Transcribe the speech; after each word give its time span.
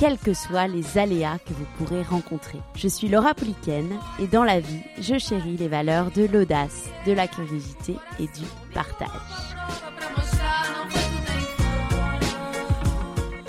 quels 0.00 0.18
que 0.18 0.32
soient 0.32 0.66
les 0.66 0.96
aléas 0.96 1.38
que 1.40 1.52
vous 1.52 1.66
pourrez 1.76 2.02
rencontrer. 2.02 2.58
Je 2.74 2.88
suis 2.88 3.08
Laura 3.08 3.34
Pouliken 3.34 3.86
et 4.18 4.26
dans 4.28 4.44
la 4.44 4.58
vie, 4.58 4.80
je 4.98 5.18
chéris 5.18 5.58
les 5.58 5.68
valeurs 5.68 6.10
de 6.10 6.24
l'audace, 6.24 6.88
de 7.06 7.12
la 7.12 7.28
curiosité 7.28 7.96
et 8.18 8.24
du 8.24 8.46
partage. 8.72 9.10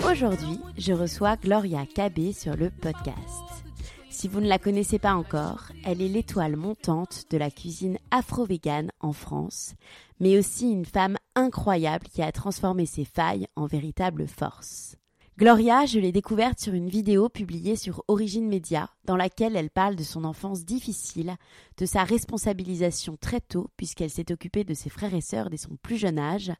Aujourd'hui, 0.04 0.60
je 0.76 0.92
reçois 0.92 1.36
Gloria 1.36 1.86
Cabé 1.86 2.34
sur 2.34 2.54
le 2.54 2.68
podcast. 2.68 3.64
Si 4.10 4.28
vous 4.28 4.42
ne 4.42 4.48
la 4.48 4.58
connaissez 4.58 4.98
pas 4.98 5.14
encore, 5.14 5.72
elle 5.86 6.02
est 6.02 6.08
l'étoile 6.08 6.56
montante 6.56 7.24
de 7.30 7.38
la 7.38 7.50
cuisine 7.50 7.96
afro-végane 8.10 8.90
en 9.00 9.14
France, 9.14 9.72
mais 10.20 10.36
aussi 10.38 10.70
une 10.70 10.84
femme 10.84 11.16
incroyable 11.34 12.08
qui 12.08 12.20
a 12.20 12.30
transformé 12.30 12.84
ses 12.84 13.06
failles 13.06 13.46
en 13.56 13.64
véritable 13.64 14.28
force. 14.28 14.98
Gloria, 15.38 15.86
je 15.86 15.98
l'ai 15.98 16.12
découverte 16.12 16.60
sur 16.60 16.74
une 16.74 16.90
vidéo 16.90 17.30
publiée 17.30 17.74
sur 17.74 18.04
Origine 18.06 18.46
Média, 18.46 18.90
dans 19.06 19.16
laquelle 19.16 19.56
elle 19.56 19.70
parle 19.70 19.96
de 19.96 20.02
son 20.02 20.24
enfance 20.24 20.66
difficile, 20.66 21.36
de 21.78 21.86
sa 21.86 22.04
responsabilisation 22.04 23.16
très 23.16 23.40
tôt, 23.40 23.70
puisqu'elle 23.78 24.10
s'est 24.10 24.30
occupée 24.30 24.62
de 24.62 24.74
ses 24.74 24.90
frères 24.90 25.14
et 25.14 25.22
sœurs 25.22 25.48
dès 25.48 25.56
son 25.56 25.76
plus 25.82 25.96
jeune 25.96 26.18
âge, 26.18 26.52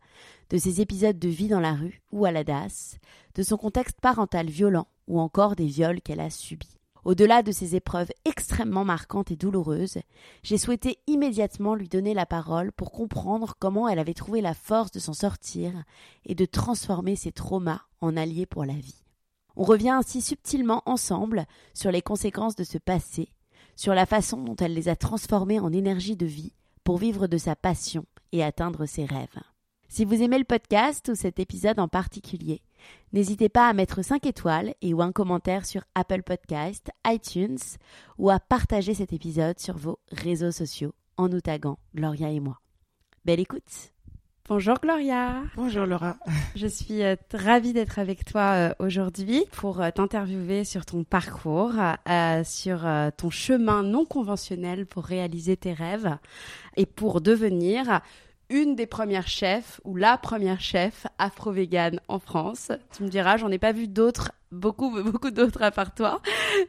de 0.49 0.57
ses 0.57 0.81
épisodes 0.81 1.19
de 1.19 1.29
vie 1.29 1.49
dans 1.49 1.61
la 1.61 1.75
rue 1.75 2.01
ou 2.13 2.25
à 2.25 2.33
la 2.33 2.45
DAS, 2.45 2.97
de 3.35 3.43
son 3.43 3.59
contexte 3.59 4.01
parental 4.01 4.49
violent 4.49 4.89
ou 5.07 5.21
encore 5.21 5.55
des 5.55 5.67
viols 5.67 6.01
qu'elle 6.01 6.21
a 6.21 6.31
subis. 6.31 6.79
Au-delà 7.05 7.43
de 7.43 7.51
ces 7.51 7.75
épreuves 7.75 8.13
extrêmement 8.25 8.85
marquantes 8.85 9.33
et 9.33 9.37
douloureuses, 9.37 9.99
j'ai 10.45 10.59
souhaité 10.59 10.99
immédiatement 11.09 11.75
lui 11.75 11.89
donner 11.89 12.15
la 12.15 12.27
parole 12.27 12.71
pour 12.71 12.93
comprendre 12.93 13.55
comment 13.59 13.89
elle 13.89 13.99
avait 13.99 14.15
trouvé 14.15 14.41
la 14.41 14.55
force 14.55 14.93
de 14.93 15.01
s'en 15.01 15.13
sortir 15.13 15.73
et 16.25 16.37
de 16.37 16.45
transformer 16.45 17.17
ses 17.17 17.33
traumas 17.33 17.81
en 18.01 18.17
alliés 18.17 18.47
pour 18.47 18.65
la 18.65 18.75
vie. 18.75 19.03
On 19.57 19.65
revient 19.65 19.91
ainsi 19.91 20.23
subtilement 20.23 20.83
ensemble 20.87 21.47
sur 21.75 21.91
les 21.91 22.03
conséquences 22.03 22.57
de 22.57 22.65
ce 22.65 22.79
passé, 22.79 23.33
sur 23.75 23.95
la 23.95 24.07
façon 24.07 24.43
dont 24.43 24.57
elle 24.57 24.75
les 24.75 24.89
a 24.89 24.97
transformées 24.97 25.61
en 25.61 25.73
énergie 25.73 26.17
de 26.17 26.27
vie 26.27 26.55
pour 26.85 26.99
vivre 26.99 27.27
de 27.27 27.39
sa 27.39 27.57
passion 27.57 28.07
et 28.31 28.45
atteindre 28.45 28.87
ses 28.87 29.05
rêves. 29.05 29.41
Si 29.95 30.07
vous 30.07 30.23
aimez 30.23 30.39
le 30.39 30.45
podcast 30.45 31.11
ou 31.11 31.15
cet 31.15 31.39
épisode 31.39 31.79
en 31.79 31.87
particulier, 31.87 32.63
n'hésitez 33.13 33.51
pas 33.51 33.69
à 33.69 33.75
mettre 33.75 34.01
5 34.01 34.25
étoiles 34.25 34.73
et 34.81 34.95
ou 34.95 35.03
un 35.03 35.13
commentaire 35.13 35.67
sur 35.67 35.83
Apple 35.95 36.23
Podcast, 36.23 36.91
iTunes 37.07 37.59
ou 38.17 38.31
à 38.31 38.41
partager 38.41 38.95
cet 38.95 39.13
épisode 39.13 39.59
sur 39.59 39.77
vos 39.77 39.99
réseaux 40.11 40.51
sociaux 40.51 40.95
en 41.19 41.29
nous 41.29 41.43
taguant 41.43 41.79
Gloria 41.95 42.31
et 42.31 42.41
moi. 42.41 42.59
Belle 43.27 43.41
écoute 43.41 43.93
Bonjour 44.49 44.81
Gloria. 44.81 45.43
Bonjour 45.57 45.85
Laura. 45.85 46.17
Je 46.57 46.67
suis 46.67 47.03
euh, 47.03 47.15
ravie 47.35 47.75
d'être 47.75 47.99
avec 47.99 48.25
toi 48.25 48.53
euh, 48.55 48.75
aujourd'hui 48.79 49.45
pour 49.53 49.83
euh, 49.83 49.91
t'interviewer 49.91 50.65
sur 50.65 50.87
ton 50.87 51.05
parcours, 51.05 51.75
sur 52.45 52.89
ton 53.19 53.31
chemin 53.31 53.83
non 53.83 54.07
conventionnel 54.07 54.87
pour 54.87 55.05
réaliser 55.05 55.59
tes 55.59 55.75
rêves 55.75 56.17
et 56.79 56.87
pour 56.87 57.21
devenir 57.21 58.01
une 58.53 58.77
des 58.77 58.87
premières 58.87 59.29
chefs 59.29 59.81
ou 59.85 59.97
la 59.97 60.19
première 60.19 60.61
chef 60.61 61.07
afro-végane 61.19 62.01
en 62.09 62.19
France. 62.19 62.71
Tu 62.95 63.03
me 63.03 63.09
diras, 63.09 63.39
j'en 63.39 63.51
ai 63.51 63.59
pas 63.59 63.73
vu 63.73 63.89
d'autres, 63.89 64.33
beaucoup, 64.51 64.91
beaucoup 65.03 65.31
d'autres 65.31 65.63
à 65.63 65.71
part 65.71 65.95
toi. 65.95 66.21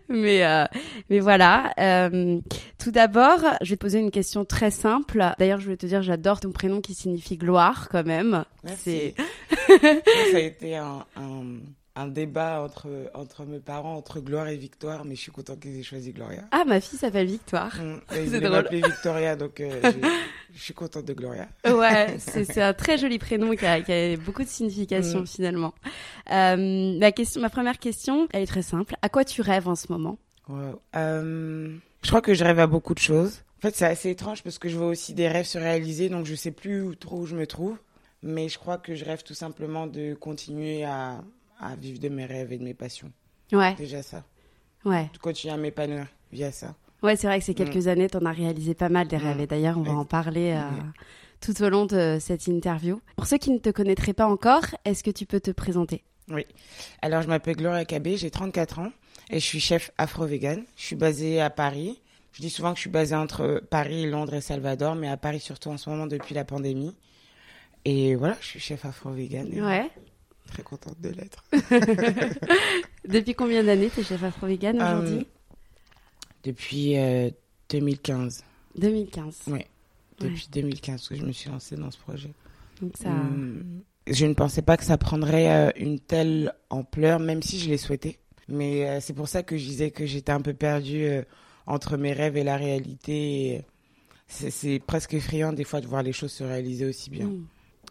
Mais, 0.08 0.46
euh, 0.46 0.66
mais 1.10 1.20
voilà. 1.20 1.74
Euh, 1.80 2.40
tout 2.80 2.92
d'abord, 2.92 3.40
je 3.62 3.72
vais 3.72 3.76
te 3.76 3.82
poser 3.82 4.00
une 4.00 4.12
question 4.12 4.46
très 4.46 4.72
simple. 4.72 5.24
D'ailleurs, 5.38 5.60
je 5.60 5.66
voulais 5.66 5.78
te 5.78 5.86
dire, 5.86 6.02
j'adore 6.02 6.40
ton 6.40 6.52
prénom 6.52 6.80
qui 6.80 6.94
signifie 6.94 7.38
gloire 7.38 7.90
quand 7.90 8.06
même. 8.06 8.46
Merci. 8.64 9.14
Ça 9.68 10.38
a 10.38 10.40
été 10.40 10.78
un 10.78 11.06
un 11.18 11.60
débat 12.08 12.62
entre, 12.62 12.88
entre 13.14 13.46
mes 13.46 13.59
parents, 13.59 13.96
entre 13.96 14.20
Gloire 14.20 14.48
et 14.48 14.58
Victoire, 14.58 15.06
mais 15.06 15.16
je 15.16 15.22
suis 15.22 15.31
contente 15.31 15.59
qu'ils 15.59 15.80
aient 15.80 15.84
choisi 15.84 16.12
Gloria. 16.12 16.44
Ah, 16.52 16.64
ma 16.66 16.81
fille 16.81 16.98
s'appelle 16.98 17.28
Victoire. 17.28 17.76
Mmh, 17.76 18.00
ils 18.16 18.50
m'appelaient 18.50 18.81
Victoria, 18.81 19.36
donc 19.36 19.59
euh, 19.59 19.80
je 20.54 20.62
suis 20.62 20.74
contente 20.74 21.06
de 21.06 21.14
Gloria. 21.14 21.48
Ouais, 21.66 22.16
c'est 22.18 22.62
un 22.62 22.74
très 22.74 22.98
joli 22.98 23.20
prénom 23.20 23.52
qui 23.56 23.66
a, 23.66 23.81
qui 23.81 23.92
a 23.92 24.18
beaucoup 24.18 24.44
de 24.44 24.48
signification 24.48 25.22
mmh. 25.22 25.28
finalement. 25.28 25.74
Euh, 26.31 26.98
ma, 27.00 27.12
question, 27.12 27.42
ma 27.42 27.50
première 27.50 27.78
question, 27.78 28.28
elle 28.34 28.44
est 28.44 28.48
très 28.48 28.64
simple. 28.64 28.96
À 29.04 29.10
quoi 29.10 29.24
tu 29.24 29.42
rêves 29.42 29.68
en 29.68 29.75
ce 29.75 29.92
moment? 29.92 30.18
Euh, 30.96 31.75
Je 32.02 32.08
crois 32.08 32.22
que 32.22 32.34
je 32.34 32.44
rêve 32.44 32.60
à 32.60 32.68
beaucoup 32.68 32.96
de 32.96 33.00
choses. 33.00 33.44
En 33.60 33.62
fait, 33.62 33.75
c'est 33.75 33.86
assez 33.86 34.10
étrange 34.10 34.44
parce 34.44 34.58
que 34.58 34.68
je 34.68 34.78
vois 34.78 34.88
aussi 34.88 35.14
des 35.14 35.28
rêves 35.28 35.46
se 35.46 35.58
réaliser, 35.60 36.10
donc 36.10 36.25
je 36.25 36.36
sais 36.36 36.52
plus 36.52 36.98
trop 36.98 37.20
où 37.20 37.25
je 37.25 37.36
me 37.36 37.46
trouve. 37.46 37.78
Mais 38.24 38.50
je 38.50 38.58
crois 38.58 38.78
que 38.78 38.96
je 38.96 39.06
rêve 39.06 39.22
tout 39.24 39.34
simplement 39.34 39.86
de 39.86 40.14
continuer 40.14 40.86
à, 40.86 41.22
à 41.63 41.75
vivre 41.75 42.00
de 42.00 42.09
mes 42.09 42.25
rêves 42.25 42.51
et 42.51 42.57
de 42.57 42.63
mes 42.63 42.74
passions. 42.74 43.12
Ouais. 43.51 43.75
Déjà 43.75 44.03
ça. 44.03 44.24
Ouais. 44.85 45.09
Continuer 45.22 45.53
à 45.53 45.57
m'épanouir 45.57 46.07
via 46.31 46.51
ça. 46.51 46.75
Ouais, 47.01 47.16
c'est 47.16 47.28
vrai 47.28 47.40
que 47.40 47.46
ces 47.46 47.53
quelques 47.53 47.85
mm. 47.85 47.90
années, 47.90 48.09
tu 48.09 48.18
en 48.18 48.25
as 48.25 48.31
réalisé 48.31 48.74
pas 48.74 48.90
mal 48.90 49.07
des 49.07 49.18
rêves. 49.18 49.38
Mm. 49.38 49.41
Et 49.41 49.47
d'ailleurs, 49.47 49.78
on 49.78 49.84
va 49.84 49.94
en 49.94 50.06
parler 50.06 50.51
euh, 50.51 50.62
tout 51.41 51.62
au 51.62 51.69
long 51.69 51.85
de 51.85 52.18
cette 52.19 52.47
interview. 52.47 53.01
Pour 53.16 53.28
ceux 53.28 53.38
qui 53.38 53.51
ne 53.51 53.57
te 53.57 53.69
connaîtraient 53.69 54.13
pas 54.13 54.28
encore, 54.28 54.63
est-ce 54.85 55.03
que 55.03 55.12
tu 55.12 55.25
peux 55.25 55.40
te 55.40 55.51
présenter? 55.51 56.03
Oui. 56.29 56.46
Alors, 57.01 57.22
je 57.22 57.28
m'appelle 57.28 57.57
Gloria 57.57 57.84
Cabé, 57.85 58.18
j'ai 58.18 58.31
34 58.31 58.80
ans 58.80 58.91
et 59.30 59.40
je 59.40 59.45
suis 59.45 59.59
chef 59.59 59.91
afro-vegan. 59.97 60.63
Je 60.78 60.84
suis 60.84 60.95
basée 60.95 61.41
à 61.41 61.50
Paris. 61.50 62.00
Je 62.31 62.41
dis 62.41 62.50
souvent 62.50 62.72
que 62.72 62.78
je 62.78 62.81
suis 62.81 62.90
basée 62.90 63.16
entre 63.16 63.62
Paris, 63.69 64.09
Londres 64.09 64.34
et 64.34 64.41
Salvador, 64.41 64.95
mais 64.95 65.09
à 65.09 65.18
Paris 65.18 65.40
surtout 65.40 65.69
en 65.69 65.78
ce 65.78 65.90
moment 65.90 66.07
depuis 66.07 66.34
la 66.34 66.45
pandémie. 66.45 66.95
Et 67.85 68.16
voilà, 68.16 68.38
je 68.40 68.47
suis 68.47 68.59
chef 68.59 68.85
afro-vegan. 68.85 69.50
Ouais. 69.62 69.91
Très 70.48 70.64
contente 70.64 71.00
de 71.02 71.09
l'être. 71.09 71.44
Depuis 73.08 73.34
combien 73.34 73.64
d'années 73.64 73.90
tu 73.90 74.02
es 74.02 74.04
chef 74.04 74.24
afro-vegan 74.24 74.80
euh, 74.80 74.98
aujourd'hui? 75.00 75.28
Depuis 76.44 76.96
2015. 77.70 78.44
2015 78.76 79.42
Oui, 79.48 79.62
depuis 80.20 80.48
2015 80.52 81.08
que 81.08 81.16
je 81.16 81.24
me 81.26 81.31
suis 81.31 81.50
lancée 81.50 81.76
dans 81.76 81.92
ce 81.92 81.98
projet. 81.98 82.31
Donc 82.81 82.94
ça... 82.98 83.09
Hum, 83.09 83.81
je 84.08 84.26
ne 84.26 84.34
pensais 84.34 84.62
pas 84.62 84.76
que 84.76 84.84
ça 84.84 84.98
prendrait 84.98 85.50
euh, 85.50 85.72
une 85.78 86.00
telle 86.00 86.54
ampleur, 86.70 87.20
même 87.20 87.42
si 87.42 87.58
je 87.58 87.70
l'ai 87.70 87.78
souhaité. 87.78 88.20
Mais 88.50 88.88
euh, 88.88 89.00
c'est 89.00 89.14
pour 89.14 89.30
ça 89.30 89.44
que 89.44 89.58
je 89.58 89.64
disais 89.64 89.92
que 89.92 90.06
j'étais 90.06 90.34
un 90.34 90.42
peu 90.42 90.54
perdue 90.54 91.08
entre 91.66 91.96
mes 91.98 92.12
rêves 92.12 92.36
et 92.36 92.44
la 92.44 92.58
réalité. 92.58 93.64
C'est 94.28 94.81
presque 94.86 95.14
effrayant 95.14 95.54
des 95.54 95.64
fois 95.64 95.80
de 95.80 95.88
voir 95.88 96.04
les 96.04 96.14
choses 96.14 96.31
se 96.31 96.44
réaliser 96.44 96.86
aussi 96.86 97.10
bien. 97.10 97.28
Mmh. 97.28 97.48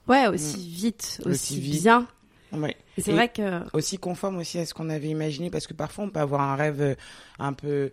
Ouais, 0.08 0.26
aussi 0.26 0.56
mmh. 0.56 0.60
vite, 0.60 1.22
aussi, 1.24 1.60
bien. 1.60 2.06
Ouais. 2.52 2.76
C'est 2.98 3.12
vrai 3.12 3.28
que 3.28 3.60
aussi 3.74 3.98
conforme 3.98 4.38
aussi 4.38 4.58
à 4.58 4.66
ce 4.66 4.74
qu'on 4.74 4.90
avait 4.90 5.08
imaginé 5.08 5.50
parce 5.50 5.66
que 5.66 5.74
parfois 5.74 6.04
on 6.04 6.10
peut 6.10 6.20
avoir 6.20 6.42
un 6.42 6.56
rêve 6.56 6.80
euh, 6.82 6.94
un 7.38 7.52
peu 7.52 7.92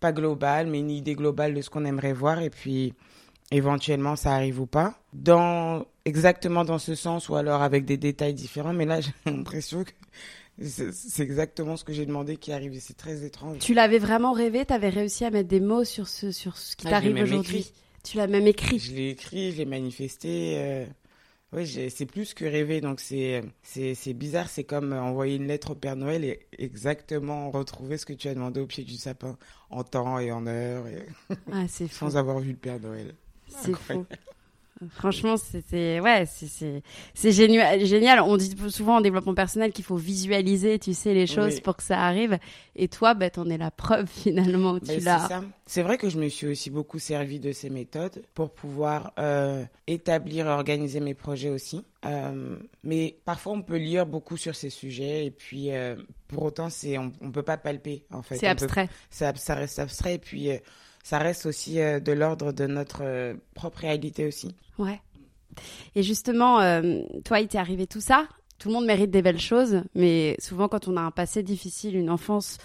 pas 0.00 0.12
global 0.12 0.66
mais 0.66 0.80
une 0.80 0.90
idée 0.90 1.14
globale 1.14 1.54
de 1.54 1.60
ce 1.60 1.68
qu'on 1.68 1.84
aimerait 1.84 2.14
voir 2.14 2.40
et 2.40 2.50
puis 2.50 2.94
éventuellement 3.50 4.16
ça 4.16 4.32
arrive 4.32 4.60
ou 4.60 4.66
pas 4.66 4.94
dans 5.12 5.84
exactement 6.04 6.64
dans 6.64 6.78
ce 6.78 6.94
sens 6.94 7.28
ou 7.28 7.36
alors 7.36 7.62
avec 7.62 7.84
des 7.84 7.96
détails 7.98 8.34
différents 8.34 8.72
mais 8.72 8.86
là 8.86 9.00
j'ai 9.02 9.12
l'impression 9.26 9.84
que 9.84 9.92
c'est 10.60 11.22
exactement 11.22 11.76
ce 11.76 11.84
que 11.84 11.92
j'ai 11.92 12.06
demandé 12.06 12.36
qui 12.36 12.52
arrive 12.52 12.74
et 12.74 12.80
c'est 12.80 12.96
très 12.96 13.24
étrange. 13.24 13.58
Tu 13.60 13.74
l'avais 13.74 13.98
vraiment 13.98 14.32
rêvé, 14.32 14.66
tu 14.66 14.72
avais 14.72 14.88
réussi 14.88 15.24
à 15.24 15.30
mettre 15.30 15.48
des 15.48 15.60
mots 15.60 15.84
sur 15.84 16.08
ce 16.08 16.32
sur 16.32 16.56
ce 16.56 16.74
qui 16.74 16.88
ah, 16.88 16.90
t'arrive 16.90 17.16
aujourd'hui? 17.16 17.70
Tu 18.02 18.16
l'as 18.16 18.26
même 18.26 18.46
écrit? 18.46 18.78
Je 18.78 18.92
l'ai 18.92 19.10
écrit, 19.10 19.52
je 19.52 19.58
l'ai 19.58 19.64
manifesté. 19.66 20.54
Euh, 20.56 20.86
oui, 21.52 21.90
c'est 21.90 22.06
plus 22.06 22.34
que 22.34 22.44
rêver. 22.44 22.80
Donc, 22.80 23.00
c'est 23.00 23.42
bizarre. 24.14 24.48
C'est 24.48 24.64
comme 24.64 24.92
envoyer 24.92 25.36
une 25.36 25.46
lettre 25.46 25.70
au 25.70 25.74
Père 25.74 25.96
Noël 25.96 26.24
et 26.24 26.46
exactement 26.58 27.50
retrouver 27.50 27.96
ce 27.96 28.06
que 28.06 28.12
tu 28.12 28.28
as 28.28 28.34
demandé 28.34 28.60
au 28.60 28.66
pied 28.66 28.84
du 28.84 28.96
sapin 28.96 29.36
en 29.70 29.82
temps 29.82 30.18
et 30.18 30.30
en 30.30 30.46
heure. 30.46 30.86
Et... 30.86 31.06
Ah, 31.52 31.64
Sans 31.90 32.16
avoir 32.16 32.40
vu 32.40 32.50
le 32.50 32.56
Père 32.56 32.80
Noël. 32.80 33.14
C'est 33.48 33.74
fou. 33.74 34.04
Franchement, 34.90 35.34
c'est 35.36 35.98
ouais, 35.98 36.24
c'est 36.26 36.82
c'est 37.14 37.32
génial, 37.32 37.84
génial. 37.84 38.20
On 38.20 38.36
dit 38.36 38.54
souvent 38.68 38.96
en 38.96 39.00
développement 39.00 39.34
personnel 39.34 39.72
qu'il 39.72 39.84
faut 39.84 39.96
visualiser, 39.96 40.78
tu 40.78 40.94
sais, 40.94 41.14
les 41.14 41.26
choses 41.26 41.60
pour 41.60 41.76
que 41.76 41.82
ça 41.82 42.00
arrive. 42.00 42.38
Et 42.76 42.86
toi, 42.86 43.14
bah, 43.14 43.28
t'en 43.28 43.48
es 43.50 43.58
la 43.58 43.72
preuve 43.72 44.06
finalement. 44.10 44.78
Tu 44.78 45.00
l'as. 45.00 45.28
C'est 45.66 45.82
vrai 45.82 45.98
que 45.98 46.08
je 46.08 46.18
me 46.18 46.28
suis 46.28 46.46
aussi 46.46 46.70
beaucoup 46.70 47.00
servi 47.00 47.40
de 47.40 47.50
ces 47.50 47.70
méthodes 47.70 48.22
pour 48.34 48.50
pouvoir 48.50 49.12
euh, 49.18 49.64
établir 49.88 50.46
et 50.46 50.50
organiser 50.50 51.00
mes 51.00 51.14
projets 51.14 51.50
aussi. 51.50 51.84
Euh, 52.04 52.56
mais 52.84 53.18
parfois, 53.24 53.54
on 53.54 53.62
peut 53.62 53.78
lire 53.78 54.06
beaucoup 54.06 54.36
sur 54.36 54.54
ces 54.54 54.70
sujets 54.70 55.26
et 55.26 55.30
puis 55.32 55.72
euh, 55.72 55.96
pour 56.28 56.44
autant, 56.44 56.70
c'est 56.70 56.98
on, 56.98 57.12
on 57.20 57.32
peut 57.32 57.42
pas 57.42 57.56
palper 57.56 58.04
en 58.12 58.22
fait. 58.22 58.36
C'est 58.36 58.46
abstrait. 58.46 58.88
ça, 59.10 59.34
ça 59.34 59.56
reste 59.56 59.80
abstrait 59.80 60.14
et 60.14 60.18
puis 60.18 60.50
ça 61.02 61.18
reste 61.18 61.46
aussi 61.46 61.80
euh, 61.80 62.00
de 62.00 62.12
l'ordre 62.12 62.52
de 62.52 62.66
notre 62.66 63.02
euh, 63.02 63.34
propre 63.54 63.78
réalité 63.78 64.26
aussi. 64.26 64.54
Ouais. 64.78 65.00
Et 65.94 66.02
justement, 66.02 66.60
euh, 66.60 67.00
toi, 67.24 67.40
il 67.40 67.48
t'est 67.48 67.58
arrivé 67.58 67.86
tout 67.86 68.00
ça. 68.00 68.28
Tout 68.58 68.68
le 68.68 68.74
monde 68.74 68.86
mérite 68.86 69.10
des 69.10 69.22
belles 69.22 69.40
choses, 69.40 69.82
mais 69.94 70.36
souvent, 70.38 70.68
quand 70.68 70.88
on 70.88 70.96
a 70.96 71.00
un 71.00 71.10
passé 71.10 71.42
difficile, 71.42 71.96
une 71.96 72.10
enfance 72.10 72.58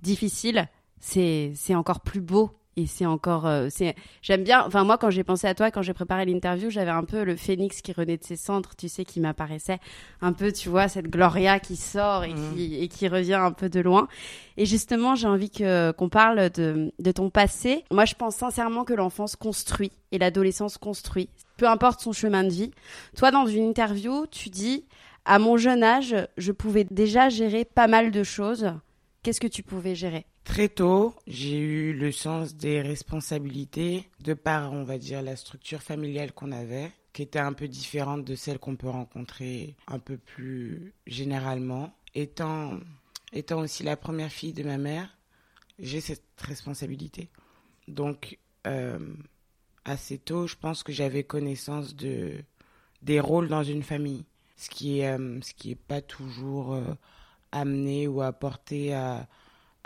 difficile, 0.00 0.68
c'est 1.00 1.74
encore 1.74 2.00
plus 2.00 2.20
beau 2.20 2.50
et 2.80 2.86
c'est 2.86 3.06
encore 3.06 3.46
euh, 3.46 3.68
c'est 3.70 3.94
j'aime 4.22 4.42
bien 4.42 4.64
enfin 4.66 4.84
moi 4.84 4.98
quand 4.98 5.10
j'ai 5.10 5.24
pensé 5.24 5.46
à 5.46 5.54
toi 5.54 5.70
quand 5.70 5.82
j'ai 5.82 5.92
préparé 5.92 6.24
l'interview 6.24 6.70
j'avais 6.70 6.90
un 6.90 7.04
peu 7.04 7.24
le 7.24 7.36
phénix 7.36 7.82
qui 7.82 7.92
renaît 7.92 8.16
de 8.16 8.24
ses 8.24 8.36
cendres 8.36 8.70
tu 8.76 8.88
sais 8.88 9.04
qui 9.04 9.20
m'apparaissait 9.20 9.78
un 10.20 10.32
peu 10.32 10.52
tu 10.52 10.68
vois 10.68 10.88
cette 10.88 11.08
gloria 11.08 11.60
qui 11.60 11.76
sort 11.76 12.24
et, 12.24 12.32
qui, 12.32 12.82
et 12.82 12.88
qui 12.88 13.08
revient 13.08 13.34
un 13.34 13.52
peu 13.52 13.68
de 13.68 13.80
loin. 13.80 14.08
Et 14.56 14.66
justement 14.66 15.14
j'ai 15.14 15.28
envie 15.28 15.50
que 15.50 15.92
qu'on 15.92 16.08
parle 16.08 16.50
de, 16.50 16.92
de 16.98 17.12
ton 17.12 17.30
passé. 17.30 17.84
Moi 17.90 18.04
je 18.04 18.14
pense 18.14 18.36
sincèrement 18.36 18.84
que 18.84 18.94
l'enfance 18.94 19.36
construit 19.36 19.92
et 20.12 20.18
l'adolescence 20.18 20.78
construit. 20.78 21.28
Peu 21.56 21.68
importe 21.68 22.00
son 22.00 22.12
chemin 22.12 22.44
de 22.44 22.50
vie. 22.50 22.70
Toi 23.16 23.30
dans 23.30 23.46
une 23.46 23.64
interview 23.64 24.26
tu 24.30 24.48
dis 24.48 24.86
à 25.24 25.38
mon 25.38 25.56
jeune 25.56 25.82
âge 25.82 26.16
je 26.36 26.52
pouvais 26.52 26.84
déjà 26.84 27.28
gérer 27.28 27.64
pas 27.64 27.86
mal 27.86 28.10
de 28.10 28.22
choses. 28.22 28.72
Qu'est-ce 29.22 29.40
que 29.40 29.46
tu 29.46 29.62
pouvais 29.62 29.94
gérer? 29.94 30.26
Très 30.44 30.68
tôt, 30.68 31.14
j'ai 31.26 31.58
eu 31.58 31.92
le 31.92 32.12
sens 32.12 32.54
des 32.56 32.80
responsabilités 32.80 34.08
de 34.20 34.34
par, 34.34 34.72
on 34.72 34.84
va 34.84 34.98
dire, 34.98 35.22
la 35.22 35.36
structure 35.36 35.82
familiale 35.82 36.32
qu'on 36.32 36.50
avait, 36.52 36.90
qui 37.12 37.22
était 37.22 37.38
un 37.38 37.52
peu 37.52 37.68
différente 37.68 38.24
de 38.24 38.34
celle 38.34 38.58
qu'on 38.58 38.76
peut 38.76 38.88
rencontrer 38.88 39.76
un 39.86 39.98
peu 39.98 40.16
plus 40.16 40.92
généralement. 41.06 41.92
Étant, 42.14 42.78
étant 43.32 43.60
aussi 43.60 43.82
la 43.82 43.96
première 43.96 44.30
fille 44.30 44.52
de 44.52 44.64
ma 44.64 44.78
mère, 44.78 45.16
j'ai 45.78 46.00
cette 46.00 46.24
responsabilité. 46.40 47.28
Donc, 47.86 48.38
euh, 48.66 48.98
assez 49.84 50.18
tôt, 50.18 50.46
je 50.46 50.56
pense 50.56 50.82
que 50.82 50.92
j'avais 50.92 51.24
connaissance 51.24 51.94
de, 51.94 52.34
des 53.02 53.20
rôles 53.20 53.48
dans 53.48 53.64
une 53.64 53.82
famille, 53.82 54.24
ce 54.56 54.70
qui 54.70 55.00
est, 55.00 55.18
euh, 55.18 55.40
pas 55.88 56.00
toujours 56.00 56.74
euh, 56.74 56.94
amené 57.52 58.08
ou 58.08 58.22
apporté 58.22 58.94
à 58.94 59.28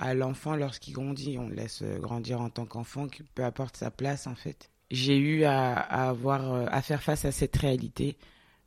à 0.04 0.12
l'enfant 0.12 0.54
lorsqu'il 0.54 0.92
grandit. 0.92 1.38
On 1.38 1.48
le 1.48 1.54
laisse 1.54 1.80
euh, 1.82 1.98
grandir 1.98 2.40
en 2.40 2.50
tant 2.50 2.66
qu'enfant, 2.66 3.08
qui 3.08 3.22
peu 3.22 3.42
apporte 3.42 3.76
sa 3.76 3.90
place 3.90 4.26
en 4.26 4.34
fait. 4.34 4.70
J'ai 4.90 5.16
eu 5.16 5.44
à, 5.44 5.72
avoir 5.72 6.52
euh, 6.52 6.66
à 6.68 6.82
faire 6.82 7.02
face 7.02 7.24
à 7.24 7.32
cette 7.32 7.56
réalité. 7.56 8.18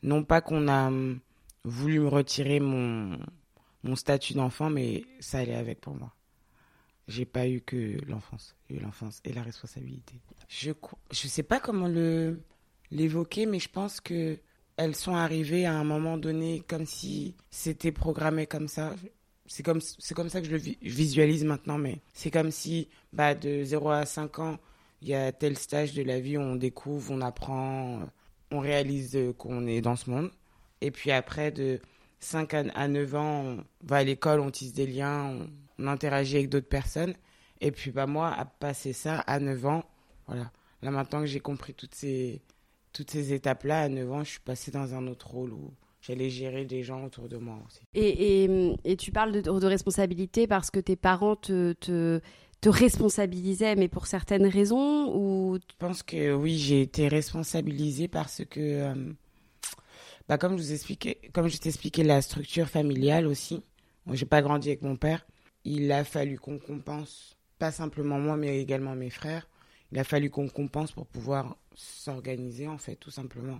Non 0.01 0.23
pas 0.23 0.41
qu'on 0.41 0.67
a 0.67 0.87
hum, 0.87 1.19
voulu 1.63 1.99
me 1.99 2.07
retirer 2.07 2.59
mon, 2.59 3.19
mon 3.83 3.95
statut 3.95 4.33
d'enfant, 4.33 4.71
mais 4.71 5.05
ça 5.19 5.37
allait 5.37 5.55
avec 5.55 5.79
pour 5.79 5.95
moi. 5.95 6.11
J'ai 7.07 7.25
pas 7.25 7.47
eu 7.47 7.61
que 7.61 7.99
l'enfance, 8.07 8.55
j'ai 8.69 8.77
eu 8.77 8.79
l'enfance 8.79 9.21
et 9.23 9.31
la 9.31 9.43
responsabilité. 9.43 10.19
Je 10.49 10.71
je 11.11 11.27
sais 11.27 11.43
pas 11.43 11.59
comment 11.59 11.87
le 11.87 12.41
l'évoquer, 12.89 13.45
mais 13.45 13.59
je 13.59 13.69
pense 13.69 14.01
que 14.01 14.39
elles 14.75 14.95
sont 14.95 15.15
arrivées 15.15 15.65
à 15.65 15.73
un 15.73 15.83
moment 15.83 16.17
donné 16.17 16.63
comme 16.67 16.85
si 16.85 17.35
c'était 17.51 17.91
programmé 17.91 18.47
comme 18.47 18.67
ça 18.67 18.95
c'est 19.47 19.63
comme, 19.63 19.81
c'est 19.81 20.13
comme 20.13 20.29
ça 20.29 20.41
que 20.41 20.47
je 20.47 20.51
le 20.51 20.57
visualise 20.81 21.43
maintenant, 21.45 21.77
mais 21.77 21.99
c'est 22.13 22.31
comme 22.31 22.51
si 22.51 22.87
bah, 23.13 23.33
de 23.33 23.63
0 23.63 23.89
à 23.89 24.05
5 24.05 24.39
ans, 24.39 24.57
il 25.01 25.09
y 25.09 25.13
a 25.13 25.31
tel 25.31 25.57
stage 25.57 25.93
de 25.93 26.03
la 26.03 26.19
vie 26.19 26.37
où 26.37 26.41
on 26.41 26.55
découvre, 26.55 27.11
on 27.11 27.21
apprend, 27.21 28.01
on 28.51 28.59
réalise 28.59 29.17
qu'on 29.37 29.65
est 29.67 29.81
dans 29.81 29.95
ce 29.95 30.09
monde. 30.09 30.31
Et 30.81 30.91
puis 30.91 31.11
après, 31.11 31.51
de 31.51 31.79
5 32.19 32.53
à 32.53 32.87
9 32.87 33.15
ans, 33.15 33.43
on 33.43 33.63
va 33.83 33.97
à 33.97 34.03
l'école, 34.03 34.39
on 34.39 34.51
tisse 34.51 34.73
des 34.73 34.87
liens, 34.87 35.47
on, 35.79 35.87
interagit 35.87 36.37
avec 36.37 36.49
d'autres 36.49 36.67
personnes. 36.67 37.13
Et 37.61 37.71
puis 37.71 37.91
bah, 37.91 38.07
moi, 38.07 38.29
à 38.33 38.45
passer 38.45 38.93
ça 38.93 39.19
à 39.19 39.39
9 39.39 39.65
ans, 39.65 39.83
voilà. 40.27 40.51
Là 40.83 40.91
maintenant 40.91 41.21
que 41.21 41.25
j'ai 41.25 41.39
compris 41.39 41.73
toutes 41.73 41.95
ces, 41.95 42.41
toutes 42.93 43.09
ces 43.09 43.33
étapes-là, 43.33 43.83
à 43.83 43.89
9 43.89 44.11
ans, 44.11 44.23
je 44.23 44.31
suis 44.31 44.39
passée 44.39 44.71
dans 44.71 44.93
un 44.93 45.07
autre 45.07 45.27
rôle 45.27 45.53
j'allais 46.07 46.29
gérer 46.29 46.65
des 46.65 46.83
gens 46.83 47.03
autour 47.03 47.27
de 47.27 47.37
moi 47.37 47.59
aussi. 47.65 47.81
Et, 47.93 48.43
et, 48.43 48.75
et 48.85 48.95
tu 48.95 49.11
parles 49.11 49.33
de, 49.33 49.41
de, 49.41 49.67
responsabilité 49.67 50.47
parce 50.47 50.71
que 50.71 50.79
tes 50.79 50.95
parents 50.95 51.35
te, 51.35 51.73
te, 51.73 52.21
te, 52.61 52.69
responsabilisaient, 52.69 53.75
mais 53.75 53.87
pour 53.87 54.07
certaines 54.07 54.47
raisons 54.47 55.13
ou... 55.15 55.57
Je 55.69 55.75
pense 55.77 56.03
que 56.03 56.33
oui, 56.33 56.57
j'ai 56.57 56.81
été 56.81 57.07
responsabilisée 57.07 58.07
parce 58.07 58.43
que, 58.49 58.59
euh, 58.59 59.13
bah, 60.29 60.37
comme 60.37 60.57
je 60.57 60.63
vous 60.63 60.71
expliquais, 60.73 61.19
comme 61.33 61.47
je 61.47 61.57
t'expliquais 61.57 62.03
la 62.03 62.21
structure 62.21 62.67
familiale 62.67 63.27
aussi, 63.27 63.61
moi 64.05 64.15
j'ai 64.15 64.25
pas 64.25 64.41
grandi 64.41 64.69
avec 64.69 64.81
mon 64.81 64.95
père, 64.95 65.27
il 65.65 65.91
a 65.91 66.03
fallu 66.05 66.39
qu'on 66.39 66.57
compense, 66.57 67.37
pas 67.59 67.71
simplement 67.71 68.19
moi, 68.19 68.37
mais 68.37 68.61
également 68.61 68.95
mes 68.95 69.09
frères, 69.09 69.47
il 69.91 69.99
a 69.99 70.03
fallu 70.03 70.29
qu'on 70.29 70.47
compense 70.47 70.93
pour 70.93 71.05
pouvoir 71.05 71.57
s'organiser 71.75 72.67
en 72.67 72.77
fait, 72.77 72.95
tout 72.95 73.11
simplement 73.11 73.59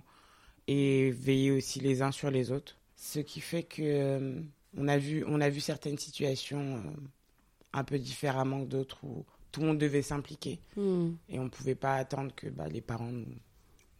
et 0.68 1.10
veiller 1.10 1.50
aussi 1.50 1.80
les 1.80 2.02
uns 2.02 2.12
sur 2.12 2.30
les 2.30 2.52
autres. 2.52 2.76
Ce 2.94 3.18
qui 3.18 3.40
fait 3.40 3.62
que 3.62 3.82
euh, 3.82 4.40
on 4.76 4.86
a 4.86 4.98
vu 4.98 5.24
on 5.26 5.40
a 5.40 5.48
vu 5.48 5.60
certaines 5.60 5.98
situations 5.98 6.76
euh, 6.76 6.90
un 7.72 7.84
peu 7.84 7.98
différemment 7.98 8.60
que 8.60 8.66
d'autres 8.68 8.98
où 9.02 9.24
tout 9.50 9.60
le 9.60 9.68
monde 9.68 9.78
devait 9.78 10.02
s'impliquer 10.02 10.60
hmm. 10.76 11.12
et 11.30 11.38
on 11.38 11.44
ne 11.44 11.48
pouvait 11.48 11.74
pas 11.74 11.94
attendre 11.94 12.32
que 12.36 12.48
bah, 12.48 12.68
les 12.68 12.82
parents 12.82 13.10
nous, 13.10 13.24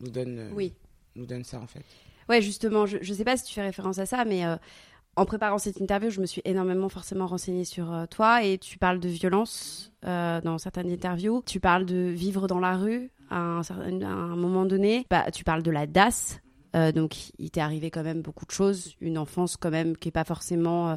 nous 0.01 0.11
donnent 0.11 0.39
euh, 0.39 0.51
oui. 0.53 0.75
nous 1.17 1.27
donnent 1.27 1.45
ça 1.45 1.59
en 1.59 1.67
fait. 1.67 1.85
Ouais, 2.29 2.43
justement, 2.43 2.85
je 2.85 2.99
ne 2.99 3.17
sais 3.17 3.25
pas 3.25 3.39
si 3.39 3.45
tu 3.45 3.55
fais 3.55 3.63
référence 3.63 3.99
à 3.99 4.05
ça, 4.05 4.27
mais 4.27 4.43
en 5.17 5.25
préparant 5.25 5.57
cette 5.57 5.81
interview, 5.81 6.11
je 6.11 6.21
me 6.21 6.27
suis 6.27 6.43
énormément 6.45 6.91
forcément 6.91 7.27
renseignée 7.27 7.65
sur 7.65 8.07
toi 8.11 8.45
et 8.45 8.59
tu 8.59 8.77
parles 8.77 9.01
de 9.01 9.09
violence 9.09 9.91
dans 10.03 10.59
certaines 10.59 10.91
interviews. 10.91 11.43
Tu 11.47 11.59
parles 11.59 11.87
de 11.87 11.97
vivre 11.97 12.47
dans 12.47 12.61
la 12.61 12.77
rue 12.77 13.11
à 13.31 13.39
un, 13.39 13.63
à 13.63 14.07
un 14.07 14.37
moment 14.37 14.67
donné. 14.67 15.07
Bah, 15.09 15.31
tu 15.31 15.43
parles 15.43 15.63
de 15.63 15.71
la 15.71 15.87
DAS, 15.87 16.39
euh, 16.77 16.93
donc, 16.93 17.31
il 17.39 17.51
t'est 17.51 17.61
arrivé 17.61 17.91
quand 17.91 18.03
même 18.03 18.23
beaucoup 18.23 18.47
de 18.47 18.51
choses, 18.51 18.95
une 19.01 19.19
enfance 19.19 19.57
quand 19.57 19.71
même 19.71 19.97
qui 19.97 20.09
est 20.09 20.13
pas 20.13 20.25
forcément, 20.25 20.91
euh, 20.91 20.97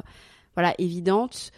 voilà, 0.54 0.74
évidente. 0.78 1.50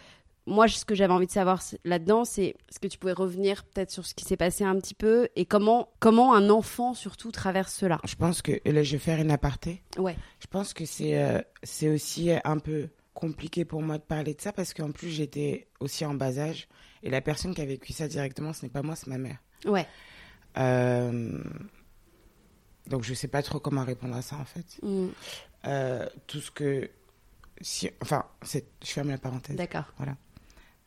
Moi, 0.47 0.67
ce 0.67 0.85
que 0.85 0.93
j'avais 0.93 1.13
envie 1.13 1.25
de 1.25 1.31
savoir 1.31 1.61
là-dedans, 1.85 2.23
c'est 2.23 2.55
est-ce 2.69 2.79
que 2.79 2.87
tu 2.87 2.99
pouvais 2.99 3.13
revenir 3.13 3.63
peut-être 3.63 3.89
sur 3.89 4.05
ce 4.05 4.13
qui 4.13 4.25
s'est 4.25 4.37
passé 4.37 4.63
un 4.63 4.75
petit 4.79 4.93
peu 4.93 5.27
et 5.35 5.45
comment, 5.45 5.89
comment 5.99 6.35
un 6.35 6.51
enfant 6.51 6.93
surtout 6.93 7.31
traverse 7.31 7.73
cela? 7.73 7.99
Je 8.05 8.15
pense 8.15 8.43
que 8.43 8.51
là, 8.63 8.83
je 8.83 8.91
vais 8.91 8.99
faire 8.99 9.19
une 9.19 9.31
aparté. 9.31 9.81
Ouais. 9.97 10.15
Je 10.39 10.45
pense 10.45 10.73
que 10.73 10.85
c'est 10.85 11.17
euh, 11.17 11.41
c'est 11.63 11.89
aussi 11.89 12.29
un 12.43 12.59
peu 12.59 12.89
compliqué 13.15 13.65
pour 13.65 13.81
moi 13.81 13.97
de 13.97 14.03
parler 14.03 14.35
de 14.35 14.41
ça 14.41 14.51
parce 14.51 14.73
qu'en 14.75 14.91
plus 14.91 15.09
j'étais 15.09 15.67
aussi 15.79 16.05
en 16.05 16.13
bas 16.13 16.37
âge 16.37 16.67
et 17.01 17.09
la 17.09 17.21
personne 17.21 17.55
qui 17.55 17.61
a 17.61 17.65
vécu 17.65 17.93
ça 17.93 18.07
directement, 18.07 18.53
ce 18.53 18.63
n'est 18.63 18.71
pas 18.71 18.83
moi, 18.83 18.95
c'est 18.95 19.07
ma 19.07 19.17
mère. 19.17 19.37
Ouais. 19.65 19.87
Euh, 20.57 21.43
donc 22.87 23.03
je 23.03 23.13
sais 23.13 23.27
pas 23.27 23.41
trop 23.41 23.59
comment 23.59 23.83
répondre 23.83 24.15
à 24.15 24.21
ça 24.21 24.37
en 24.37 24.45
fait. 24.45 24.65
Mm. 24.81 25.07
Euh, 25.65 26.07
tout 26.27 26.39
ce 26.39 26.51
que 26.51 26.89
si 27.61 27.89
enfin 28.01 28.25
je 28.43 28.59
ferme 28.83 29.09
la 29.09 29.17
parenthèse. 29.17 29.55
D'accord. 29.55 29.85
Voilà. 29.97 30.15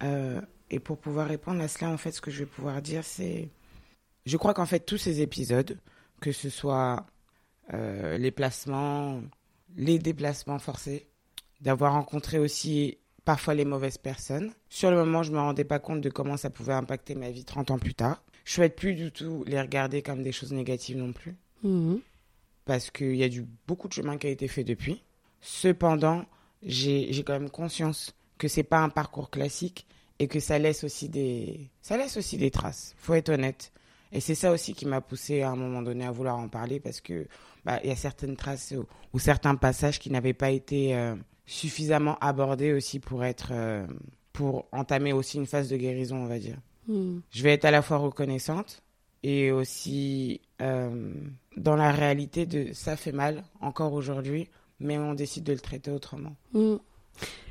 Euh, 0.03 0.41
et 0.71 0.79
pour 0.79 0.99
pouvoir 0.99 1.29
répondre 1.29 1.61
à 1.61 1.69
cela 1.69 1.91
en 1.91 1.97
fait 1.97 2.13
ce 2.13 2.21
que 2.21 2.31
je 2.31 2.41
vais 2.41 2.47
pouvoir 2.47 2.81
dire 2.83 3.05
c'est 3.05 3.49
je 4.27 4.37
crois 4.37 4.55
qu'en 4.55 4.67
fait 4.67 4.81
tous 4.81 4.99
ces 4.99 5.21
épisodes 5.21 5.79
que 6.21 6.33
ce 6.33 6.51
soit 6.51 7.07
euh, 7.75 8.17
les 8.17 8.31
placements, 8.31 9.21
les 9.77 9.99
déplacements 9.99 10.59
forcés, 10.59 11.07
d'avoir 11.61 11.93
rencontré 11.93 12.39
aussi 12.39 12.99
parfois 13.25 13.55
les 13.55 13.65
mauvaises 13.65 13.99
personnes. 13.99 14.53
Sur 14.69 14.91
le 14.91 14.97
moment, 14.97 15.23
je 15.23 15.33
me 15.33 15.39
rendais 15.39 15.65
pas 15.65 15.79
compte 15.79 16.01
de 16.01 16.09
comment 16.09 16.37
ça 16.37 16.51
pouvait 16.51 16.73
impacter 16.73 17.15
ma 17.15 17.31
vie 17.31 17.45
30 17.45 17.71
ans 17.71 17.79
plus 17.79 17.95
tard. 17.95 18.23
Je 18.45 18.55
souhaite 18.55 18.77
plus 18.77 18.95
du 18.95 19.13
tout 19.13 19.45
les 19.47 19.61
regarder 19.61 20.03
comme 20.03 20.23
des 20.23 20.33
choses 20.33 20.53
négatives 20.53 20.97
non 20.97 21.13
plus. 21.13 21.37
Mhm. 21.63 22.01
Parce 22.65 22.91
qu'il 22.91 23.17
y 23.17 23.25
a 23.25 23.29
du, 23.29 23.47
beaucoup 23.67 23.89
de 23.89 23.95
chemin 23.95 24.19
qui 24.19 24.27
a 24.27 24.31
été 24.31 24.47
fait 24.49 24.65
depuis. 24.65 25.03
Cependant, 25.41 26.27
j'ai 26.63 27.23
quand 27.25 27.33
même 27.33 27.51
conscience 27.51 28.15
que 28.37 28.49
c'est 28.49 28.63
pas 28.63 28.81
un 28.81 28.89
parcours 28.89 29.31
classique 29.31 29.87
et 30.19 30.29
que 30.29 30.41
ça 30.41 30.59
laisse 30.59 30.85
aussi 30.85 31.09
des, 31.09 31.71
ça 31.81 31.97
laisse 31.97 32.17
aussi 32.17 32.37
des 32.37 32.51
traces. 32.51 32.95
Faut 32.99 33.15
être 33.15 33.31
honnête. 33.31 33.73
Et 34.13 34.21
c'est 34.21 34.35
ça 34.35 34.53
aussi 34.53 34.75
qui 34.75 34.87
m'a 34.87 35.01
poussé 35.01 35.43
à 35.43 35.51
un 35.51 35.57
moment 35.57 35.83
donné 35.83 36.05
à 36.05 36.11
vouloir 36.11 36.39
en 36.39 36.49
parler 36.49 36.81
parce 36.81 37.01
que 37.01 37.27
bah, 37.65 37.79
il 37.85 37.91
y 37.91 37.93
a 37.93 37.97
certaines 37.97 38.37
traces 38.37 38.75
ou, 39.13 39.19
certains 39.19 39.55
passages 39.55 39.99
qui 39.99 40.11
n'avaient 40.11 40.33
pas 40.33 40.51
été 40.51 40.95
euh, 40.95 41.15
suffisamment 41.47 42.17
abordés 42.21 42.73
aussi 42.73 43.01
pour 43.01 43.25
être, 43.25 43.51
euh, 43.53 43.87
pour 44.33 44.67
entamer 44.73 45.13
aussi 45.13 45.37
une 45.37 45.47
phase 45.47 45.69
de 45.69 45.77
guérison, 45.77 46.17
on 46.17 46.27
va 46.27 46.39
dire. 46.39 46.57
Mhm. 46.87 47.21
Je 47.31 47.43
vais 47.43 47.53
être 47.53 47.67
à 47.67 47.71
la 47.71 47.83
fois 47.83 47.99
reconnaissante 47.99 48.83
et 49.23 49.51
aussi 49.53 50.41
euh, 50.63 51.13
dans 51.59 51.77
la 51.77 51.93
réalité 51.93 52.47
de 52.47 52.73
ça 52.73 52.97
fait 52.97 53.13
mal 53.13 53.45
encore 53.61 53.93
aujourd'hui, 53.93 54.49
mais 54.81 54.99
on 54.99 55.15
décide 55.15 55.45
de 55.45 55.53
le 55.53 55.61
traiter 55.61 55.91
autrement. 55.91 56.37
Mm. 56.53 56.77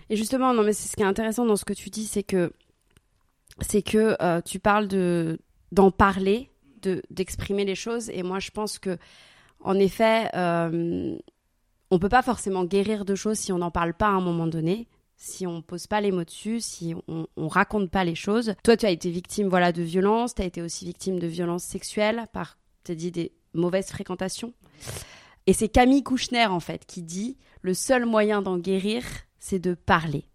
Et 0.09 0.15
justement, 0.15 0.53
non, 0.53 0.63
mais 0.63 0.73
c'est 0.73 0.87
ce 0.87 0.95
qui 0.95 1.03
est 1.03 1.07
intéressant 1.07 1.45
dans 1.45 1.55
ce 1.55 1.65
que 1.65 1.73
tu 1.73 1.89
dis, 1.89 2.05
c'est 2.05 2.23
que 2.23 2.51
c'est 3.61 3.81
que 3.81 4.15
euh, 4.21 4.41
tu 4.41 4.59
parles 4.59 4.87
de 4.87 5.39
d'en 5.71 5.91
parler, 5.91 6.49
de 6.81 7.03
d'exprimer 7.09 7.65
les 7.65 7.75
choses, 7.75 8.09
et 8.09 8.23
moi 8.23 8.39
je 8.39 8.51
pense 8.51 8.79
que 8.79 8.97
en 9.61 9.75
effet, 9.75 10.29
euh, 10.35 11.17
on 11.89 11.99
peut 11.99 12.09
pas 12.09 12.21
forcément 12.21 12.63
guérir 12.63 13.05
de 13.05 13.15
choses 13.15 13.37
si 13.37 13.51
on 13.51 13.57
n'en 13.57 13.71
parle 13.71 13.93
pas 13.93 14.07
à 14.07 14.11
un 14.11 14.21
moment 14.21 14.47
donné 14.47 14.87
si 15.17 15.47
on 15.47 15.61
pose 15.61 15.87
pas 15.87 15.99
les 15.99 16.11
mots 16.11 16.23
dessus, 16.23 16.61
si 16.61 16.93
on, 17.07 17.27
on 17.35 17.47
raconte 17.47 17.89
pas 17.89 18.03
les 18.03 18.15
choses. 18.15 18.53
Toi, 18.63 18.77
tu 18.77 18.85
as 18.85 18.91
été 18.91 19.09
victime 19.09 19.47
voilà 19.47 19.71
de 19.71 19.81
violences, 19.81 20.35
tu 20.35 20.43
as 20.43 20.45
été 20.45 20.61
aussi 20.61 20.85
victime 20.85 21.19
de 21.19 21.27
violences 21.27 21.63
sexuelles 21.63 22.27
par, 22.31 22.57
tu 22.83 22.95
dit 22.95 23.11
des 23.11 23.31
mauvaises 23.57 23.87
fréquentations. 23.87 24.53
Et 25.45 25.53
c'est 25.53 25.69
Camille 25.69 26.03
Kouchner 26.03 26.45
en 26.45 26.59
fait 26.59 26.85
qui 26.85 27.01
dit 27.01 27.37
le 27.61 27.73
seul 27.73 28.05
moyen 28.05 28.41
d'en 28.41 28.57
guérir, 28.57 29.03
c'est 29.39 29.59
de 29.59 29.73
parler. 29.73 30.25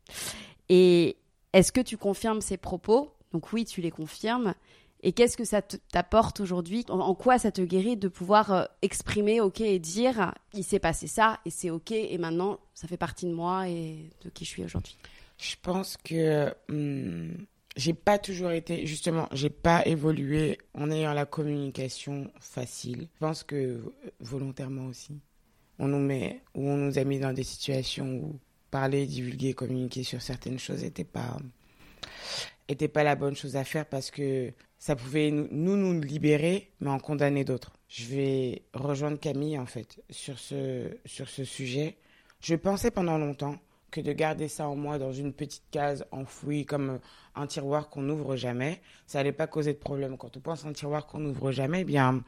Et 0.69 1.17
est-ce 1.53 1.73
que 1.73 1.81
tu 1.81 1.97
confirmes 1.97 2.41
ces 2.41 2.57
propos? 2.57 3.13
Donc 3.33 3.53
oui, 3.53 3.65
tu 3.65 3.81
les 3.81 3.91
confirmes. 3.91 4.55
Et 5.03 5.13
qu'est-ce 5.13 5.37
que 5.37 5.45
ça 5.45 5.63
t'apporte 5.63 6.41
aujourd'hui? 6.41 6.85
En, 6.89 7.15
quoi 7.15 7.39
ça 7.39 7.51
te 7.51 7.61
guérit 7.61 7.97
de 7.97 8.07
pouvoir 8.07 8.53
euh, 8.53 8.65
exprimer, 8.83 9.41
ok, 9.41 9.61
et 9.61 9.81
dire, 9.81 10.33
il 10.55 10.63
s'est 10.63 10.79
passé 10.79 11.09
ça, 11.09 11.41
et 11.45 11.51
c'est 11.51 11.71
ok, 11.71 11.91
et 11.91 12.17
maintenant, 12.19 12.61
ça 12.73 12.87
fait 12.87 12.97
partie 12.97 13.27
de 13.27 13.33
moi 13.33 13.69
et 13.69 14.11
de 14.23 14.31
qui 14.31 14.45
je 14.45 14.51
suis 14.51 14.65
aujourd'hui? 14.65 14.97
Je 15.39 15.57
pense 15.61 15.97
que 15.97 16.55
hum, 16.69 17.47
j'ai 17.77 17.95
pas 17.95 18.19
toujours 18.19 18.51
été, 18.51 18.87
justement, 18.87 19.29
j'ai 19.33 19.51
pas 19.51 19.85
évolué 19.87 20.59
en 20.75 20.91
ayant 20.91 21.15
la 21.15 21.27
communication 21.27 22.31
facile. 22.41 23.09
Je 23.15 23.19
pense 23.19 23.43
que 23.43 23.81
volontairement 24.21 24.87
aussi. 24.87 25.21
On 25.79 25.89
nous 25.89 25.99
met, 25.99 26.43
ou 26.55 26.69
on 26.69 26.77
nous 26.77 26.99
a 26.99 27.05
mis 27.05 27.19
dans 27.19 27.33
des 27.33 27.45
situations 27.45 28.07
où 28.17 28.39
parler, 28.71 29.07
divulguer, 29.07 29.55
communiquer 29.55 30.03
sur 30.03 30.21
certaines 30.21 30.59
choses 30.59 30.83
n'était 30.83 31.05
pas 31.05 31.39
était 32.69 32.89
pas 32.89 33.03
la 33.03 33.17
bonne 33.17 33.37
chose 33.37 33.57
à 33.57 33.65
faire 33.65 33.87
parce 33.87 34.11
que 34.11 34.53
ça 34.79 34.97
pouvait 34.97 35.31
nous, 35.31 35.77
nous 35.77 36.01
libérer, 36.01 36.71
mais 36.81 36.91
en 36.91 36.99
condamner 36.99 37.45
d'autres. 37.45 37.73
Je 37.89 38.05
vais 38.07 38.63
rejoindre 38.75 39.19
Camille, 39.19 39.59
en 39.59 39.67
fait, 39.67 40.03
sur 40.11 40.39
ce, 40.39 40.89
sur 41.05 41.29
ce 41.29 41.45
sujet. 41.45 41.97
Je 42.41 42.55
pensais 42.55 42.91
pendant 42.91 43.19
longtemps 43.19 43.57
que 43.93 44.01
de 44.01 44.13
garder 44.13 44.49
ça 44.49 44.67
en 44.67 44.75
moi 44.75 44.99
dans 44.99 45.13
une 45.13 45.33
petite 45.33 45.63
case 45.71 46.05
enfouie 46.11 46.67
comme 46.67 46.99
un 47.37 47.47
tiroir 47.47 47.89
qu'on 47.91 48.03
n'ouvre 48.03 48.35
jamais, 48.35 48.81
ça 49.07 49.19
n'allait 49.19 49.33
pas 49.33 49.47
causer 49.47 49.75
de 49.75 49.79
problème. 49.79 50.17
Quand 50.17 50.37
on 50.37 50.41
pense 50.41 50.65
à 50.65 50.69
un 50.69 50.73
tiroir 50.73 51.07
qu'on 51.07 51.21
n'ouvre 51.21 51.53
jamais, 51.53 51.83
eh 51.83 51.85
bien, 51.85 52.25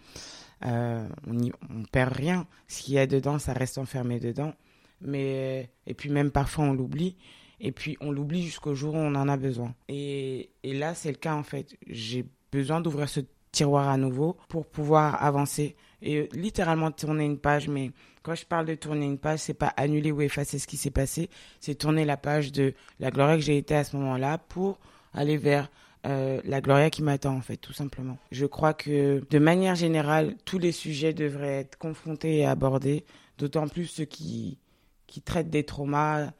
euh, 0.66 1.08
on, 1.26 1.32
ne 1.32 1.86
perd 1.90 2.12
rien. 2.12 2.46
Ce 2.68 2.82
qu'il 2.82 2.94
y 2.94 2.98
a 2.98 3.06
dedans, 3.06 3.38
ça 3.38 3.54
reste 3.54 3.78
enfermé 3.78 4.20
dedans. 4.20 4.54
Mais, 5.00 5.70
et 5.86 5.94
puis 5.94 6.10
même 6.10 6.30
parfois, 6.30 6.66
on 6.66 6.74
l'oublie. 6.74 7.16
Et 7.60 7.72
puis 7.72 7.96
on 8.00 8.12
l'oublie 8.12 8.42
jusqu'au 8.42 8.74
jour 8.74 8.94
où 8.94 8.98
on 8.98 9.14
en 9.14 9.28
a 9.28 9.36
besoin. 9.36 9.74
Et, 9.88 10.50
et 10.62 10.74
là, 10.74 10.94
c'est 10.94 11.10
le 11.10 11.16
cas 11.16 11.34
en 11.34 11.42
fait. 11.42 11.76
J'ai 11.86 12.26
besoin 12.52 12.80
d'ouvrir 12.80 13.08
ce 13.08 13.20
tiroir 13.52 13.88
à 13.88 13.96
nouveau 13.96 14.36
pour 14.48 14.66
pouvoir 14.66 15.22
avancer 15.22 15.76
et 16.04 16.28
littéralement 16.32 16.92
tourner 16.92 17.24
une 17.24 17.38
page. 17.38 17.68
Mais 17.68 17.90
quand 18.22 18.34
je 18.34 18.44
parle 18.44 18.66
de 18.66 18.74
tourner 18.74 19.06
une 19.06 19.18
page, 19.18 19.40
c'est 19.40 19.54
pas 19.54 19.72
annuler 19.76 20.12
ou 20.12 20.20
effacer 20.20 20.58
ce 20.58 20.66
qui 20.66 20.76
s'est 20.76 20.90
passé, 20.90 21.30
c'est 21.60 21.74
tourner 21.74 22.04
la 22.04 22.16
page 22.16 22.52
de 22.52 22.74
la 23.00 23.10
Gloria 23.10 23.36
que 23.36 23.42
j'ai 23.42 23.56
été 23.56 23.74
à 23.74 23.84
ce 23.84 23.96
moment-là 23.96 24.38
pour 24.38 24.78
aller 25.14 25.36
vers 25.36 25.70
euh, 26.06 26.40
la 26.44 26.60
Gloria 26.60 26.90
qui 26.90 27.02
m'attend 27.02 27.34
en 27.34 27.40
fait, 27.40 27.56
tout 27.56 27.72
simplement. 27.72 28.18
Je 28.30 28.46
crois 28.46 28.74
que 28.74 29.24
de 29.28 29.38
manière 29.38 29.74
générale, 29.74 30.36
tous 30.44 30.58
les 30.58 30.72
sujets 30.72 31.14
devraient 31.14 31.60
être 31.60 31.78
confrontés 31.78 32.38
et 32.38 32.46
abordés, 32.46 33.04
d'autant 33.38 33.66
plus 33.66 33.86
ceux 33.86 34.04
qui, 34.04 34.58
qui 35.06 35.22
traitent 35.22 35.50
des 35.50 35.64
traumas, 35.64 36.30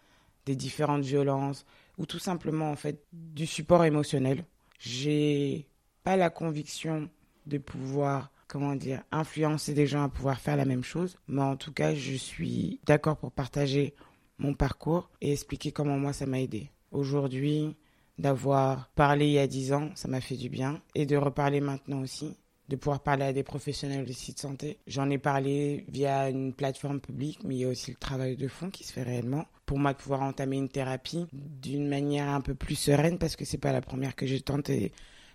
des 0.44 0.56
différentes 0.56 1.04
violences 1.04 1.64
ou 1.97 2.06
tout 2.06 2.18
simplement 2.18 2.71
en 2.71 2.76
fait 2.76 3.02
du 3.12 3.47
support 3.47 3.85
émotionnel. 3.85 4.44
J'ai 4.78 5.66
pas 6.02 6.16
la 6.16 6.28
conviction 6.28 7.09
de 7.47 7.59
pouvoir 7.59 8.30
comment 8.54 8.76
dire 8.76 9.02
influencer 9.11 9.75
des 9.75 9.88
gens 9.88 10.04
à 10.04 10.08
pouvoir 10.08 10.38
faire 10.38 10.54
la 10.54 10.64
même 10.64 10.84
chose, 10.84 11.18
mais 11.26 11.42
en 11.42 11.56
tout 11.56 11.73
cas, 11.73 11.92
je 11.92 12.14
suis 12.14 12.78
d'accord 12.87 13.16
pour 13.16 13.32
partager 13.32 13.94
mon 14.38 14.54
parcours 14.54 15.11
et 15.20 15.32
expliquer 15.32 15.73
comment 15.73 15.99
moi 15.99 16.12
ça 16.12 16.25
m'a 16.25 16.40
aidé. 16.40 16.70
Aujourd'hui, 16.92 17.75
d'avoir 18.16 18.90
parlé 18.90 19.26
il 19.26 19.32
y 19.32 19.38
a 19.40 19.49
dix 19.49 19.73
ans, 19.73 19.90
ça 19.96 20.06
m'a 20.06 20.20
fait 20.20 20.37
du 20.37 20.50
bien 20.50 20.80
et 20.94 21.04
de 21.04 21.16
reparler 21.16 21.61
maintenant 21.61 22.00
aussi 22.00 22.37
de 22.68 22.76
pouvoir 22.76 23.00
parler 23.00 23.25
à 23.25 23.32
des 23.32 23.42
professionnels 23.42 24.06
de 24.06 24.12
sites 24.12 24.38
santé. 24.38 24.78
J'en 24.87 25.11
ai 25.11 25.18
parlé 25.18 25.84
via 25.88 26.30
une 26.30 26.54
plateforme 26.54 27.00
publique, 27.00 27.40
mais 27.42 27.56
il 27.56 27.58
y 27.58 27.64
a 27.64 27.68
aussi 27.68 27.90
le 27.90 27.96
travail 27.96 28.37
de 28.37 28.46
fond 28.46 28.70
qui 28.70 28.84
se 28.84 28.92
fait 28.92 29.02
réellement. 29.02 29.46
Pour 29.66 29.80
moi, 29.80 29.94
de 29.94 29.99
pouvoir 29.99 30.23
entamer 30.23 30.58
une 30.58 30.68
thérapie 30.68 31.26
d'une 31.32 31.88
manière 31.88 32.28
un 32.28 32.40
peu 32.40 32.54
plus 32.54 32.76
sereine, 32.76 33.18
parce 33.18 33.34
que 33.34 33.44
c'est 33.44 33.58
pas 33.58 33.73
la 33.73 33.80
première 33.80 34.14
que 34.14 34.26
j'ai 34.26 34.40
tenté 34.40 34.92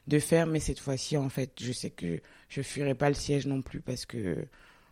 de 0.09 0.19
faire, 0.19 0.47
mais 0.47 0.59
cette 0.59 0.79
fois-ci, 0.79 1.15
en 1.15 1.29
fait, 1.29 1.51
je 1.61 1.71
sais 1.71 1.91
que 1.91 2.19
je 2.49 2.61
fuirai 2.61 2.95
pas 2.95 3.09
le 3.09 3.15
siège 3.15 3.45
non 3.47 3.61
plus 3.61 3.79
parce 3.79 4.05
que, 4.05 4.45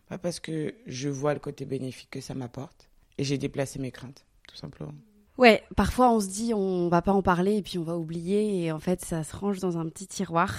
pas 0.08 0.18
parce 0.18 0.40
que 0.40 0.76
je 0.86 1.10
vois 1.10 1.34
le 1.34 1.40
côté 1.40 1.66
bénéfique 1.66 2.12
que 2.12 2.22
ça 2.22 2.36
m'apporte. 2.36 2.88
Et 3.18 3.24
j'ai 3.24 3.38
déplacé 3.38 3.80
mes 3.80 3.92
craintes, 3.92 4.26
tout 4.48 4.56
simplement. 4.56 4.94
Ouais, 5.38 5.64
parfois 5.76 6.12
on 6.12 6.20
se 6.20 6.28
dit 6.28 6.54
on 6.54 6.88
va 6.88 7.02
pas 7.02 7.14
en 7.14 7.22
parler 7.22 7.58
et 7.58 7.62
puis 7.62 7.78
on 7.78 7.84
va 7.84 7.96
oublier 7.96 8.64
et 8.64 8.72
en 8.72 8.80
fait 8.80 9.06
ça 9.06 9.24
se 9.24 9.36
range 9.36 9.60
dans 9.60 9.78
un 9.78 9.88
petit 9.88 10.08
tiroir 10.08 10.56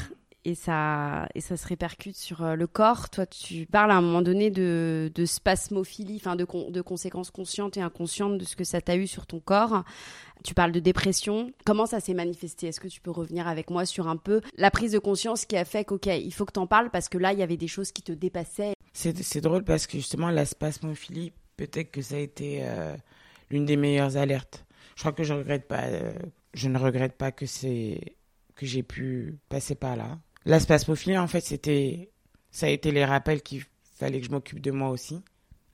et 0.48 0.54
ça, 0.54 1.28
et 1.34 1.40
ça 1.40 1.56
se 1.56 1.66
répercute 1.66 2.16
sur 2.16 2.42
euh, 2.42 2.54
le 2.54 2.66
corps. 2.66 3.10
Toi, 3.10 3.26
tu 3.26 3.66
parles 3.66 3.90
à 3.90 3.96
un 3.96 4.00
moment 4.00 4.22
donné 4.22 4.50
de, 4.50 5.12
de 5.14 5.24
spasmophilie, 5.26 6.16
enfin 6.16 6.36
de, 6.36 6.46
de 6.70 6.80
conséquences 6.80 7.30
conscientes 7.30 7.76
et 7.76 7.82
inconscientes 7.82 8.38
de 8.38 8.44
ce 8.44 8.56
que 8.56 8.64
ça 8.64 8.80
t'a 8.80 8.96
eu 8.96 9.06
sur 9.06 9.26
ton 9.26 9.40
corps. 9.40 9.84
Tu 10.44 10.54
parles 10.54 10.72
de 10.72 10.80
dépression. 10.80 11.52
Comment 11.64 11.86
ça 11.86 12.00
s'est 12.00 12.14
manifesté? 12.14 12.68
Est-ce 12.68 12.80
que 12.80 12.88
tu 12.88 13.00
peux 13.00 13.10
revenir 13.10 13.46
avec 13.46 13.70
moi 13.70 13.84
sur 13.84 14.08
un 14.08 14.16
peu 14.16 14.40
la 14.56 14.70
prise 14.70 14.92
de 14.92 14.98
conscience 14.98 15.44
qui 15.44 15.56
a 15.56 15.64
fait 15.64 15.84
qu'ok, 15.84 16.06
il 16.06 16.32
faut 16.32 16.44
que 16.44 16.52
tu 16.52 16.60
en 16.60 16.66
parles 16.66 16.90
parce 16.90 17.08
que 17.08 17.18
là, 17.18 17.32
il 17.32 17.38
y 17.38 17.42
avait 17.42 17.56
des 17.56 17.68
choses 17.68 17.92
qui 17.92 18.02
te 18.02 18.12
dépassaient? 18.12 18.74
C'est 18.92 19.40
drôle 19.40 19.64
parce 19.64 19.86
que 19.86 19.98
justement, 19.98 20.30
la 20.30 20.46
spasmophilie, 20.46 21.32
peut-être 21.56 21.90
que 21.90 22.02
ça 22.02 22.14
a 22.14 22.18
été 22.18 22.60
euh, 22.62 22.96
l'une 23.50 23.66
des 23.66 23.76
meilleures 23.76 24.16
alertes. 24.16 24.64
Je 24.96 25.02
crois 25.02 25.12
que 25.12 25.24
je 25.24 25.34
regrette 25.34 25.68
pas. 25.68 25.82
Euh, 25.84 26.12
je 26.54 26.68
ne 26.68 26.78
regrette 26.78 27.16
pas 27.16 27.32
que 27.32 27.46
c'est 27.46 28.16
que 28.56 28.66
j'ai 28.66 28.82
pu 28.82 29.38
passer 29.48 29.76
par 29.76 29.96
là. 29.96 30.18
La 30.48 30.60
spasmophilie, 30.60 31.18
en 31.18 31.26
fait, 31.26 31.42
c'était, 31.42 32.08
ça 32.50 32.64
a 32.64 32.68
été 32.70 32.90
les 32.90 33.04
rappels 33.04 33.42
qu'il 33.42 33.64
fallait 33.96 34.18
que 34.18 34.24
je 34.24 34.30
m'occupe 34.30 34.62
de 34.62 34.70
moi 34.70 34.88
aussi. 34.88 35.22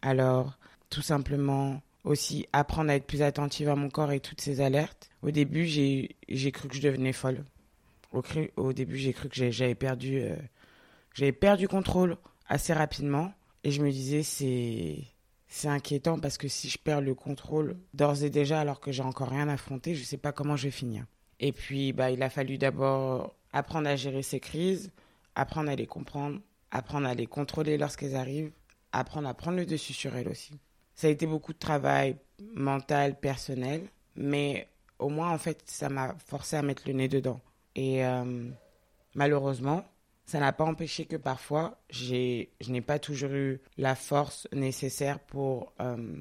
Alors, 0.03 0.59
tout 0.91 1.01
simplement, 1.01 1.81
aussi 2.03 2.49
apprendre 2.53 2.91
à 2.91 2.97
être 2.97 3.07
plus 3.07 3.23
attentive 3.23 3.69
à 3.69 3.77
mon 3.77 3.89
corps 3.89 4.11
et 4.11 4.19
toutes 4.19 4.41
ces 4.41 4.61
alertes. 4.61 5.11
Au 5.23 5.31
début, 5.31 5.65
j'ai, 5.65 6.17
cru 6.51 6.67
que 6.67 6.75
je 6.75 6.83
devenais 6.83 7.13
folle. 7.13 7.45
Au, 8.11 8.21
au 8.57 8.73
début, 8.73 8.97
j'ai 8.97 9.13
cru 9.13 9.29
que 9.29 9.37
j'avais 9.53 9.77
perdu, 9.77 10.19
euh, 10.19 10.35
j'avais 11.15 11.31
perdu 11.31 11.69
contrôle 11.69 12.17
assez 12.49 12.73
rapidement. 12.73 13.33
Et 13.63 13.71
je 13.71 13.81
me 13.81 13.93
disais, 13.93 14.25
c'est, 14.25 15.05
c'est 15.47 15.69
inquiétant 15.69 16.19
parce 16.19 16.37
que 16.37 16.49
si 16.49 16.69
je 16.69 16.79
perds 16.79 17.01
le 17.01 17.15
contrôle 17.15 17.77
d'ores 17.93 18.25
et 18.25 18.31
déjà 18.31 18.59
alors 18.59 18.81
que 18.81 18.91
j'ai 18.91 19.05
encore 19.05 19.29
rien 19.29 19.49
affronté, 19.49 19.95
je 19.95 20.01
ne 20.01 20.07
sais 20.07 20.17
pas 20.17 20.33
comment 20.33 20.57
je 20.57 20.65
vais 20.65 20.73
finir. 20.73 21.07
Et 21.39 21.53
puis, 21.53 21.93
bah, 21.93 22.11
il 22.11 22.25
a 22.25 22.29
fallu 22.29 22.59
d'abord 22.59 23.37
apprendre 23.55 23.89
à 23.89 23.97
gérer 23.97 24.23
ces 24.23 24.41
crises, 24.41 24.91
apprendre 25.35 25.71
à 25.71 25.77
les 25.77 25.87
comprendre, 25.87 26.41
apprendre 26.71 27.07
à 27.07 27.15
les 27.15 27.27
contrôler 27.27 27.79
lorsqu'elles 27.79 28.17
arrivent, 28.17 28.51
apprendre 28.93 29.29
à 29.29 29.35
prendre 29.35 29.57
le 29.57 29.65
dessus 29.65 29.95
sur 29.95 30.15
elles 30.17 30.29
aussi. 30.29 30.59
Ça 30.95 31.07
a 31.07 31.11
été 31.11 31.27
beaucoup 31.27 31.53
de 31.53 31.59
travail 31.59 32.17
mental, 32.53 33.19
personnel, 33.19 33.87
mais 34.17 34.69
au 34.99 35.09
moins, 35.09 35.31
en 35.31 35.39
fait, 35.39 35.63
ça 35.67 35.89
m'a 35.89 36.17
forcé 36.27 36.57
à 36.57 36.63
mettre 36.63 36.83
le 36.87 36.95
nez 36.95 37.09
dedans. 37.09 37.41
Et 37.77 38.05
euh, 38.05 38.49
malheureusement, 39.15 39.85
ça 40.27 40.41
n'a 40.41 40.53
pas 40.53 40.65
empêché 40.65 41.05
que 41.05 41.17
parfois, 41.17 41.79
je 41.91 42.47
n'ai 42.69 42.81
pas 42.81 42.99
toujours 42.99 43.31
eu 43.31 43.61
la 43.79 43.95
force 43.95 44.49
nécessaire 44.53 45.21
pour 45.21 45.73
euh, 45.81 46.17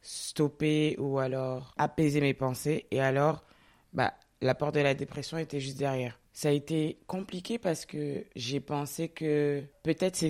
stopper 0.00 0.96
ou 0.98 1.18
alors 1.18 1.74
apaiser 1.76 2.22
mes 2.22 2.34
pensées. 2.34 2.86
Et 2.90 3.00
alors, 3.00 3.44
bah, 3.92 4.14
la 4.40 4.54
porte 4.54 4.74
de 4.74 4.80
la 4.80 4.94
dépression 4.94 5.36
était 5.36 5.60
juste 5.60 5.78
derrière. 5.78 6.18
Ça 6.32 6.48
a 6.48 6.52
été 6.52 6.98
compliqué 7.06 7.58
parce 7.58 7.84
que 7.84 8.24
j'ai 8.34 8.60
pensé 8.60 9.08
que 9.08 9.62
peut-être 9.82 10.24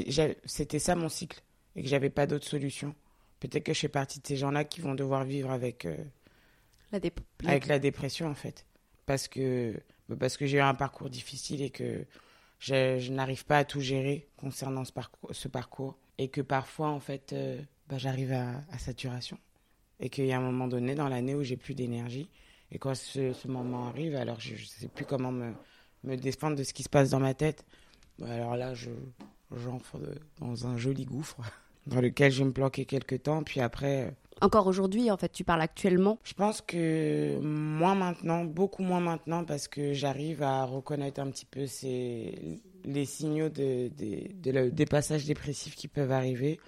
c'était 0.44 0.78
ça 0.78 0.96
mon 0.96 1.08
cycle 1.08 1.40
et 1.76 1.82
que 1.82 1.88
j'avais 1.88 2.10
pas 2.10 2.26
d'autre 2.26 2.46
solution. 2.46 2.94
Peut-être 3.38 3.64
que 3.64 3.72
je 3.72 3.80
fais 3.80 3.88
partie 3.88 4.20
de 4.20 4.26
ces 4.26 4.36
gens-là 4.36 4.64
qui 4.64 4.80
vont 4.80 4.94
devoir 4.94 5.24
vivre 5.24 5.50
avec, 5.50 5.84
euh, 5.84 5.96
la, 6.90 6.98
avec 7.46 7.66
la 7.66 7.78
dépression 7.78 8.28
en 8.28 8.34
fait. 8.34 8.66
Parce 9.06 9.28
que, 9.28 9.80
bah, 10.08 10.16
parce 10.18 10.36
que 10.36 10.46
j'ai 10.46 10.58
eu 10.58 10.60
un 10.60 10.74
parcours 10.74 11.08
difficile 11.08 11.62
et 11.62 11.70
que 11.70 12.04
je, 12.58 13.10
n'arrive 13.10 13.44
pas 13.44 13.58
à 13.58 13.64
tout 13.64 13.80
gérer 13.80 14.28
concernant 14.36 14.84
ce 14.84 14.92
parcours, 14.92 15.30
ce 15.32 15.48
parcours. 15.48 15.96
Et 16.18 16.28
que 16.28 16.40
parfois 16.40 16.88
en 16.88 17.00
fait 17.00 17.32
euh, 17.32 17.60
bah, 17.88 17.98
j'arrive 17.98 18.32
à, 18.32 18.60
à 18.72 18.78
saturation. 18.78 19.38
Et 20.00 20.08
qu'il 20.08 20.26
y 20.26 20.32
a 20.32 20.38
un 20.38 20.42
moment 20.42 20.66
donné 20.66 20.96
dans 20.96 21.08
l'année 21.08 21.36
où 21.36 21.44
j'ai 21.44 21.56
plus 21.56 21.74
d'énergie 21.74 22.28
et 22.72 22.78
quand 22.78 22.94
ce, 22.94 23.46
moment 23.46 23.88
arrive, 23.88 24.16
alors 24.16 24.40
je 24.40 24.54
ne 24.54 24.58
sais 24.58 24.88
plus 24.88 25.04
comment 25.04 25.30
me, 25.30 25.52
me 26.04 26.16
défendre 26.16 26.56
de 26.56 26.64
ce 26.64 26.72
qui 26.72 26.82
se 26.82 26.88
passe 26.88 27.10
dans 27.10 27.20
ma 27.20 27.34
tête. 27.34 27.64
Bah, 28.18 28.32
alors 28.32 28.56
là, 28.56 28.74
je, 28.74 28.90
j'entre 29.56 29.98
dans 30.40 30.66
un 30.66 30.76
joli 30.76 31.04
gouffre 31.04 31.38
dans 31.86 32.00
lequel 32.00 32.32
je 32.32 32.40
vais 32.40 32.46
me 32.46 32.52
planquer 32.52 32.84
quelques 32.84 33.22
temps, 33.22 33.42
puis 33.42 33.60
après 33.60 34.14
encore 34.40 34.66
aujourd'hui, 34.66 35.08
en 35.12 35.16
fait, 35.16 35.30
tu 35.30 35.44
parles 35.44 35.60
actuellement 35.60 36.18
Je 36.24 36.34
pense 36.34 36.62
que 36.62 37.38
moins 37.38 37.94
maintenant, 37.94 38.44
beaucoup 38.44 38.82
moins 38.82 38.98
maintenant, 38.98 39.44
parce 39.44 39.68
que 39.68 39.92
j'arrive 39.92 40.42
à 40.42 40.64
reconnaître 40.64 41.20
un 41.20 41.30
petit 41.30 41.44
peu 41.46 41.68
ces, 41.68 42.60
les 42.84 43.04
signaux 43.04 43.50
de, 43.50 43.88
des 43.88 44.86
passages 44.86 45.26
dépressifs 45.26 45.76
qui 45.76 45.86
peuvent 45.86 46.10
arriver. 46.10 46.58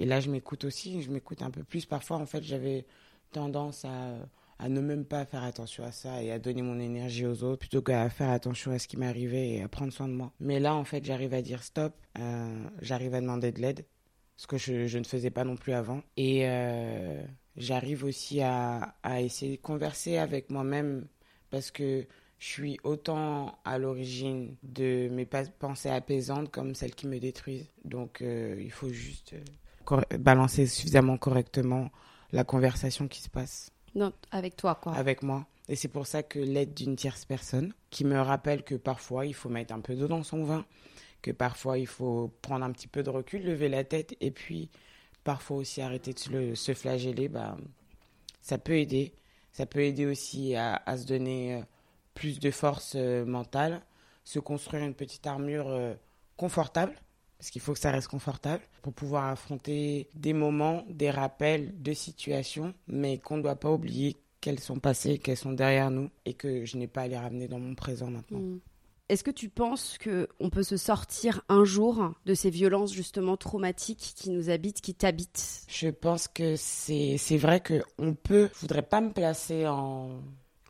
Et 0.00 0.04
là, 0.04 0.18
je 0.18 0.30
m'écoute 0.30 0.64
aussi, 0.64 1.00
je 1.00 1.12
m'écoute 1.12 1.42
un 1.42 1.50
peu 1.50 1.62
plus. 1.62 1.86
Parfois, 1.86 2.16
en 2.16 2.26
fait, 2.26 2.42
j'avais 2.42 2.84
tendance 3.30 3.84
à, 3.84 4.16
à, 4.58 4.68
ne 4.68 4.80
même 4.80 5.04
pas 5.04 5.24
faire 5.24 5.42
attention 5.44 5.84
à 5.84 5.92
ça 5.92 6.22
et 6.22 6.30
à 6.30 6.38
donner 6.38 6.62
mon 6.62 6.78
énergie 6.78 7.26
aux 7.26 7.42
autres 7.42 7.60
plutôt 7.60 7.82
qu'à 7.82 8.08
faire 8.08 8.30
attention 8.30 8.72
à 8.72 8.78
ce 8.78 8.88
qui 8.88 8.96
m'arrivait 8.96 9.48
et 9.50 9.62
à 9.62 9.68
prendre 9.68 9.92
soin 9.92 10.08
de 10.08 10.14
moi. 10.14 10.32
Mais 10.40 10.60
là, 10.60 10.74
en 10.74 10.84
fait, 10.84 11.04
j'arrive 11.04 11.34
à 11.34 11.42
dire 11.42 11.62
stop, 11.62 11.94
euh, 12.18 12.64
j'arrive 12.80 13.14
à 13.14 13.20
demander 13.20 13.52
de 13.52 13.60
l'aide 13.60 13.84
ce 14.36 14.46
que 14.46 14.58
je, 14.58 14.98
ne 14.98 15.04
faisais 15.04 15.30
pas 15.30 15.44
non 15.44 15.56
plus 15.56 15.72
avant. 15.72 16.02
Et 16.16 16.42
euh, 16.48 17.22
j'arrive 17.56 18.04
aussi 18.04 18.40
à, 18.42 18.94
essayer 19.18 19.56
de 19.56 19.62
converser 19.62 20.18
avec 20.18 20.50
moi-même 20.50 21.06
parce 21.50 21.70
que 21.70 22.06
je 22.38 22.46
suis 22.46 22.78
autant 22.84 23.58
à 23.64 23.78
l'origine 23.78 24.56
de 24.62 25.08
mes 25.10 25.24
pensées 25.26 25.88
apaisantes 25.88 26.50
comme 26.50 26.74
celles 26.74 26.94
qui 26.94 27.06
me 27.06 27.18
détruisent. 27.18 27.70
Donc 27.84 28.20
euh, 28.20 28.60
il 28.60 28.70
faut 28.70 28.90
juste 28.90 29.34
balancer 30.18 30.66
suffisamment 30.66 31.16
correctement 31.16 31.90
la 32.32 32.44
conversation 32.44 33.08
qui 33.08 33.22
se 33.22 33.30
passe. 33.30 33.70
Non, 33.96 34.12
avec 34.30 34.56
toi, 34.56 34.74
quoi. 34.74 34.92
Avec 34.94 35.22
moi. 35.22 35.46
Et 35.68 35.74
c'est 35.74 35.88
pour 35.88 36.06
ça 36.06 36.22
que 36.22 36.38
l'aide 36.38 36.74
d'une 36.74 36.96
tierce 36.96 37.24
personne, 37.24 37.72
qui 37.90 38.04
me 38.04 38.20
rappelle 38.20 38.62
que 38.62 38.74
parfois 38.74 39.26
il 39.26 39.34
faut 39.34 39.48
mettre 39.48 39.72
un 39.74 39.80
peu 39.80 39.96
d'eau 39.96 40.06
dans 40.06 40.22
son 40.22 40.44
vin, 40.44 40.64
que 41.22 41.30
parfois 41.30 41.78
il 41.78 41.86
faut 41.86 42.30
prendre 42.42 42.64
un 42.64 42.70
petit 42.72 42.88
peu 42.88 43.02
de 43.02 43.10
recul, 43.10 43.42
lever 43.42 43.68
la 43.70 43.82
tête 43.82 44.14
et 44.20 44.30
puis 44.30 44.70
parfois 45.24 45.56
aussi 45.56 45.80
arrêter 45.80 46.12
de 46.12 46.54
se, 46.54 46.74
flageller, 46.74 47.28
bah, 47.28 47.56
ça 48.42 48.58
peut 48.58 48.78
aider. 48.78 49.14
Ça 49.52 49.64
peut 49.64 49.80
aider 49.80 50.04
aussi 50.04 50.54
à, 50.54 50.82
se 50.98 51.06
donner 51.06 51.54
euh, 51.54 51.62
plus 52.12 52.38
de 52.38 52.50
force 52.50 52.92
euh, 52.94 53.24
mentale, 53.24 53.80
se 54.22 54.38
construire 54.38 54.84
une 54.84 54.94
petite 54.94 55.26
armure 55.26 55.68
euh, 55.68 55.94
confortable, 56.36 56.94
parce 57.38 57.50
qu'il 57.50 57.60
faut 57.60 57.72
que 57.72 57.78
ça 57.78 57.90
reste 57.90 58.08
confortable, 58.08 58.62
pour 58.82 58.92
pouvoir 58.92 59.26
affronter 59.26 60.08
des 60.14 60.32
moments, 60.32 60.84
des 60.88 61.10
rappels 61.10 61.80
de 61.82 61.92
situations, 61.92 62.74
mais 62.88 63.18
qu'on 63.18 63.36
ne 63.36 63.42
doit 63.42 63.56
pas 63.56 63.70
oublier 63.70 64.16
qu'elles 64.40 64.60
sont 64.60 64.78
passées, 64.78 65.18
qu'elles 65.18 65.36
sont 65.36 65.52
derrière 65.52 65.90
nous, 65.90 66.10
et 66.24 66.34
que 66.34 66.64
je 66.64 66.76
n'ai 66.76 66.86
pas 66.86 67.02
à 67.02 67.08
les 67.08 67.18
ramener 67.18 67.48
dans 67.48 67.58
mon 67.58 67.74
présent 67.74 68.10
maintenant. 68.10 68.38
Mmh. 68.38 68.60
Est-ce 69.08 69.22
que 69.22 69.30
tu 69.30 69.48
penses 69.48 69.98
qu'on 70.02 70.50
peut 70.50 70.64
se 70.64 70.76
sortir 70.76 71.42
un 71.48 71.64
jour 71.64 72.12
de 72.24 72.34
ces 72.34 72.50
violences 72.50 72.92
justement 72.92 73.36
traumatiques 73.36 74.14
qui 74.16 74.30
nous 74.30 74.50
habitent, 74.50 74.80
qui 74.80 74.94
t'habitent? 74.94 75.64
Je 75.68 75.88
pense 75.88 76.26
que 76.26 76.56
c'est 76.56 77.36
vrai 77.36 77.62
qu'on 77.62 78.14
peut. 78.14 78.50
Je 78.54 78.60
voudrais 78.60 78.82
pas 78.82 79.00
me 79.00 79.12
placer 79.12 79.66
en... 79.68 80.10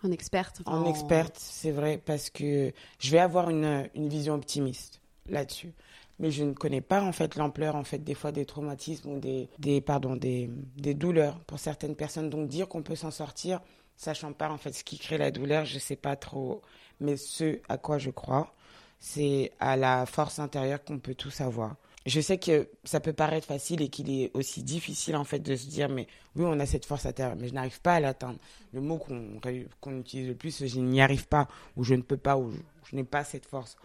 En 0.03 0.11
experte. 0.11 0.61
En, 0.67 0.85
experte, 0.85 1.37
c'est 1.39 1.71
vrai, 1.71 2.01
parce 2.05 2.29
que 2.29 2.73
je 2.99 3.11
vais 3.11 3.19
avoir 3.19 3.49
une, 3.49 3.89
une 3.95 4.09
vision 4.11 4.35
optimiste 4.35 5.01
là-dessus. 5.29 5.73
Mais 6.19 6.31
je 6.31 6.45
ne 6.45 6.53
connais 6.53 6.81
pas 6.81 7.03
en 7.03 7.13
fait 7.13 7.37
l'ampleur 7.37 7.77
en 7.77 7.85
fait 7.85 7.99
des 7.99 8.15
fois 8.15 8.33
des 8.33 8.47
traumatismes 8.47 9.11
ou 9.11 9.19
des, 9.21 9.49
des 9.59 9.81
pardon 9.81 10.17
des, 10.17 10.51
des 10.77 10.95
douleurs 10.95 11.39
pour 11.41 11.59
certaines 11.59 11.95
personnes. 11.95 12.31
Donc 12.31 12.49
dire 12.49 12.69
qu'on 12.69 12.83
peut 12.83 12.97
s'en 12.97 13.11
sortir, 13.11 13.61
sachant 13.97 14.33
pas 14.33 14.51
en 14.51 14.57
fait 14.59 14.73
ce 14.73 14.85
qui 14.85 14.99
crée 14.99 15.19
la 15.19 15.31
douleur, 15.31 15.65
je 15.65 15.79
sais 15.79 15.97
pas 15.97 16.17
trop. 16.17 16.63
Mais 17.01 17.17
ce 17.17 17.59
à 17.69 17.77
quoi 17.77 17.99
je 17.99 18.11
crois, 18.11 18.55
c'est 18.99 19.53
à 19.61 19.77
la 19.77 20.07
force 20.07 20.39
intérieure 20.39 20.83
qu'on 20.85 20.99
peut 20.99 21.15
tous 21.15 21.41
avoir. 21.41 21.77
Je 22.07 22.21
sais 22.21 22.39
que 22.39 22.69
ça 22.85 23.01
peut 23.01 23.13
paraître 23.13 23.49
facile 23.49 23.83
et 23.83 23.89
qu'il 23.89 24.09
est 24.11 24.31
aussi 24.33 24.63
difficile 24.63 25.17
en 25.17 25.25
fait 25.25 25.41
de 25.41 25.57
se 25.57 25.67
dire 25.67 25.89
mais 25.89 26.07
oui 26.37 26.45
on 26.47 26.61
a 26.61 26.65
cette 26.67 26.87
force 26.87 27.05
intérieure 27.05 27.37
mais 27.37 27.49
je 27.49 27.55
n'arrive 27.55 27.81
pas 27.81 27.95
à 27.97 28.01
l'atteindre. 28.01 28.39
Le 28.73 28.81
mot 28.81 28.97
qu'on 28.99 29.99
utilise 29.99 30.29
le 30.29 30.37
plus 30.37 30.65
je 30.65 30.79
n'y 30.79 31.03
arrive 31.03 31.27
pas 31.27 31.49
ou 31.77 31.83
je 31.83 31.95
ne 31.95 32.03
peux 32.03 32.17
pas 32.17 32.37
ou 32.37 32.53
je, 32.53 32.59
je 32.91 32.97
n'ai 32.97 33.03
pas 33.05 33.25
cette 33.25 33.45
force. 33.45 33.77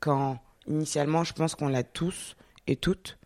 Quand 0.00 0.40
initialement 0.66 1.24
je 1.24 1.32
pense 1.32 1.54
qu'on 1.54 1.68
l'a 1.68 1.82
tous 1.82 2.36
et 2.66 2.76
toutes. 2.76 3.18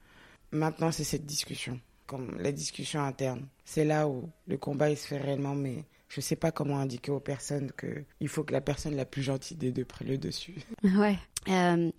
Maintenant 0.52 0.92
c'est 0.92 1.04
cette 1.04 1.26
discussion, 1.26 1.80
comme 2.06 2.36
la 2.38 2.52
discussion 2.52 3.02
interne. 3.02 3.46
C'est 3.64 3.84
là 3.84 4.08
où 4.08 4.30
le 4.46 4.56
combat 4.56 4.90
il 4.90 4.96
se 4.96 5.06
fait 5.06 5.18
réellement 5.18 5.54
mais 5.54 5.84
je 6.08 6.20
sais 6.20 6.36
pas 6.36 6.52
comment 6.52 6.78
indiquer 6.78 7.10
aux 7.10 7.20
personnes 7.20 7.72
que 7.72 8.04
il 8.20 8.28
faut 8.28 8.44
que 8.44 8.52
la 8.52 8.60
personne 8.60 8.94
la 8.94 9.04
plus 9.04 9.22
gentille 9.22 9.56
des 9.56 9.72
deux 9.72 9.84
prenne 9.84 10.08
le 10.08 10.18
dessus. 10.18 10.54
Ouais. 10.84 11.18
Euh, 11.48 11.90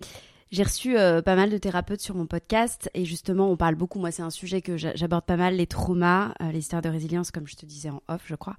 j'ai 0.52 0.62
reçu 0.62 0.96
euh, 0.96 1.22
pas 1.22 1.34
mal 1.34 1.50
de 1.50 1.58
thérapeutes 1.58 2.00
sur 2.00 2.14
mon 2.14 2.26
podcast 2.26 2.88
et 2.94 3.04
justement 3.04 3.50
on 3.50 3.56
parle 3.56 3.74
beaucoup, 3.74 3.98
moi 3.98 4.12
c'est 4.12 4.22
un 4.22 4.30
sujet 4.30 4.62
que 4.62 4.76
j'aborde 4.76 5.24
pas 5.24 5.36
mal, 5.36 5.56
les 5.56 5.66
traumas, 5.66 6.34
euh, 6.40 6.52
les 6.52 6.60
histoires 6.60 6.82
de 6.82 6.88
résilience 6.88 7.32
comme 7.32 7.48
je 7.48 7.56
te 7.56 7.66
disais 7.66 7.90
en 7.90 8.00
off 8.08 8.22
je 8.26 8.36
crois. 8.36 8.56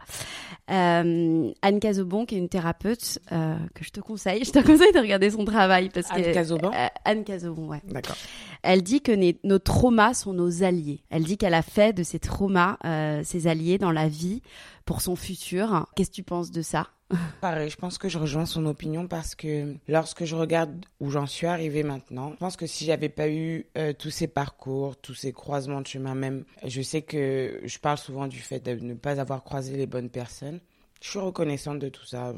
Euh, 0.69 1.51
Anne 1.61 1.79
Cazobon 1.79 2.25
qui 2.25 2.35
est 2.35 2.39
une 2.39 2.49
thérapeute 2.49 3.19
que 3.29 3.83
je 3.83 3.89
te 3.89 4.01
conseille, 4.01 4.43
je 4.45 4.51
te 4.51 4.59
conseille 4.59 4.91
de 4.91 4.99
regarder 4.99 5.31
son 5.31 5.45
travail 5.45 5.89
parce 5.89 6.11
Anne 6.11 6.33
Cazobon? 6.33 6.71
Anne 7.05 7.23
Cazobon 7.23 7.67
ouais. 7.67 7.81
D'accord. 7.85 8.17
Elle 8.63 8.83
dit 8.83 9.01
que 9.01 9.13
nos 9.47 9.59
traumas 9.59 10.13
sont 10.13 10.33
nos 10.33 10.63
alliés. 10.63 11.03
Elle 11.09 11.23
dit 11.23 11.37
qu'elle 11.37 11.53
a 11.53 11.61
fait 11.61 11.93
de 11.93 12.03
ces 12.03 12.19
traumas 12.19 12.77
ses 13.23 13.47
alliés 13.47 13.77
dans 13.77 13.91
la 13.91 14.09
vie 14.09 14.41
pour 14.85 15.01
son 15.01 15.15
futur. 15.15 15.87
Qu'est-ce 15.95 16.09
que 16.09 16.15
tu 16.15 16.23
penses 16.23 16.51
de 16.51 16.61
ça? 16.61 16.87
Pareil, 17.41 17.69
je 17.69 17.77
pense 17.77 17.97
que 17.97 18.09
je 18.09 18.17
rejoins 18.17 18.45
son 18.45 18.65
opinion 18.65 19.07
parce 19.07 19.33
que 19.33 19.75
lorsque 19.87 20.25
je 20.25 20.35
regarde 20.35 20.85
où 20.99 21.09
j'en 21.09 21.25
suis 21.25 21.47
arrivée 21.47 21.83
maintenant, 21.83 22.31
je 22.31 22.35
pense 22.37 22.57
que 22.57 22.67
si 22.67 22.83
j'avais 22.83 23.07
pas 23.07 23.29
eu 23.29 23.65
euh, 23.77 23.93
tous 23.93 24.09
ces 24.09 24.27
parcours, 24.27 24.97
tous 24.97 25.13
ces 25.13 25.31
croisements 25.31 25.79
de 25.79 25.87
chemin 25.87 26.15
même, 26.15 26.43
je 26.65 26.81
sais 26.81 27.01
que 27.01 27.61
je 27.63 27.79
parle 27.79 27.97
souvent 27.97 28.27
du 28.27 28.39
fait 28.39 28.59
de 28.59 28.73
ne 28.73 28.93
pas 28.93 29.21
avoir 29.21 29.43
croisé 29.43 29.77
les 29.77 29.87
bonnes 29.87 30.09
personnes. 30.09 30.59
Je 31.01 31.09
suis 31.09 31.19
reconnaissante 31.19 31.79
de 31.79 31.89
tout 31.89 32.05
ça. 32.05 32.33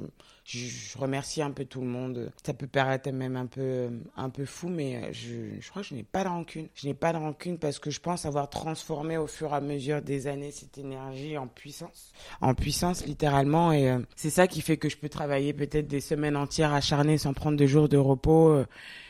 Je, 0.51 0.97
remercie 0.97 1.43
un 1.43 1.51
peu 1.51 1.65
tout 1.65 1.81
le 1.81 1.85
monde. 1.87 2.31
Ça 2.43 2.55
peut 2.55 2.65
paraître 2.65 3.11
même 3.11 3.35
un 3.35 3.45
peu, 3.45 3.89
un 4.17 4.31
peu 4.31 4.45
fou, 4.45 4.67
mais 4.67 5.13
je, 5.13 5.59
je 5.59 5.69
crois 5.69 5.83
que 5.83 5.89
je 5.89 5.93
n'ai 5.93 6.03
pas 6.03 6.23
de 6.23 6.29
rancune. 6.29 6.69
Je 6.73 6.87
n'ai 6.87 6.95
pas 6.95 7.13
de 7.13 7.17
rancune 7.17 7.59
parce 7.59 7.77
que 7.77 7.91
je 7.91 7.99
pense 7.99 8.25
avoir 8.25 8.49
transformé 8.49 9.17
au 9.17 9.27
fur 9.27 9.51
et 9.51 9.55
à 9.55 9.61
mesure 9.61 10.01
des 10.01 10.25
années 10.25 10.49
cette 10.49 10.79
énergie 10.79 11.37
en 11.37 11.45
puissance. 11.45 12.11
En 12.41 12.55
puissance, 12.55 13.05
littéralement. 13.05 13.71
Et 13.71 13.91
euh, 13.91 13.99
c'est 14.15 14.31
ça 14.31 14.47
qui 14.47 14.61
fait 14.61 14.77
que 14.77 14.89
je 14.89 14.97
peux 14.97 15.09
travailler 15.09 15.53
peut-être 15.53 15.87
des 15.87 16.01
semaines 16.01 16.35
entières 16.35 16.73
acharnées 16.73 17.19
sans 17.19 17.33
prendre 17.33 17.55
de 17.57 17.67
jours 17.67 17.87
de 17.87 17.97
repos 17.97 18.49
euh, 18.49 18.65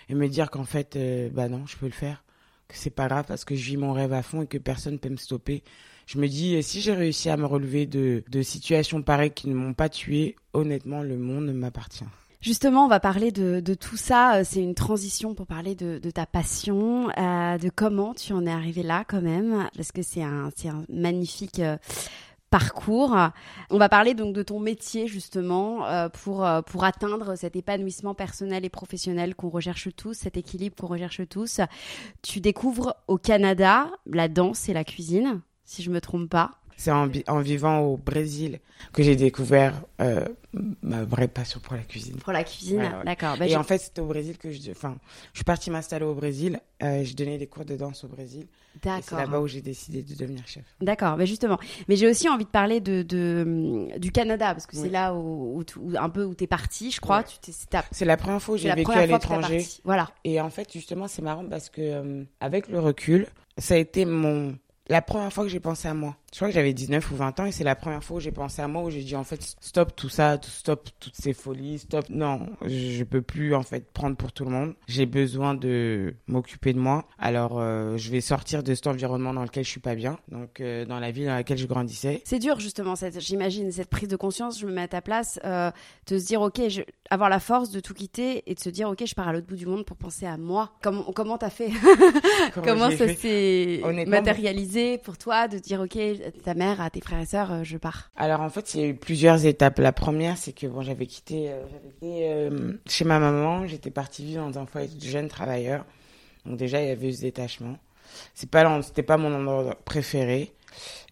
et 0.09 0.15
me 0.15 0.27
dire 0.27 0.51
qu'en 0.51 0.65
fait, 0.65 0.97
euh, 0.97 1.29
bah 1.31 1.47
non, 1.47 1.65
je 1.67 1.77
peux 1.77 1.85
le 1.85 1.93
faire. 1.93 2.25
Que 2.67 2.75
c'est 2.75 2.89
pas 2.89 3.07
grave 3.07 3.25
parce 3.25 3.45
que 3.45 3.55
je 3.55 3.63
vis 3.63 3.77
mon 3.77 3.93
rêve 3.93 4.11
à 4.11 4.23
fond 4.23 4.41
et 4.41 4.47
que 4.47 4.57
personne 4.57 4.93
ne 4.93 4.97
peut 4.99 5.09
me 5.09 5.15
stopper 5.15 5.63
je 6.09 6.17
me 6.17 6.27
dis, 6.27 6.63
si 6.63 6.81
j'ai 6.81 6.95
réussi 6.95 7.29
à 7.29 7.37
me 7.37 7.45
relever 7.45 7.85
de, 7.85 8.41
situations 8.41 9.03
pareilles 9.03 9.29
qui 9.29 9.47
ne 9.47 9.53
m'ont 9.53 9.75
pas 9.75 9.89
tué, 9.89 10.35
honnêtement, 10.53 11.03
le 11.03 11.17
monde 11.17 11.53
m'appartient. 11.53 12.05
Justement, 12.41 12.85
on 12.85 12.87
va 12.87 12.99
parler 12.99 13.31
de, 13.31 13.73
tout 13.75 13.95
ça. 13.95 14.37
Euh, 14.37 14.43
c'est 14.43 14.63
une 14.63 14.73
transition 14.73 15.35
pour 15.35 15.45
parler 15.45 15.75
de, 15.75 15.99
ta 16.09 16.25
passion, 16.25 17.09
euh, 17.15 17.59
de 17.59 17.69
comment 17.69 18.15
tu 18.15 18.33
en 18.33 18.47
es 18.47 18.51
arrivé 18.51 18.81
là 18.81 19.03
quand 19.07 19.21
même, 19.21 19.69
parce 19.75 19.91
que 19.91 20.01
c'est 20.01 20.23
un, 20.23 20.47
un 20.65 20.83
magnifique 20.89 21.59
euh, 21.59 21.77
parcours. 22.49 23.15
On 23.69 23.77
va 23.77 23.87
parler 23.87 24.15
donc 24.15 24.33
de 24.33 24.41
ton 24.41 24.59
métier 24.59 25.05
justement 25.05 25.85
pour, 26.23 26.49
pour 26.65 26.83
atteindre 26.85 27.35
cet 27.35 27.55
épanouissement 27.55 28.15
personnel 28.15 28.65
et 28.65 28.69
professionnel 28.69 29.35
qu'on 29.35 29.49
recherche 29.49 29.89
tous, 29.95 30.15
cet 30.15 30.37
équilibre 30.37 30.75
qu'on 30.75 30.87
recherche 30.87 31.21
tous. 31.29 31.61
Tu 32.23 32.39
découvres 32.41 32.95
au 33.07 33.19
Canada 33.19 33.91
la 34.07 34.27
danse 34.27 34.67
et 34.69 34.73
la 34.73 34.83
cuisine 34.83 35.43
si 35.69 35.83
je 35.83 35.91
me 35.91 36.01
trompe 36.01 36.29
pas. 36.29 36.55
C'est 36.77 36.91
en, 36.91 37.41
vivant 37.41 37.79
au 37.79 37.97
Brésil 37.97 38.61
que 38.93 39.03
j'ai 39.03 39.17
découvert 39.17 39.83
euh, 39.99 40.25
ma 40.81 41.03
vraie 41.03 41.27
passion 41.27 41.59
pour 41.59 41.75
la 41.75 41.81
cuisine. 41.81 42.15
Pour 42.15 42.31
la 42.31 42.45
cuisine, 42.45 42.89
d'accord. 43.05 43.35
Bah, 43.37 43.47
et 43.47 43.57
en 43.57 43.63
fait, 43.63 43.79
c'était 43.79 43.99
au 43.99 44.05
Brésil 44.05 44.37
que 44.37 44.49
je, 44.49 44.71
enfin, 44.71 44.95
je 45.33 45.39
suis 45.39 45.43
partie 45.43 45.71
m'installer 45.71 46.05
au 46.05 46.15
Brésil. 46.15 46.61
Euh, 46.81 47.03
je 47.03 47.13
donnais 47.15 47.37
des 47.37 47.47
cours 47.47 47.65
de 47.65 47.75
danse 47.75 48.05
au 48.05 48.07
Brésil. 48.07 48.47
D'accord. 48.81 49.03
C'est 49.03 49.15
là-bas 49.15 49.41
où 49.41 49.47
j'ai 49.47 49.61
décidé 49.61 50.03
de 50.03 50.15
devenir 50.15 50.47
chef. 50.47 50.63
D'accord, 50.79 51.17
mais 51.17 51.27
justement. 51.27 51.59
Mais 51.89 51.97
j'ai 51.97 52.07
aussi 52.07 52.29
envie 52.29 52.45
de 52.45 52.49
parler 52.49 52.79
de, 52.79 53.03
du 53.97 54.11
Canada 54.13 54.53
parce 54.53 54.65
que 54.65 54.77
c'est 54.77 54.89
là 54.89 55.13
où, 55.13 55.61
un 55.97 56.09
peu 56.09 56.23
où 56.23 56.33
t'es 56.33 56.47
parti, 56.47 56.91
je 56.91 57.01
crois. 57.01 57.25
C'est 57.91 58.05
la 58.05 58.15
première 58.15 58.41
fois 58.41 58.55
où 58.55 58.57
j'ai 58.57 58.73
vécu 58.73 58.91
à 58.93 59.05
l'étranger. 59.05 59.65
Voilà. 59.83 60.09
Et 60.23 60.39
en 60.39 60.49
fait, 60.49 60.71
justement, 60.71 61.09
c'est 61.09 61.21
marrant 61.21 61.45
parce 61.45 61.69
que 61.69 61.81
euh, 61.81 62.23
avec 62.39 62.69
le 62.69 62.79
recul, 62.79 63.27
ça 63.57 63.73
a 63.73 63.77
été 63.77 64.05
mon 64.05 64.55
la 64.89 65.01
première 65.01 65.31
fois 65.31 65.43
que 65.43 65.49
j'ai 65.49 65.59
pensé 65.59 65.87
à 65.87 65.93
moi. 65.93 66.15
Je 66.31 66.37
crois 66.37 66.49
que 66.49 66.53
j'avais 66.53 66.73
19 66.73 67.11
ou 67.11 67.15
20 67.15 67.39
ans 67.39 67.45
et 67.45 67.51
c'est 67.51 67.63
la 67.63 67.75
première 67.75 68.03
fois 68.03 68.17
où 68.17 68.19
j'ai 68.19 68.31
pensé 68.31 68.61
à 68.61 68.67
moi 68.67 68.83
où 68.83 68.89
j'ai 68.89 69.01
dit 69.01 69.15
en 69.15 69.23
fait 69.23 69.55
stop 69.59 69.95
tout 69.95 70.09
ça, 70.09 70.37
stop 70.41 70.89
toutes 70.99 71.15
ces 71.15 71.33
folies, 71.33 71.79
stop. 71.79 72.05
Non, 72.09 72.47
je 72.65 73.03
peux 73.03 73.21
plus 73.21 73.55
en 73.55 73.63
fait 73.63 73.91
prendre 73.91 74.15
pour 74.15 74.31
tout 74.31 74.45
le 74.45 74.51
monde. 74.51 74.75
J'ai 74.87 75.05
besoin 75.05 75.55
de 75.55 76.15
m'occuper 76.27 76.73
de 76.73 76.79
moi. 76.79 77.05
Alors 77.17 77.59
euh, 77.59 77.97
je 77.97 78.11
vais 78.11 78.21
sortir 78.21 78.63
de 78.63 78.73
cet 78.75 78.87
environnement 78.87 79.33
dans 79.33 79.43
lequel 79.43 79.63
je 79.63 79.69
suis 79.69 79.79
pas 79.79 79.95
bien. 79.95 80.19
Donc 80.29 80.59
euh, 80.59 80.85
dans 80.85 80.99
la 80.99 81.11
ville 81.11 81.25
dans 81.25 81.35
laquelle 81.35 81.57
je 81.57 81.65
grandissais. 81.65 82.21
C'est 82.25 82.39
dur 82.39 82.59
justement 82.59 82.95
cette 82.95 83.19
j'imagine 83.19 83.71
cette 83.71 83.89
prise 83.89 84.07
de 84.07 84.15
conscience, 84.15 84.59
je 84.59 84.65
me 84.65 84.71
mets 84.71 84.81
à 84.81 84.87
ta 84.87 85.01
place 85.01 85.39
euh, 85.45 85.71
de 86.07 86.19
se 86.19 86.25
dire 86.25 86.41
OK, 86.41 86.61
je... 86.67 86.81
avoir 87.09 87.29
la 87.29 87.39
force 87.39 87.71
de 87.71 87.79
tout 87.79 87.93
quitter 87.93 88.43
et 88.45 88.53
de 88.53 88.59
se 88.59 88.69
dire 88.69 88.89
OK, 88.89 89.03
je 89.05 89.15
pars 89.15 89.27
à 89.27 89.33
l'autre 89.33 89.47
bout 89.47 89.55
du 89.55 89.65
monde 89.65 89.85
pour 89.85 89.97
penser 89.97 90.25
à 90.25 90.37
moi. 90.37 90.71
Comment 90.81 91.03
comment 91.03 91.37
t'as 91.37 91.49
fait? 91.49 91.71
Comment, 92.53 92.67
comment 92.67 92.91
ça 92.91 93.13
s'est 93.15 93.81
matérialisé 94.07 94.97
pour 94.97 95.17
toi 95.17 95.47
de 95.47 95.59
dire 95.59 95.81
OK, 95.81 95.97
ta 96.43 96.53
mère, 96.53 96.81
à 96.81 96.89
tes 96.89 97.01
frères 97.01 97.19
et 97.19 97.25
sœurs, 97.25 97.51
euh, 97.51 97.63
je 97.63 97.77
pars 97.77 98.11
Alors 98.15 98.41
en 98.41 98.49
fait, 98.49 98.73
il 98.73 98.81
y 98.81 98.83
a 98.83 98.87
eu 98.87 98.95
plusieurs 98.95 99.45
étapes. 99.45 99.79
La 99.79 99.91
première, 99.91 100.37
c'est 100.37 100.53
que 100.53 100.67
bon, 100.67 100.81
j'avais 100.81 101.05
quitté, 101.05 101.49
euh, 101.49 101.63
euh, 102.03 102.73
chez 102.87 103.05
ma 103.05 103.19
maman, 103.19 103.67
j'étais 103.67 103.91
partie 103.91 104.25
vivre 104.25 104.49
dans 104.49 104.59
un 104.59 104.65
foyer 104.65 104.87
de 104.87 105.03
jeunes 105.03 105.27
travailleurs. 105.27 105.85
Donc 106.45 106.57
déjà, 106.57 106.81
il 106.81 106.87
y 106.87 106.91
avait 106.91 107.11
ce 107.11 107.21
détachement. 107.21 107.77
C'est 108.33 108.49
pas, 108.49 108.81
pas 109.05 109.17
mon 109.17 109.33
endroit 109.33 109.75
préféré. 109.85 110.53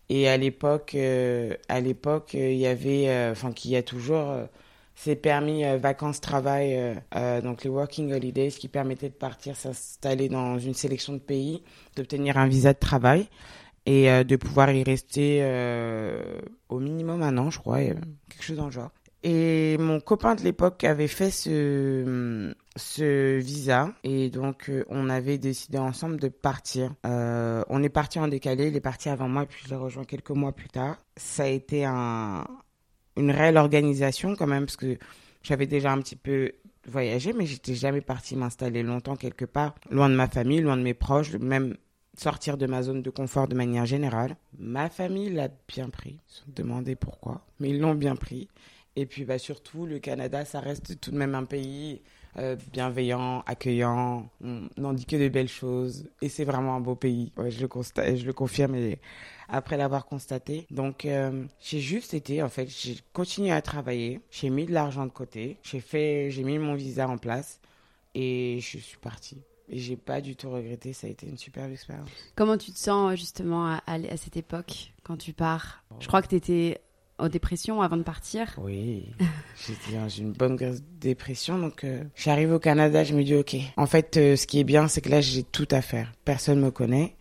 Et 0.09 0.29
à 0.29 0.37
l'époque, 0.37 0.95
à 0.95 1.79
l'époque, 1.81 2.33
il 2.33 2.53
y 2.53 2.65
avait, 2.65 3.29
enfin, 3.29 3.51
qu'il 3.51 3.71
y 3.71 3.75
a 3.75 3.83
toujours 3.83 4.33
ces 4.95 5.17
permis 5.17 5.63
vacances-travail, 5.77 6.95
donc 7.43 7.65
les 7.65 7.69
working 7.69 8.13
holidays, 8.13 8.51
qui 8.51 8.69
permettaient 8.69 9.09
de 9.09 9.13
partir 9.13 9.57
s'installer 9.57 10.29
dans 10.29 10.57
une 10.57 10.73
sélection 10.73 11.11
de 11.11 11.19
pays, 11.19 11.61
d'obtenir 11.97 12.37
un 12.37 12.47
visa 12.47 12.71
de 12.71 12.79
travail 12.79 13.27
et 13.87 14.11
euh, 14.11 14.23
de 14.25 14.35
pouvoir 14.35 14.69
y 14.71 14.83
rester 14.83 15.39
euh, 15.41 16.39
au 16.67 16.79
minimum 16.79 17.23
un 17.23 17.37
an, 17.37 17.49
je 17.49 17.57
crois, 17.57 17.79
quelque 17.79 18.41
chose 18.41 18.57
dans 18.57 18.65
le 18.65 18.71
genre. 18.71 18.91
Et 19.23 19.77
mon 19.79 19.99
copain 19.99 20.35
de 20.35 20.41
l'époque 20.41 20.83
avait 20.83 21.07
fait 21.07 21.31
ce, 21.31 22.53
ce 22.75 23.37
visa 23.37 23.93
et 24.03 24.29
donc 24.29 24.69
euh, 24.69 24.85
on 24.89 25.09
avait 25.09 25.37
décidé 25.37 25.77
ensemble 25.77 26.19
de 26.19 26.27
partir. 26.27 26.93
on 27.03 27.83
est 27.83 27.89
parti 27.89 28.19
en 28.19 28.27
décalé, 28.27 28.67
il 28.67 28.75
est 28.75 28.81
parti 28.81 29.09
avant 29.09 29.27
moi 29.27 29.45
puis 29.45 29.63
je 29.63 29.69
l'ai 29.69 29.75
rejoint 29.75 30.03
quelques 30.03 30.29
mois 30.31 30.51
plus 30.51 30.69
tard. 30.69 30.97
Ça 31.15 31.43
a 31.43 31.47
été 31.47 31.85
un, 31.85 32.45
une 33.15 33.31
réelle 33.31 33.57
organisation 33.57 34.35
quand 34.35 34.47
même 34.47 34.65
parce 34.65 34.77
que 34.77 34.97
j'avais 35.41 35.65
déjà 35.65 35.93
un 35.93 35.99
petit 35.99 36.17
peu 36.17 36.51
voyagé 36.87 37.33
mais 37.33 37.45
j'étais 37.45 37.73
jamais 37.73 38.01
parti 38.01 38.35
m'installer 38.35 38.83
longtemps 38.83 39.15
quelque 39.15 39.45
part, 39.45 39.75
loin 39.89 40.09
de 40.09 40.15
ma 40.15 40.27
famille, 40.27 40.59
loin 40.59 40.77
de 40.77 40.83
mes 40.83 40.93
proches, 40.93 41.33
même 41.33 41.75
sortir 42.17 42.57
de 42.57 42.65
ma 42.65 42.83
zone 42.83 43.01
de 43.01 43.09
confort 43.09 43.47
de 43.47 43.55
manière 43.55 43.85
générale. 43.85 44.35
Ma 44.57 44.89
famille 44.89 45.29
l'a 45.29 45.49
bien 45.67 45.89
pris, 45.89 46.19
ils 46.27 46.33
se 46.33 46.39
sont 46.41 46.51
demandé 46.55 46.95
pourquoi, 46.95 47.45
mais 47.59 47.69
ils 47.69 47.79
l'ont 47.79 47.95
bien 47.95 48.15
pris. 48.15 48.47
Et 48.95 49.05
puis 49.05 49.25
bah, 49.25 49.37
surtout, 49.37 49.85
le 49.85 49.99
Canada, 49.99 50.43
ça 50.43 50.59
reste 50.59 50.99
tout 50.99 51.11
de 51.11 51.17
même 51.17 51.35
un 51.35 51.45
pays 51.45 52.01
euh, 52.39 52.55
bienveillant, 52.71 53.43
accueillant. 53.47 54.29
On 54.43 54.69
n'en 54.77 54.93
dit 54.93 55.05
que 55.05 55.15
de 55.15 55.27
belles 55.27 55.47
choses. 55.47 56.07
Et 56.21 56.29
c'est 56.29 56.45
vraiment 56.45 56.75
un 56.75 56.79
beau 56.79 56.95
pays. 56.95 57.31
je, 57.47 57.61
le 57.61 57.67
constate, 57.67 58.15
je 58.15 58.25
le 58.25 58.33
confirme 58.33 58.75
et 58.75 58.99
après 59.49 59.77
l'avoir 59.77 60.05
constaté. 60.05 60.67
Donc, 60.69 61.05
euh, 61.05 61.45
j'ai 61.59 61.79
juste 61.79 62.13
été, 62.13 62.43
en 62.43 62.49
fait, 62.49 62.67
j'ai 62.67 62.97
continué 63.13 63.51
à 63.51 63.61
travailler. 63.61 64.21
J'ai 64.29 64.49
mis 64.49 64.65
de 64.65 64.73
l'argent 64.73 65.05
de 65.05 65.11
côté. 65.11 65.57
J'ai 65.63 65.79
fait, 65.79 66.29
j'ai 66.29 66.43
mis 66.43 66.59
mon 66.59 66.75
visa 66.75 67.07
en 67.07 67.17
place 67.17 67.59
et 68.13 68.59
je 68.61 68.77
suis 68.77 68.97
partie. 68.97 69.41
Et 69.69 69.77
j'ai 69.79 69.97
pas 69.97 70.21
du 70.21 70.35
tout 70.35 70.49
regretté, 70.49 70.93
ça 70.93 71.07
a 71.07 71.09
été 71.09 71.27
une 71.27 71.37
superbe 71.37 71.71
expérience. 71.71 72.07
Comment 72.35 72.57
tu 72.57 72.71
te 72.71 72.79
sens 72.79 73.15
justement 73.15 73.67
à, 73.67 73.81
à, 73.85 74.17
cette 74.17 74.37
époque 74.37 74.93
quand 75.03 75.17
tu 75.17 75.33
pars? 75.33 75.83
Je 75.99 76.07
crois 76.07 76.21
que 76.21 76.27
tu 76.27 76.35
étais 76.35 76.79
en 77.19 77.29
dépression 77.29 77.81
avant 77.81 77.97
de 77.97 78.03
partir. 78.03 78.55
Oui, 78.61 79.09
j'étais 79.67 79.97
dans 79.97 80.07
une 80.07 80.31
bonne 80.31 80.57
dépression. 80.99 81.57
Donc, 81.57 81.83
euh, 81.83 82.03
j'arrive 82.15 82.53
au 82.53 82.59
Canada, 82.59 83.03
je 83.03 83.13
me 83.13 83.23
dis, 83.23 83.35
OK. 83.35 83.55
En 83.75 83.87
fait, 83.87 84.17
euh, 84.17 84.35
ce 84.35 84.47
qui 84.47 84.59
est 84.59 84.63
bien, 84.63 84.87
c'est 84.87 85.01
que 85.01 85.09
là, 85.09 85.21
j'ai 85.21 85.43
tout 85.43 85.67
à 85.71 85.81
faire. 85.81 86.13
Personne 86.23 86.59
me 86.59 86.71
connaît. 86.71 87.15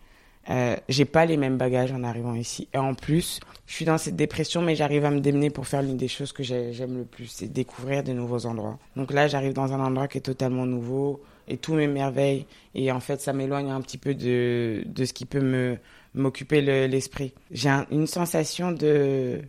Euh, 0.49 0.77
j'ai 0.87 1.03
pas 1.03 1.25
les 1.25 1.35
mêmes 1.35 1.57
bagages 1.57 1.91
en 1.91 2.03
arrivant 2.03 2.33
ici. 2.33 2.69
Et 2.73 2.77
en 2.77 2.93
plus, 2.93 3.41
je 3.65 3.73
suis 3.73 3.85
dans 3.85 3.97
cette 3.97 4.15
dépression, 4.15 4.61
mais 4.61 4.75
j'arrive 4.75 5.03
à 5.03 5.11
me 5.11 5.19
démener 5.19 5.49
pour 5.49 5.67
faire 5.67 5.81
l'une 5.81 5.97
des 5.97 6.07
choses 6.07 6.31
que 6.31 6.43
j'aime 6.43 6.97
le 6.97 7.03
plus, 7.03 7.27
c'est 7.27 7.51
découvrir 7.51 8.03
de 8.03 8.13
nouveaux 8.13 8.45
endroits. 8.45 8.79
Donc 8.95 9.11
là, 9.11 9.27
j'arrive 9.27 9.51
dans 9.51 9.73
un 9.73 9.79
endroit 9.81 10.07
qui 10.07 10.19
est 10.19 10.21
totalement 10.21 10.65
nouveau 10.65 11.21
et 11.47 11.57
tout 11.57 11.73
m'émerveille. 11.73 12.45
Et 12.75 12.91
en 12.91 12.99
fait, 12.99 13.21
ça 13.21 13.33
m'éloigne 13.33 13.71
un 13.71 13.81
petit 13.81 13.97
peu 13.97 14.13
de, 14.13 14.83
de 14.85 15.05
ce 15.05 15.13
qui 15.13 15.25
peut 15.25 15.41
me 15.41 15.77
m'occuper 16.13 16.61
l'esprit. 16.87 17.33
J'ai 17.51 17.69
une 17.91 18.07
sensation 18.07 18.71
de, 18.71 19.41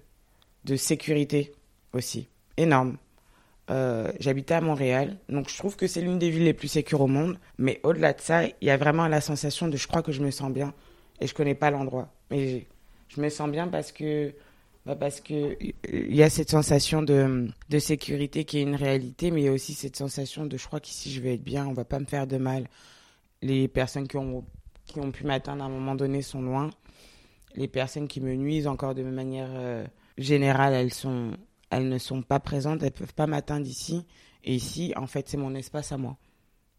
de 0.65 0.77
sécurité 0.77 1.53
aussi, 1.93 2.29
énorme. 2.57 2.99
Euh, 3.71 4.11
j'habitais 4.19 4.55
à 4.55 4.61
Montréal, 4.61 5.19
donc 5.29 5.51
je 5.51 5.57
trouve 5.59 5.77
que 5.77 5.87
c'est 5.87 6.01
l'une 6.01 6.19
des 6.19 6.31
villes 6.31 6.45
les 6.45 6.55
plus 6.55 6.69
sécures 6.69 7.01
au 7.01 7.07
monde. 7.07 7.39
Mais 7.59 7.81
au-delà 7.83 8.13
de 8.13 8.21
ça, 8.21 8.45
il 8.45 8.55
y 8.63 8.71
a 8.71 8.77
vraiment 8.77 9.09
la 9.09 9.21
sensation 9.21 9.69
de 9.69 9.77
je 9.77 9.87
crois 9.87 10.03
que 10.03 10.13
je 10.13 10.23
me 10.23 10.31
sens 10.31 10.53
bien 10.53 10.73
et 11.21 11.27
je 11.27 11.35
connais 11.35 11.55
pas 11.55 11.71
l'endroit. 11.71 12.09
Mais 12.31 12.67
je 13.09 13.21
me 13.21 13.29
sens 13.29 13.51
bien 13.51 13.69
parce 13.69 13.93
que 13.93 14.33
bah 14.89 14.97
parce 14.97 15.21
que 15.21 15.59
il 15.93 16.17
y 16.17 16.23
a 16.23 16.31
cette 16.31 16.49
sensation 16.49 17.03
de, 17.03 17.51
sécurité 17.79 18.45
qui 18.47 18.57
est 18.57 18.63
une 18.63 18.75
réalité, 18.75 19.31
mais 19.31 19.43
il 19.43 19.45
y 19.45 19.49
a 19.49 19.53
aussi 19.53 19.75
cette 19.75 19.97
sensation 19.97 20.47
de 20.47 20.57
je 20.57 20.67
crois 20.67 20.81
qu'ici 20.81 21.13
je 21.13 21.21
vais 21.21 21.35
être 21.35 21.45
bien, 21.45 21.67
on 21.67 21.75
va 21.75 21.85
pas 21.85 21.99
me 21.99 22.07
faire 22.07 22.27
de 22.27 22.39
mal. 22.39 22.67
Les 23.43 23.69
personnes 23.69 24.09
qui 24.09 24.17
ont, 24.17 24.47
qui 24.87 24.99
ont 24.99 25.11
pu 25.13 25.27
m'atteindre 25.27 25.63
à 25.63 25.67
un 25.67 25.69
moment 25.69 25.95
donné 25.95 26.23
sont 26.23 26.41
loin. 26.41 26.71
Les 27.55 27.69
personnes 27.69 28.09
qui 28.09 28.23
me 28.23 28.35
nuisent 28.35 28.67
encore 28.67 28.95
de 28.95 29.03
manière 29.03 29.51
euh, 29.51 29.87
générale, 30.17 30.73
elles, 30.73 30.95
sont, 30.95 31.33
elles 31.69 31.91
ne 31.91 31.99
sont 31.99 32.23
pas 32.23 32.41
présentes, 32.41 32.83
elles 32.83 32.91
peuvent 32.91 33.13
pas 33.13 33.27
m'atteindre 33.27 33.67
ici. 33.67 34.07
Et 34.43 34.55
ici, 34.55 34.95
en 34.97 35.07
fait, 35.07 35.29
c'est 35.29 35.37
mon 35.37 35.55
espace 35.55 35.93
à 35.93 35.99
moi, 35.99 36.17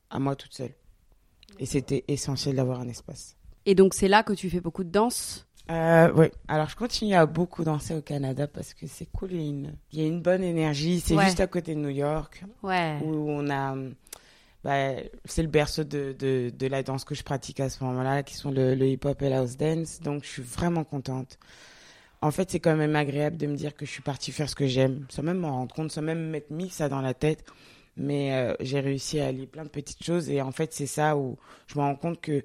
à 0.10 0.18
moi 0.18 0.36
toute 0.36 0.56
seule. 0.56 0.74
Et 1.60 1.68
c'était 1.68 2.06
essentiel 2.08 2.56
d'avoir 2.56 2.80
un 2.80 2.88
espace. 2.88 3.36
Et 3.68 3.76
donc 3.76 3.94
c'est 3.94 4.08
là 4.08 4.24
que 4.24 4.34
tu 4.34 4.50
fais 4.50 4.62
beaucoup 4.62 4.84
de 4.84 4.90
danse? 4.90 5.46
Euh, 5.70 6.12
oui, 6.16 6.28
alors 6.48 6.68
je 6.68 6.76
continue 6.76 7.14
à 7.14 7.26
beaucoup 7.26 7.64
danser 7.64 7.94
au 7.94 8.02
Canada 8.02 8.48
parce 8.48 8.74
que 8.74 8.88
c'est 8.88 9.06
cool, 9.12 9.34
il 9.34 9.72
y, 9.92 10.02
a 10.02 10.06
une, 10.06 10.22
bonne 10.22 10.44
énergie. 10.44 11.00
C'est 11.00 11.20
juste 11.20 11.40
à 11.40 11.48
côté 11.48 11.76
de 11.76 11.80
New 11.80 11.90
York, 11.90 12.44
ouais. 12.64 12.98
où 13.04 13.30
on 13.30 13.50
a, 13.52 13.76
bah, 14.64 14.96
c'est 15.26 15.44
le 15.44 15.48
berceau 15.48 15.84
de, 15.84 16.16
de, 16.18 16.52
de, 16.58 16.68
la 16.68 16.82
danse 16.82 17.06
que 17.06 17.14
je 17.14 17.24
pratique 17.24 17.60
à 17.60 17.70
ce 17.70 17.84
moment-là, 17.84 18.24
qui 18.24 18.34
sont 18.34 18.50
le, 18.50 18.76
hip-hop 18.76 19.22
et 19.22 19.30
la 19.30 19.40
house 19.40 19.58
dance. 19.58 20.00
Donc 20.02 20.24
je 20.24 20.30
suis 20.30 20.42
vraiment 20.42 20.84
contente. 20.84 21.38
En 22.22 22.32
fait, 22.32 22.50
c'est 22.50 22.60
quand 22.60 22.76
même 22.76 22.96
agréable 22.96 23.38
de 23.38 23.46
me 23.48 23.56
dire 23.56 23.76
que 23.76 23.86
je 23.86 23.92
suis 23.92 24.02
partie 24.02 24.32
faire 24.32 24.50
ce 24.50 24.56
que 24.56 24.68
j'aime, 24.68 25.06
sans 25.10 25.24
même 25.24 25.38
m'en 25.38 25.52
rendre 25.52 25.74
compte, 25.74 25.92
sans 25.92 26.02
même 26.02 26.30
m'être 26.32 26.50
mis 26.50 26.70
ça 26.70 26.90
dans 26.90 27.02
la 27.02 27.14
tête. 27.14 27.46
Mais 27.96 28.34
euh, 28.34 28.56
j'ai 28.60 28.80
réussi 28.80 29.20
à 29.20 29.28
aller 29.28 29.46
plein 29.46 29.64
de 29.66 29.70
petites 29.70 30.04
choses 30.04 30.30
et 30.30 30.42
en 30.42 30.52
fait, 30.52 30.74
c'est 30.74 30.88
ça 30.88 31.16
où 31.16 31.38
je 31.68 31.76
me 31.78 31.84
rends 31.84 31.96
compte 31.96 32.20
que 32.22 32.44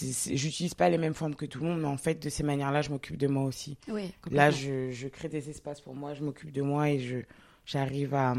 j'utilise 0.00 0.74
pas 0.74 0.88
les 0.88 0.98
mêmes 0.98 1.14
formes 1.14 1.34
que 1.34 1.46
tout 1.46 1.60
le 1.60 1.66
monde, 1.66 1.80
mais 1.80 1.88
en 1.88 1.96
fait, 1.96 2.22
de 2.22 2.28
ces 2.28 2.42
manières-là, 2.42 2.82
je 2.82 2.90
m'occupe 2.90 3.16
de 3.16 3.26
moi 3.26 3.44
aussi. 3.44 3.76
Oui, 3.88 4.12
Là, 4.30 4.50
je, 4.50 4.90
je, 4.90 5.08
crée 5.08 5.28
des 5.28 5.50
espaces 5.50 5.80
pour 5.80 5.94
moi, 5.94 6.14
je 6.14 6.24
m'occupe 6.24 6.52
de 6.52 6.62
moi 6.62 6.90
et 6.90 6.98
je, 6.98 7.18
j'arrive 7.66 8.14
à, 8.14 8.34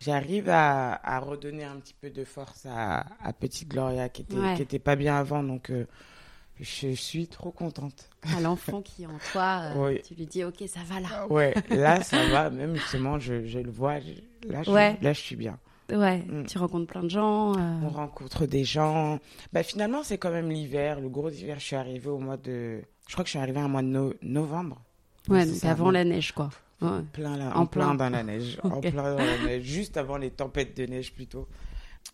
j'arrive 0.00 0.48
à, 0.48 0.94
à, 0.94 1.20
redonner 1.20 1.64
un 1.64 1.76
petit 1.76 1.94
peu 1.94 2.10
de 2.10 2.24
force 2.24 2.66
à, 2.66 3.06
à 3.22 3.32
petite 3.32 3.68
Gloria 3.68 4.08
qui 4.08 4.22
était, 4.22 4.54
qui 4.56 4.62
était 4.62 4.78
pas 4.78 4.96
bien 4.96 5.16
avant. 5.16 5.42
Donc, 5.44 5.70
euh, 5.70 5.86
je, 6.60 6.88
suis 6.94 7.28
trop 7.28 7.52
contente. 7.52 8.08
À 8.36 8.40
l'enfant 8.40 8.82
qui 8.82 9.04
est 9.04 9.06
en 9.06 9.18
toi, 9.32 9.72
euh, 9.76 9.98
tu 10.04 10.14
lui 10.14 10.26
dis, 10.26 10.42
OK, 10.42 10.64
ça 10.66 10.80
va 10.86 11.00
là. 11.00 11.26
Ouais, 11.28 11.54
là, 11.70 12.02
ça 12.02 12.26
va. 12.28 12.50
Même 12.50 12.74
justement, 12.74 13.18
je, 13.18 13.44
je 13.44 13.58
le 13.60 13.70
vois. 13.70 13.98
là, 14.48 14.62
je, 14.62 14.70
là, 14.72 15.12
je 15.12 15.20
suis 15.20 15.36
bien. 15.36 15.58
Ouais, 15.92 16.18
mm. 16.18 16.46
tu 16.46 16.58
rencontres 16.58 16.86
plein 16.86 17.02
de 17.02 17.10
gens. 17.10 17.56
Euh. 17.56 17.80
On 17.82 17.88
rencontre 17.88 18.46
des 18.46 18.64
gens. 18.64 19.18
Bah, 19.52 19.62
finalement, 19.62 20.02
c'est 20.02 20.18
quand 20.18 20.30
même 20.30 20.50
l'hiver, 20.50 21.00
le 21.00 21.08
gros 21.08 21.30
hiver. 21.30 21.58
Je 21.58 21.64
suis 21.64 21.76
arrivée 21.76 22.08
au 22.08 22.18
mois 22.18 22.36
de. 22.36 22.82
Je 23.06 23.12
crois 23.12 23.22
que 23.22 23.28
je 23.28 23.32
suis 23.32 23.38
arrivée 23.38 23.62
au 23.62 23.68
mois 23.68 23.82
de 23.82 24.16
novembre. 24.22 24.82
Ouais, 25.28 25.46
donc 25.46 25.64
avant 25.64 25.90
la 25.90 26.04
neige, 26.04 26.32
quoi. 26.32 26.50
Plein 26.78 27.52
en, 27.52 27.66
plein. 27.66 27.94
dans 27.94 28.10
la 28.10 28.22
neige. 28.22 28.58
En 28.62 28.80
plein 28.80 29.14
dans 29.14 29.24
la 29.24 29.38
neige. 29.44 29.62
Juste 29.62 29.96
avant 29.96 30.18
les 30.18 30.30
tempêtes 30.30 30.76
de 30.76 30.86
neige, 30.86 31.12
plutôt. 31.14 31.48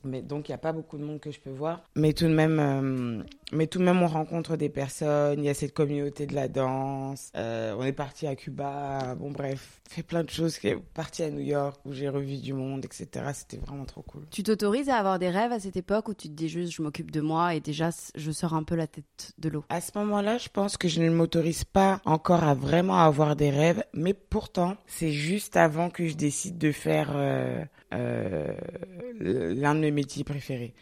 Mais 0.05 0.23
donc, 0.23 0.49
il 0.49 0.53
n'y 0.53 0.55
a 0.55 0.59
pas 0.59 0.73
beaucoup 0.73 0.99
de 0.99 1.05
monde 1.05 1.21
que 1.21 1.31
je 1.31 1.41
peux 1.41 1.51
voir. 1.51 1.83
Mais 1.95 2.13
tout 2.13 2.25
de 2.25 2.35
même, 2.35 2.59
euh, 2.59 3.23
mais 3.53 3.67
tout 3.67 3.79
de 3.79 3.85
même, 3.85 4.03
on 4.03 4.07
rencontre 4.07 4.57
des 4.57 4.69
personnes. 4.69 5.39
Il 5.39 5.45
y 5.45 5.49
a 5.49 5.55
cette 5.55 5.75
communauté 5.75 6.27
de 6.27 6.35
la 6.35 6.49
danse. 6.49 7.31
Euh, 7.37 7.75
on 7.79 7.85
est 7.85 7.93
parti 7.93 8.27
à 8.27 8.35
Cuba. 8.35 9.15
Bon, 9.17 9.31
bref, 9.31 9.81
fait 9.89 10.03
plein 10.03 10.25
de 10.25 10.31
choses. 10.31 10.59
Parti 10.95 11.23
à 11.23 11.31
New 11.31 11.41
York 11.41 11.81
où 11.85 11.93
j'ai 11.93 12.09
revu 12.09 12.37
du 12.39 12.53
monde, 12.53 12.85
etc. 12.85 13.09
C'était 13.35 13.59
vraiment 13.59 13.85
trop 13.85 14.03
cool. 14.03 14.27
Tu 14.31 14.43
t'autorises 14.43 14.89
à 14.89 14.97
avoir 14.97 15.19
des 15.19 15.31
rêves 15.31 15.53
à 15.53 15.61
cette 15.61 15.77
époque 15.77 16.09
où 16.09 16.15
tu 16.15 16.29
te 16.29 16.35
dis 16.35 16.49
juste, 16.49 16.73
je 16.73 16.83
m'occupe 16.83 17.11
de 17.11 17.21
moi 17.21 17.55
et 17.55 17.61
déjà, 17.61 17.91
je 18.15 18.31
sors 18.31 18.55
un 18.55 18.63
peu 18.63 18.75
la 18.75 18.87
tête 18.87 19.33
de 19.39 19.49
l'eau? 19.49 19.65
À 19.69 19.81
ce 19.81 19.91
moment-là, 19.97 20.39
je 20.39 20.49
pense 20.49 20.77
que 20.77 20.89
je 20.89 21.01
ne 21.03 21.11
m'autorise 21.11 21.65
pas 21.65 22.01
encore 22.05 22.45
à 22.45 22.55
vraiment 22.55 22.99
avoir 22.99 23.37
des 23.37 23.51
rêves. 23.51 23.85
Mais 23.93 24.15
pourtant, 24.15 24.77
c'est 24.87 25.13
juste 25.13 25.57
avant 25.57 25.91
que 25.91 26.07
je 26.07 26.15
décide 26.15 26.59
de 26.59 26.73
faire. 26.73 27.11
Euh, 27.15 27.65
l'un 27.93 29.75
de 29.75 29.81
mes 29.81 29.91
métiers 29.91 30.25
préférés. 30.25 30.75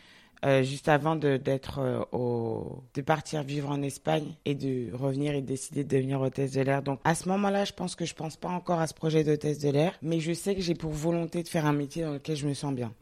euh, 0.45 0.63
juste 0.63 0.89
avant 0.89 1.17
de 1.17 1.37
d'être 1.37 1.79
euh, 1.81 2.03
au 2.13 2.83
de 2.95 3.03
partir 3.03 3.43
vivre 3.43 3.71
en 3.71 3.83
Espagne 3.83 4.35
et 4.45 4.55
de 4.55 4.95
revenir 4.95 5.35
et 5.35 5.43
décider 5.43 5.85
de 5.85 5.89
devenir 5.97 6.21
hôtesse 6.21 6.53
de 6.53 6.61
l'air. 6.63 6.83
Donc 6.83 7.01
à 7.05 7.15
ce 7.15 7.29
moment-là, 7.29 7.65
je 7.65 7.73
pense 7.73 7.95
que 7.95 8.05
je 8.05 8.15
pense 8.15 8.37
pas 8.37 8.49
encore 8.49 8.81
à 8.81 8.87
ce 8.87 8.95
projet 8.95 9.25
d'hôtesse 9.25 9.59
de 9.59 9.71
l'air, 9.71 9.95
mais 10.03 10.21
je 10.21 10.33
sais 10.33 10.55
que 10.55 10.61
j'ai 10.61 10.75
pour 10.75 10.91
volonté 10.93 11.43
de 11.43 11.49
faire 11.49 11.67
un 11.67 11.73
métier 11.73 12.05
dans 12.05 12.13
lequel 12.13 12.37
je 12.37 12.47
me 12.47 12.55
sens 12.55 12.75
bien. 12.75 12.93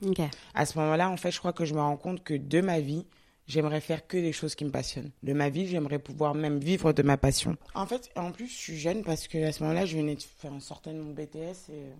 À 0.55 0.67
ce 0.67 0.79
moment-là, 0.79 1.11
en 1.11 1.17
fait, 1.17 1.31
je 1.31 1.39
crois 1.39 1.53
que 1.53 1.65
je 1.65 1.75
me 1.75 1.81
rends 1.81 1.97
compte 1.97 2.23
que 2.25 2.35
de 2.35 2.61
ma 2.61 2.81
vie, 2.81 3.07
j'aimerais 3.47 3.81
faire 3.81 4.07
que 4.07 4.17
des 4.17 4.33
choses 4.33 4.55
qui 4.55 4.65
me 4.65 4.71
passionnent. 4.71 5.11
De 5.23 5.33
ma 5.33 5.49
vie, 5.49 5.67
j'aimerais 5.67 5.99
pouvoir 5.99 6.35
même 6.35 6.59
vivre 6.59 6.93
de 6.93 7.03
ma 7.03 7.17
passion. 7.17 7.57
En 7.75 7.87
fait, 7.87 8.11
en 8.17 8.33
plus, 8.33 8.49
je 8.49 8.57
suis 8.57 8.79
jeune 8.79 9.03
parce 9.05 9.29
que 9.29 9.39
à 9.45 9.53
ce 9.53 9.63
moment-là, 9.63 9.87
je 9.87 9.97
venais 9.97 10.17
de 10.17 10.23
faire 10.23 10.53
un 10.53 10.59
de 10.93 10.99
mon 10.99 11.13
BTS 11.13 11.37
et 11.37 11.85
euh, 11.85 11.91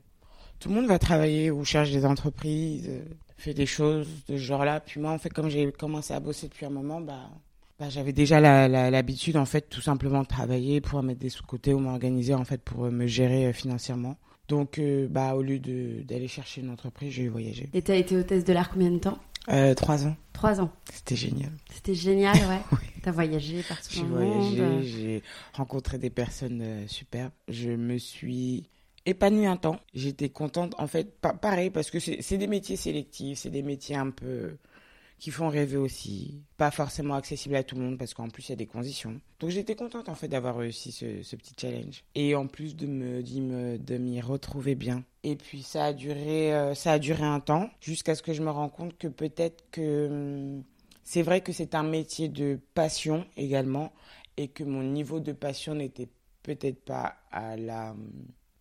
tout 0.61 0.69
le 0.69 0.75
monde 0.75 0.87
va 0.87 0.99
travailler 0.99 1.51
ou 1.51 1.65
cherche 1.65 1.91
des 1.91 2.05
entreprises, 2.05 2.87
euh, 2.89 3.03
fait 3.37 3.55
des 3.55 3.67
choses 3.67 4.09
de 4.29 4.37
ce 4.37 4.43
genre-là. 4.43 4.81
Puis 4.81 5.01
moi, 5.01 5.13
en 5.13 5.19
fait, 5.19 5.31
comme 5.31 5.49
j'ai 5.49 5.71
commencé 5.73 6.13
à 6.13 6.21
bosser 6.21 6.49
depuis 6.49 6.67
un 6.67 6.71
moment, 6.71 7.01
bah, 7.01 7.31
bah 7.79 7.89
j'avais 7.89 8.13
déjà 8.13 8.41
l'habitude, 8.91 9.37
en 9.37 9.45
fait, 9.45 9.69
tout 9.69 9.81
simplement 9.81 10.23
de 10.23 10.27
travailler 10.29 10.81
pour 10.81 11.03
mettre 11.03 11.21
des 11.21 11.29
sous-côtés 11.31 11.73
ou 11.75 11.79
m'organiser, 11.79 12.35
en 12.35 12.45
fait, 12.45 12.61
pour 12.61 12.85
euh, 12.87 12.91
me 12.91 13.07
gérer 13.07 13.47
euh, 13.47 13.53
financièrement. 13.53 14.17
Donc, 14.49 14.79
euh, 14.79 15.07
bah, 15.09 15.35
au 15.35 15.43
lieu 15.43 15.59
d'aller 15.59 16.27
chercher 16.27 16.63
une 16.63 16.71
entreprise, 16.71 17.13
j'ai 17.13 17.29
voyagé. 17.29 17.69
Et 17.75 17.83
t'as 17.83 17.97
été 17.97 18.17
hôtesse 18.17 18.45
de 18.45 18.53
l'air 18.53 18.71
combien 18.71 18.91
de 18.91 18.99
temps? 18.99 19.19
Euh, 19.51 19.75
trois 19.75 20.07
ans, 20.07 20.17
Trois 20.33 20.61
ans. 20.61 20.71
c'était 20.93 21.17
génial. 21.17 21.51
C'était 21.73 21.95
génial, 21.95 22.37
ouais. 22.37 22.79
T'as 23.03 23.13
voyagé 23.13 23.63
partout 23.63 23.89
J'ai 23.91 24.03
voyagé, 24.03 24.83
j'ai 24.83 25.23
rencontré 25.55 25.97
des 25.99 26.11
personnes 26.11 26.61
euh, 26.63 26.87
superbes. 26.87 27.33
Je 27.49 27.71
me 27.71 27.97
suis 27.99 28.69
épanouie 29.09 29.47
un 29.47 29.57
temps. 29.57 29.81
J'étais 29.95 30.29
contente, 30.29 30.75
en 30.79 30.87
fait, 30.87 31.21
pa- 31.21 31.35
pareil, 31.35 31.71
parce 31.71 31.91
que 31.91 31.99
c'est 31.99 32.39
des 32.39 32.47
métiers 32.47 32.77
sélectifs, 32.77 33.39
c'est 33.39 33.51
des 33.51 33.63
métiers 33.63 33.97
un 33.97 34.11
peu 34.11 34.57
qui 35.19 35.31
font 35.31 35.49
rêver 35.49 35.77
aussi. 35.77 36.43
Pas 36.57 36.71
forcément 36.71 37.15
accessibles 37.15 37.57
à 37.57 37.65
tout 37.65 37.77
le 37.77 37.83
monde, 37.83 37.99
parce 37.99 38.15
qu'en 38.15 38.29
plus, 38.29 38.49
il 38.49 38.51
y 38.51 38.53
a 38.53 38.57
des 38.57 38.67
conditions. 38.67 39.21
Donc 39.41 39.51
j'étais 39.51 39.75
contente, 39.75 40.09
en 40.09 40.15
fait, 40.15 40.29
d'avoir 40.29 40.57
réussi 40.57 40.93
ce, 40.93 41.37
petit 41.37 41.55
challenge. 41.61 42.05
Et 42.15 42.35
en 42.35 42.47
plus 42.47 42.77
de 42.77 42.87
me 42.87 43.79
de 43.79 43.99
m'y 43.99 44.21
retrouver 44.21 44.75
bien. 44.75 45.05
Et 45.25 45.37
puis 45.37 45.63
ça 45.63 45.87
a 45.87 45.93
duré, 45.93 46.55
euh, 46.55 46.75
ça 46.75 46.93
a 46.93 46.99
duré 46.99 47.25
un 47.25 47.41
temps, 47.41 47.69
jusqu'à 47.81 48.15
ce 48.15 48.23
que 48.23 48.33
je 48.33 48.43
me 48.43 48.51
rends 48.51 48.69
compte 48.69 48.97
que 48.97 49.09
peut-être 49.09 49.65
que... 49.71 50.09
hum, 50.09 50.63
c'est 51.03 51.23
vrai 51.23 51.41
que 51.41 51.53
c'est 51.53 51.75
un 51.75 51.83
métier 51.83 52.29
de 52.29 52.61
passion 52.75 53.27
également 53.37 53.93
et 54.37 54.49
que 54.49 54.63
mon 54.63 54.83
niveau 54.83 55.21
de 55.21 55.33
passion 55.33 55.75
n'était 55.75 56.09
peut-être 56.43 56.85
pas 56.85 57.17
à 57.33 57.57
la 57.57 57.93
hum, 57.93 58.11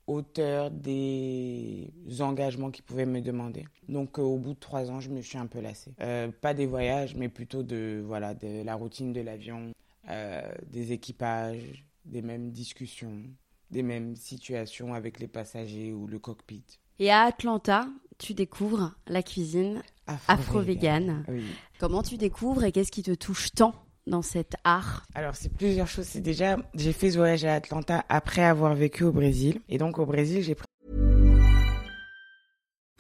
hauteur 0.07 0.71
des 0.71 1.91
engagements 2.19 2.71
qu'ils 2.71 2.83
pouvaient 2.83 3.05
me 3.05 3.21
demander. 3.21 3.65
Donc 3.89 4.17
euh, 4.17 4.23
au 4.23 4.37
bout 4.37 4.53
de 4.53 4.59
trois 4.59 4.89
ans, 4.89 4.99
je 4.99 5.09
me 5.09 5.21
suis 5.21 5.37
un 5.37 5.45
peu 5.45 5.59
lassée. 5.59 5.93
Euh, 6.01 6.29
pas 6.41 6.53
des 6.53 6.65
voyages, 6.65 7.15
mais 7.15 7.29
plutôt 7.29 7.63
de, 7.63 8.01
voilà, 8.05 8.33
de 8.33 8.63
la 8.63 8.75
routine 8.75 9.13
de 9.13 9.21
l'avion, 9.21 9.73
euh, 10.09 10.41
des 10.67 10.93
équipages, 10.93 11.85
des 12.05 12.21
mêmes 12.21 12.51
discussions, 12.51 13.23
des 13.69 13.83
mêmes 13.83 14.15
situations 14.15 14.93
avec 14.93 15.19
les 15.19 15.27
passagers 15.27 15.93
ou 15.93 16.07
le 16.07 16.19
cockpit. 16.19 16.63
Et 16.99 17.11
à 17.11 17.23
Atlanta, 17.23 17.87
tu 18.17 18.33
découvres 18.33 18.95
la 19.07 19.21
cuisine 19.21 19.83
afro-végane. 20.27 21.25
Oui. 21.27 21.43
Comment 21.79 22.01
tu 22.01 22.17
découvres 22.17 22.63
et 22.63 22.71
qu'est-ce 22.71 22.91
qui 22.91 23.03
te 23.03 23.13
touche 23.13 23.51
tant? 23.51 23.75
Dans 24.07 24.21
cet 24.21 24.55
art 24.63 25.05
Alors, 25.13 25.35
c'est 25.35 25.53
plusieurs 25.53 25.87
choses. 25.87 26.05
C'est 26.05 26.21
déjà, 26.21 26.57
j'ai 26.73 26.93
fait 26.93 27.11
ce 27.11 27.17
voyage 27.17 27.45
à 27.45 27.53
Atlanta 27.53 28.03
après 28.09 28.43
avoir 28.43 28.73
vécu 28.73 29.03
au 29.03 29.11
Brésil. 29.11 29.61
Et 29.69 29.77
donc, 29.77 29.99
au 29.99 30.05
Brésil, 30.05 30.41
j'ai 30.41 30.55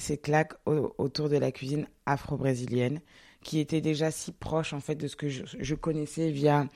Ces 0.00 0.18
claques 0.18 0.54
au- 0.66 0.94
autour 0.98 1.28
de 1.28 1.36
la 1.36 1.52
cuisine 1.52 1.86
afro-brésilienne, 2.06 3.00
qui 3.42 3.58
était 3.58 3.80
déjà 3.80 4.10
si 4.10 4.32
proche 4.32 4.72
en 4.72 4.80
fait 4.80 4.96
de 4.96 5.08
ce 5.08 5.16
que 5.16 5.28
je, 5.28 5.44
je 5.58 5.74
connaissais 5.74 6.30
via 6.30 6.66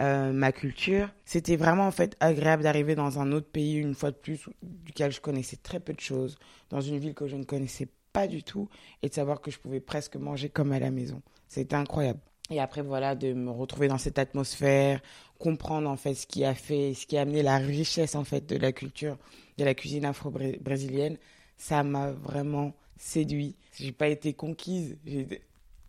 euh, 0.00 0.32
ma 0.32 0.52
culture. 0.52 1.10
C'était 1.24 1.56
vraiment 1.56 1.86
en 1.86 1.90
fait 1.92 2.16
agréable 2.20 2.62
d'arriver 2.62 2.94
dans 2.94 3.18
un 3.20 3.32
autre 3.32 3.48
pays 3.50 3.74
une 3.76 3.94
fois 3.94 4.10
de 4.10 4.16
plus 4.16 4.48
duquel 4.62 5.12
je 5.12 5.20
connaissais 5.20 5.56
très 5.56 5.80
peu 5.80 5.92
de 5.92 6.00
choses, 6.00 6.38
dans 6.70 6.80
une 6.80 6.98
ville 6.98 7.14
que 7.14 7.26
je 7.26 7.36
ne 7.36 7.44
connaissais 7.44 7.88
pas 8.12 8.26
du 8.26 8.42
tout, 8.42 8.68
et 9.02 9.08
de 9.08 9.14
savoir 9.14 9.40
que 9.40 9.50
je 9.50 9.58
pouvais 9.58 9.80
presque 9.80 10.16
manger 10.16 10.48
comme 10.48 10.72
à 10.72 10.78
la 10.80 10.90
maison. 10.90 11.20
C'était 11.46 11.76
incroyable. 11.76 12.20
Et 12.50 12.60
après 12.60 12.80
voilà 12.82 13.14
de 13.14 13.34
me 13.34 13.50
retrouver 13.50 13.88
dans 13.88 13.98
cette 13.98 14.18
atmosphère, 14.18 15.02
comprendre 15.38 15.88
en 15.88 15.96
fait 15.96 16.14
ce 16.14 16.26
qui 16.26 16.44
a 16.44 16.54
fait, 16.54 16.94
ce 16.94 17.06
qui 17.06 17.18
a 17.18 17.20
amené 17.20 17.42
la 17.42 17.58
richesse 17.58 18.14
en 18.14 18.24
fait 18.24 18.46
de 18.46 18.56
la 18.56 18.72
culture, 18.72 19.18
de 19.58 19.64
la 19.64 19.74
cuisine 19.74 20.06
afro-brésilienne 20.06 21.18
ça 21.58 21.82
m'a 21.82 22.12
vraiment 22.12 22.74
séduit. 22.96 23.56
J'ai 23.74 23.92
pas 23.92 24.08
été 24.08 24.32
conquise, 24.32 24.96
j'ai 25.04 25.20
été 25.20 25.42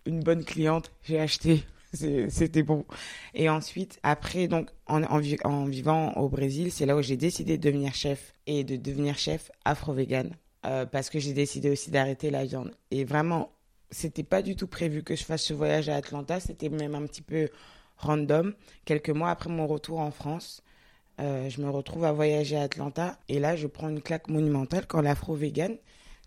une 0.05 0.19
bonne 0.19 0.43
cliente, 0.43 0.91
j'ai 1.03 1.19
acheté, 1.19 1.63
c'était 1.93 2.63
bon. 2.63 2.86
Et 3.34 3.49
ensuite, 3.49 3.99
après, 4.03 4.47
donc, 4.47 4.69
en 4.88 5.19
vivant 5.19 6.13
au 6.13 6.29
Brésil, 6.29 6.71
c'est 6.71 6.86
là 6.86 6.95
où 6.97 7.01
j'ai 7.01 7.17
décidé 7.17 7.58
de 7.58 7.63
devenir 7.63 7.93
chef 7.93 8.34
et 8.47 8.63
de 8.63 8.75
devenir 8.75 9.17
chef 9.17 9.51
afro-vegan 9.65 10.36
euh, 10.65 10.86
parce 10.86 11.10
que 11.10 11.19
j'ai 11.19 11.34
décidé 11.34 11.69
aussi 11.69 11.91
d'arrêter 11.91 12.32
la 12.32 12.45
viande. 12.45 12.71
Et 12.91 13.05
vraiment, 13.05 13.51
c'était 13.91 14.23
pas 14.23 14.41
du 14.41 14.55
tout 14.55 14.67
prévu 14.67 15.03
que 15.03 15.15
je 15.15 15.23
fasse 15.23 15.43
ce 15.43 15.53
voyage 15.53 15.89
à 15.89 15.95
Atlanta, 15.95 16.39
c'était 16.39 16.69
même 16.69 16.95
un 16.95 17.05
petit 17.05 17.21
peu 17.21 17.49
random. 17.97 18.53
Quelques 18.86 19.10
mois 19.10 19.29
après 19.29 19.49
mon 19.49 19.67
retour 19.67 19.99
en 19.99 20.12
France, 20.12 20.62
euh, 21.19 21.49
je 21.49 21.62
me 21.62 21.69
retrouve 21.69 22.05
à 22.05 22.12
voyager 22.12 22.58
à 22.58 22.63
Atlanta 22.63 23.17
et 23.27 23.39
là 23.39 23.55
je 23.55 23.67
prends 23.67 23.89
une 23.89 24.01
claque 24.01 24.29
monumentale 24.29 24.86
quand 24.88 25.01
l'afro-vegan, 25.01 25.75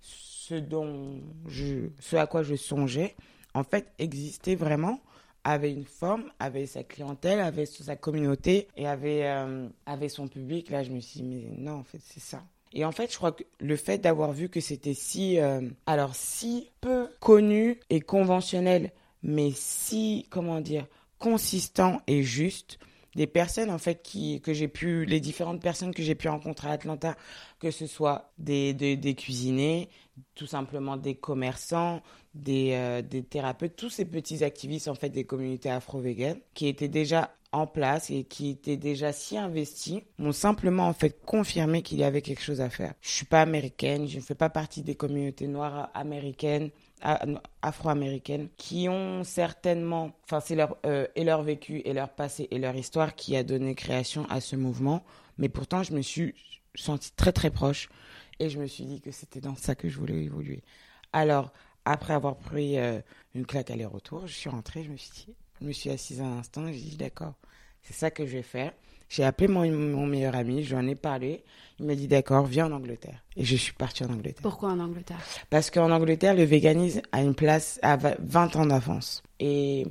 ce 0.01 0.55
dont 0.55 1.21
je, 1.49 1.89
ce 1.99 2.17
à 2.17 2.27
quoi 2.27 2.43
je 2.43 2.55
songeais, 2.55 3.15
en 3.55 3.65
fait 3.65 3.93
existait 3.99 4.55
vraiment, 4.55 5.01
avait 5.45 5.73
une 5.73 5.87
forme, 5.87 6.25
avait 6.39 6.67
sa 6.67 6.85
clientèle, 6.85 7.41
avait 7.41 7.67
sa 7.67 7.97
communauté 7.97 8.69
et 8.77 8.87
avait, 8.87 9.27
euh, 9.27 9.69
avait 9.87 10.09
son 10.09 10.29
public. 10.29 10.71
Là 10.71 10.83
je 10.83 10.91
me 10.91 11.01
suis 11.01 11.21
dit 11.21 11.27
mais 11.27 11.57
non 11.57 11.79
en 11.79 11.85
fait 11.85 12.01
c'est 12.05 12.21
ça. 12.21 12.43
Et 12.75 12.85
en 12.85 12.93
fait, 12.93 13.13
je 13.13 13.17
crois 13.17 13.33
que 13.33 13.45
le 13.61 13.77
fait 13.77 13.99
d'avoir 13.99 14.33
vu 14.33 14.49
que 14.49 14.61
c'était 14.61 14.95
si, 14.95 15.39
euh, 15.39 15.61
alors 15.87 16.15
si 16.15 16.71
peu 16.81 17.09
connu 17.21 17.79
et 17.91 18.01
conventionnel, 18.01 18.93
mais 19.23 19.51
si, 19.55 20.27
comment 20.31 20.61
dire, 20.61 20.87
consistant 21.19 22.01
et 22.07 22.23
juste, 22.23 22.79
des 23.15 23.27
personnes 23.27 23.71
en 23.71 23.79
fait 23.79 24.03
qui 24.03 24.41
que 24.41 24.53
j'ai 24.53 24.69
pu 24.69 25.05
les 25.05 25.21
différentes 25.21 25.61
personnes 25.61 25.95
que 25.95 26.03
j'ai 26.03 26.15
pu 26.15 26.29
rencontrer 26.29 26.69
à 26.69 26.73
Atlanta 26.73 27.17
que 27.61 27.71
ce 27.71 27.87
soit 27.87 28.33
des 28.39 28.73
des, 28.73 29.15
cuisiniers 29.15 29.89
tout 30.35 30.47
simplement 30.47 30.97
des 30.97 31.15
commerçants 31.15 32.01
des 32.35 32.71
euh, 32.73 33.03
des 33.03 33.23
thérapeutes 33.23 33.77
tous 33.77 33.91
ces 33.91 34.05
petits 34.05 34.45
activistes 34.45 34.89
en 34.89 34.95
fait 34.95 35.11
des 35.11 35.25
communautés 35.25 35.71
afro-véganes 35.71 36.41
qui 36.55 36.69
étaient 36.69 36.89
déjà 36.89 37.35
en 37.53 37.67
place 37.67 38.11
et 38.11 38.25
qui 38.25 38.49
étaient 38.51 38.79
déjà 38.79 39.13
si 39.13 39.37
investis 39.37 40.01
m'ont 40.19 40.33
simplement 40.33 40.89
en 40.89 40.95
fait 40.95 41.23
confirmé 41.25 41.83
qu'il 41.83 41.99
y 41.99 42.05
avait 42.05 42.23
quelque 42.23 42.43
chose 42.43 42.63
à 42.63 42.71
faire. 42.71 42.95
Je 43.03 43.11
suis 43.11 43.27
pas 43.27 43.43
américaine, 43.43 44.09
je 44.09 44.17
ne 44.17 44.23
fais 44.23 44.35
pas 44.35 44.49
partie 44.49 44.83
des 44.83 44.95
communautés 44.95 45.47
noires 45.47 45.91
américaines 45.93 46.71
afro-américaines 47.63 48.49
qui 48.57 48.89
ont 48.89 49.25
certainement, 49.25 50.13
enfin 50.25 50.41
c'est 50.41 50.55
leur 50.55 50.77
euh, 50.87 51.07
et 51.17 51.25
leur 51.25 51.43
vécu 51.43 51.83
et 51.85 51.93
leur 51.93 52.09
passé 52.09 52.49
et 52.51 52.59
leur 52.59 52.75
histoire 52.77 53.15
qui 53.15 53.37
a 53.37 53.43
donné 53.43 53.75
création 53.75 54.27
à 54.31 54.41
ce 54.41 54.57
mouvement. 54.57 55.05
Mais 55.39 55.49
pourtant, 55.49 55.83
je 55.83 55.93
me 55.93 56.03
suis 56.03 56.35
sentie 56.75 57.13
très 57.13 57.33
très 57.33 57.51
proche 57.51 57.89
et 58.39 58.49
je 58.49 58.59
me 58.59 58.67
suis 58.67 58.85
dit 58.85 59.01
que 59.01 59.11
c'était 59.11 59.41
dans 59.41 59.57
ça 59.57 59.75
que 59.75 59.89
je 59.89 59.99
voulais 59.99 60.23
évoluer. 60.25 60.63
Alors, 61.13 61.53
après 61.85 62.15
avoir 62.15 62.37
pris 62.37 62.79
euh, 62.79 63.01
une 63.35 63.47
claque 63.47 63.71
aller-retour, 63.71 64.27
je 64.27 64.35
suis 64.35 64.51
rentrée, 64.51 64.85
je 64.85 64.91
me 64.91 64.97
suis 64.97 65.11
dit, 65.11 65.35
je 65.61 65.67
me 65.67 65.73
suis 65.73 65.91
assise 65.91 66.21
un 66.21 66.39
instant, 66.39 66.67
et 66.67 66.73
j'ai 66.73 66.91
dit 66.91 66.97
d'accord, 66.97 67.35
c'est 67.83 67.95
ça 67.95 68.11
que 68.11 68.25
je 68.25 68.33
vais 68.33 68.43
faire. 68.43 68.73
J'ai 69.13 69.25
appelé 69.25 69.47
mon, 69.47 69.71
mon 69.71 70.07
meilleur 70.07 70.35
ami, 70.35 70.65
je 70.65 70.75
lui 70.75 70.83
en 70.83 70.89
ai 70.89 70.95
parlé. 70.95 71.45
Il 71.79 71.85
m'a 71.85 71.95
dit 71.95 72.09
d'accord, 72.09 72.47
viens 72.47 72.73
en 72.73 72.73
Angleterre. 72.73 73.23
Et 73.37 73.45
je 73.45 73.57
suis 73.57 73.75
partie 73.75 74.03
en 74.05 74.09
Angleterre. 74.09 74.41
Pourquoi 74.43 74.71
en 74.71 74.81
Angleterre? 74.81 75.21
Parce 75.51 75.71
qu'en 75.71 75.91
Angleterre, 75.91 76.35
le 76.35 76.45
véganisme 76.45 77.03
a 77.13 77.21
une 77.21 77.35
place 77.35 77.79
à 77.83 77.99
20 77.99 78.57
ans 78.57 78.65
d'avance. 78.65 79.23
Et 79.39 79.87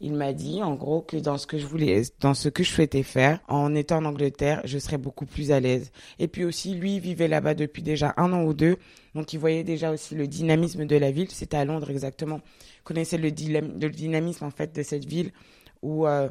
il 0.00 0.12
m'a 0.12 0.34
dit 0.34 0.62
en 0.62 0.74
gros 0.74 1.00
que 1.00 1.16
dans 1.16 1.38
ce 1.38 1.46
que 1.46 1.56
je 1.56 1.64
voulais, 1.64 2.02
dans 2.20 2.34
ce 2.34 2.50
que 2.50 2.62
je 2.62 2.70
souhaitais 2.70 3.02
faire, 3.02 3.40
en 3.48 3.74
étant 3.74 3.96
en 3.96 4.04
Angleterre, 4.04 4.60
je 4.64 4.78
serais 4.78 4.98
beaucoup 4.98 5.24
plus 5.24 5.52
à 5.52 5.60
l'aise. 5.60 5.90
Et 6.18 6.28
puis 6.28 6.44
aussi, 6.44 6.74
lui, 6.74 6.96
il 6.96 7.00
vivait 7.00 7.28
là-bas 7.28 7.54
depuis 7.54 7.82
déjà 7.82 8.12
un 8.18 8.30
an 8.34 8.44
ou 8.44 8.52
deux, 8.52 8.76
donc 9.14 9.32
il 9.32 9.38
voyait 9.38 9.64
déjà 9.64 9.90
aussi 9.90 10.14
le 10.14 10.28
dynamisme 10.28 10.84
de 10.84 10.96
la 10.96 11.10
ville. 11.10 11.30
C'était 11.30 11.56
à 11.56 11.64
Londres 11.64 11.90
exactement. 11.90 12.42
Il 12.80 12.82
connaissait 12.84 13.16
le, 13.16 13.30
dynamisme 13.30 14.44
en 14.44 14.50
fait 14.50 14.76
de 14.76 14.82
cette 14.82 15.06
ville 15.06 15.32
où 15.80 16.06
euh, 16.06 16.28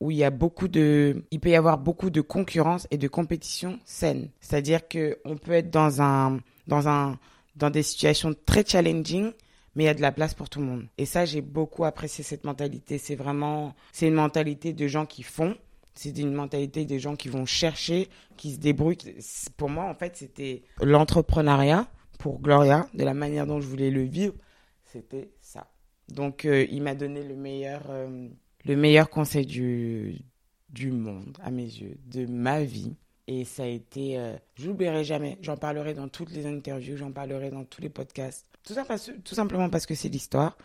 où 0.00 0.10
il 0.10 0.18
y 0.18 0.24
a 0.24 0.30
beaucoup 0.30 0.68
de, 0.68 1.24
il 1.30 1.40
peut 1.40 1.50
y 1.50 1.56
avoir 1.56 1.78
beaucoup 1.78 2.10
de 2.10 2.20
concurrence 2.20 2.86
et 2.90 2.98
de 2.98 3.08
compétition 3.08 3.78
saine. 3.84 4.30
C'est-à-dire 4.40 4.86
que 4.86 5.18
on 5.24 5.36
peut 5.36 5.52
être 5.52 5.70
dans 5.70 6.00
un, 6.02 6.38
dans 6.66 6.88
un, 6.88 7.18
dans 7.56 7.70
des 7.70 7.82
situations 7.82 8.34
très 8.46 8.64
challenging, 8.64 9.32
mais 9.74 9.84
il 9.84 9.86
y 9.86 9.90
a 9.90 9.94
de 9.94 10.00
la 10.00 10.12
place 10.12 10.34
pour 10.34 10.48
tout 10.48 10.60
le 10.60 10.66
monde. 10.66 10.86
Et 10.98 11.06
ça, 11.06 11.24
j'ai 11.24 11.40
beaucoup 11.40 11.84
apprécié 11.84 12.24
cette 12.24 12.44
mentalité. 12.44 12.98
C'est 12.98 13.16
vraiment, 13.16 13.74
c'est 13.92 14.08
une 14.08 14.14
mentalité 14.14 14.72
de 14.72 14.86
gens 14.86 15.06
qui 15.06 15.22
font. 15.22 15.56
C'est 15.94 16.16
une 16.16 16.32
mentalité 16.32 16.84
des 16.84 17.00
gens 17.00 17.16
qui 17.16 17.28
vont 17.28 17.44
chercher, 17.44 18.08
qui 18.36 18.52
se 18.52 18.58
débrouillent. 18.58 18.98
Pour 19.56 19.68
moi, 19.68 19.84
en 19.84 19.94
fait, 19.94 20.16
c'était 20.16 20.62
l'entrepreneuriat 20.80 21.88
pour 22.18 22.40
Gloria, 22.40 22.88
de 22.94 23.04
la 23.04 23.14
manière 23.14 23.46
dont 23.46 23.60
je 23.60 23.66
voulais 23.66 23.90
le 23.90 24.02
vivre. 24.02 24.34
C'était 24.84 25.30
ça. 25.40 25.66
Donc, 26.08 26.44
euh, 26.44 26.66
il 26.70 26.82
m'a 26.82 26.94
donné 26.94 27.22
le 27.22 27.36
meilleur, 27.36 27.82
euh, 27.90 28.28
le 28.64 28.76
meilleur 28.76 29.10
conseil 29.10 29.46
du, 29.46 30.18
du 30.70 30.90
monde, 30.90 31.36
à 31.42 31.50
mes 31.50 31.64
yeux, 31.64 31.96
de 32.06 32.26
ma 32.26 32.62
vie. 32.62 32.94
Et 33.26 33.44
ça 33.44 33.64
a 33.64 33.66
été, 33.66 34.18
euh, 34.18 34.36
je 34.54 34.68
l'oublierai 34.68 35.04
jamais. 35.04 35.38
J'en 35.42 35.56
parlerai 35.56 35.94
dans 35.94 36.08
toutes 36.08 36.30
les 36.30 36.46
interviews, 36.46 36.96
j'en 36.96 37.12
parlerai 37.12 37.50
dans 37.50 37.64
tous 37.64 37.82
les 37.82 37.90
podcasts. 37.90 38.46
Tout, 38.62 38.74
ça 38.74 38.84
tout 39.24 39.34
simplement 39.34 39.68
parce 39.68 39.86
que 39.86 39.94
c'est 39.94 40.08
l'histoire, 40.08 40.56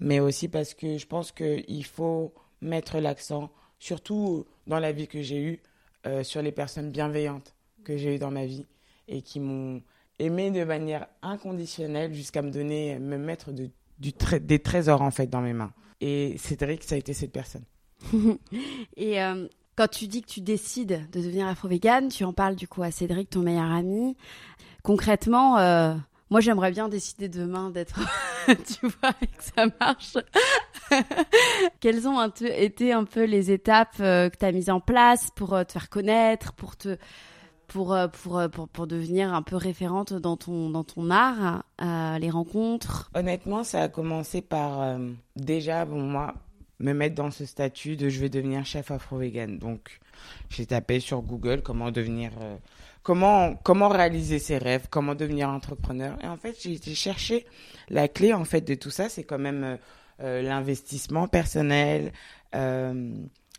mais 0.00 0.20
aussi 0.20 0.48
parce 0.48 0.74
que 0.74 0.96
je 0.96 1.06
pense 1.06 1.32
qu'il 1.32 1.84
faut 1.84 2.32
mettre 2.60 2.98
l'accent, 2.98 3.50
surtout 3.78 4.46
dans 4.66 4.78
la 4.78 4.92
vie 4.92 5.08
que 5.08 5.22
j'ai 5.22 5.42
eue, 5.42 5.60
euh, 6.06 6.22
sur 6.22 6.42
les 6.42 6.52
personnes 6.52 6.90
bienveillantes 6.90 7.54
que 7.84 7.96
j'ai 7.96 8.16
eues 8.16 8.18
dans 8.18 8.30
ma 8.30 8.46
vie 8.46 8.66
et 9.08 9.22
qui 9.22 9.40
m'ont 9.40 9.82
aimé 10.18 10.50
de 10.50 10.64
manière 10.64 11.06
inconditionnelle 11.22 12.14
jusqu'à 12.14 12.42
me 12.42 12.50
donner, 12.50 12.98
me 12.98 13.18
mettre 13.18 13.52
de, 13.52 13.70
du 13.98 14.12
des 14.40 14.58
trésors 14.58 15.02
en 15.02 15.10
fait 15.10 15.28
dans 15.28 15.40
mes 15.40 15.52
mains. 15.52 15.72
Et 16.00 16.36
Cédric, 16.38 16.82
ça 16.82 16.94
a 16.96 16.98
été 16.98 17.14
cette 17.14 17.32
personne. 17.32 17.64
et 18.96 19.22
euh, 19.22 19.48
quand 19.76 19.88
tu 19.88 20.06
dis 20.06 20.22
que 20.22 20.28
tu 20.28 20.40
décides 20.40 21.08
de 21.12 21.20
devenir 21.20 21.46
afro-végane, 21.46 22.08
tu 22.08 22.24
en 22.24 22.32
parles 22.32 22.56
du 22.56 22.68
coup 22.68 22.82
à 22.82 22.90
Cédric, 22.90 23.30
ton 23.30 23.40
meilleur 23.40 23.70
ami. 23.70 24.16
Concrètement, 24.82 25.58
euh, 25.58 25.94
moi 26.30 26.40
j'aimerais 26.40 26.70
bien 26.70 26.88
décider 26.88 27.28
demain 27.28 27.70
d'être, 27.70 28.00
tu 28.46 28.86
vois, 28.86 29.12
que 29.12 29.42
ça 29.42 29.66
marche. 29.80 30.16
Quelles 31.80 32.06
ont 32.06 32.28
été 32.28 32.92
un 32.92 33.04
peu 33.04 33.24
les 33.24 33.50
étapes 33.50 33.96
euh, 34.00 34.28
que 34.28 34.36
tu 34.36 34.44
as 34.44 34.52
mises 34.52 34.70
en 34.70 34.80
place 34.80 35.30
pour 35.34 35.50
te 35.64 35.72
faire 35.72 35.88
connaître, 35.88 36.52
pour 36.52 36.76
te 36.76 36.98
pour, 37.66 37.96
pour, 38.22 38.42
pour, 38.50 38.68
pour, 38.68 38.86
devenir 38.86 39.32
un 39.32 39.42
peu 39.42 39.56
référente 39.56 40.12
dans 40.12 40.36
ton, 40.36 40.70
dans 40.70 40.84
ton 40.84 41.10
art, 41.10 41.64
les 41.80 42.30
rencontres 42.30 43.10
Honnêtement, 43.14 43.64
ça 43.64 43.82
a 43.82 43.88
commencé 43.88 44.40
par 44.42 44.98
déjà, 45.36 45.84
moi, 45.84 46.34
me 46.78 46.92
mettre 46.92 47.14
dans 47.14 47.30
ce 47.30 47.44
statut 47.44 47.96
de 47.96 48.08
je 48.08 48.20
vais 48.20 48.28
devenir 48.28 48.64
chef 48.64 48.90
afro-vegan. 48.90 49.58
Donc, 49.58 50.00
j'ai 50.50 50.66
tapé 50.66 51.00
sur 51.00 51.22
Google 51.22 51.62
comment 51.62 51.90
devenir, 51.90 52.32
euh, 52.40 52.56
comment, 53.02 53.54
comment 53.56 53.88
réaliser 53.88 54.38
ses 54.38 54.58
rêves, 54.58 54.86
comment 54.90 55.14
devenir 55.14 55.48
entrepreneur. 55.48 56.16
Et 56.22 56.28
en 56.28 56.36
fait, 56.36 56.56
j'ai 56.60 56.94
cherché 56.94 57.46
la 57.88 58.08
clé, 58.08 58.32
en 58.32 58.44
fait, 58.44 58.60
de 58.62 58.74
tout 58.74 58.90
ça. 58.90 59.08
C'est 59.08 59.24
quand 59.24 59.38
même 59.38 59.64
euh, 59.64 59.76
euh, 60.20 60.42
l'investissement 60.42 61.28
personnel, 61.28 62.12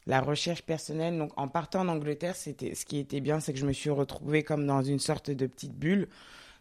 la 0.08 0.22
recherche 0.22 0.62
personnelle. 0.62 1.18
Donc, 1.18 1.32
en 1.38 1.48
partant 1.48 1.82
en 1.82 1.88
Angleterre, 1.88 2.36
c'était, 2.36 2.76
ce 2.76 2.86
qui 2.86 2.98
était 3.00 3.22
bien, 3.22 3.40
c'est 3.40 3.54
que 3.54 3.60
je 3.60 3.66
me 3.66 3.74
suis 3.74 3.90
retrouvée 3.90 4.44
comme 4.44 4.66
dans 4.66 4.82
une 4.82 5.00
sorte 5.00 5.32
de 5.32 5.48
petite 5.48 5.74
bulle 5.74 6.08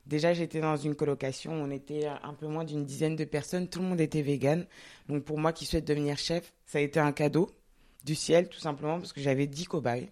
Déjà, 0.07 0.35
j'étais 0.35 0.61
dans 0.61 0.77
une 0.77 0.95
colocation, 0.95 1.53
on 1.53 1.71
était 1.71 2.07
un 2.07 2.35
peu 2.35 2.47
moins 2.47 2.65
d'une 2.65 2.85
dizaine 2.85 3.17
de 3.17 3.25
personnes, 3.25 3.69
tout 3.69 3.81
le 3.81 3.87
monde 3.87 4.01
était 4.01 4.21
vegan. 4.21 4.67
Donc 5.09 5.25
pour 5.25 5.39
moi 5.39 5.53
qui 5.53 5.65
souhaite 5.65 5.87
devenir 5.87 6.19
chef, 6.19 6.53
ça 6.67 6.79
a 6.79 6.83
été 6.83 7.01
un 7.01 7.13
cadeau 7.13 7.51
du 8.05 8.15
ciel, 8.15 8.49
tout 8.49 8.59
simplement, 8.59 8.99
parce 8.99 9.15
que 9.15 9.23
j'avais 9.23 9.47
10 9.47 9.65
cobayes 9.65 10.11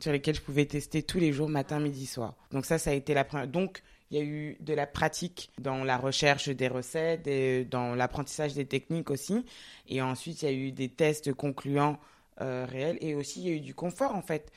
sur 0.00 0.12
lesquels 0.12 0.34
je 0.34 0.40
pouvais 0.40 0.64
tester 0.64 1.02
tous 1.02 1.18
les 1.18 1.32
jours, 1.32 1.50
matin, 1.50 1.78
midi, 1.78 2.06
soir. 2.06 2.34
Donc 2.52 2.64
ça, 2.64 2.78
ça 2.78 2.90
a 2.90 2.94
été 2.94 3.12
la 3.12 3.24
première. 3.24 3.46
Donc, 3.46 3.82
il 4.10 4.18
y 4.18 4.20
a 4.20 4.24
eu 4.24 4.56
de 4.60 4.72
la 4.72 4.86
pratique 4.86 5.50
dans 5.58 5.84
la 5.84 5.98
recherche 5.98 6.48
des 6.48 6.68
recettes, 6.68 7.26
et 7.26 7.64
dans 7.66 7.94
l'apprentissage 7.94 8.54
des 8.54 8.64
techniques 8.64 9.10
aussi. 9.10 9.44
Et 9.88 10.00
ensuite, 10.00 10.40
il 10.42 10.44
y 10.46 10.48
a 10.48 10.52
eu 10.52 10.72
des 10.72 10.88
tests 10.88 11.34
concluants 11.34 11.98
euh, 12.40 12.66
réels. 12.68 12.98
Et 13.00 13.14
aussi, 13.14 13.40
il 13.42 13.48
y 13.48 13.52
a 13.52 13.56
eu 13.56 13.60
du 13.60 13.74
confort, 13.74 14.14
en 14.14 14.22
fait. 14.22 14.50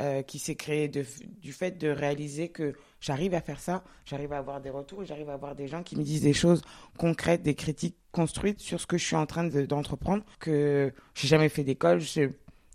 Euh, 0.00 0.22
qui 0.22 0.38
s'est 0.38 0.54
créé 0.54 0.88
du 0.88 1.52
fait 1.52 1.76
de 1.76 1.88
réaliser 1.88 2.48
que 2.48 2.72
j'arrive 3.02 3.34
à 3.34 3.42
faire 3.42 3.60
ça, 3.60 3.84
j'arrive 4.06 4.32
à 4.32 4.38
avoir 4.38 4.62
des 4.62 4.70
retours, 4.70 5.04
j'arrive 5.04 5.28
à 5.28 5.34
avoir 5.34 5.54
des 5.54 5.68
gens 5.68 5.82
qui 5.82 5.94
me 5.94 6.02
disent 6.02 6.22
des 6.22 6.32
choses 6.32 6.62
concrètes, 6.96 7.42
des 7.42 7.54
critiques 7.54 7.96
construites 8.10 8.60
sur 8.60 8.80
ce 8.80 8.86
que 8.86 8.96
je 8.96 9.04
suis 9.04 9.16
en 9.16 9.26
train 9.26 9.44
d'entreprendre, 9.44 10.22
que 10.38 10.90
j'ai 11.14 11.28
jamais 11.28 11.50
fait 11.50 11.64
d'école, 11.64 12.00
je, 12.00 12.30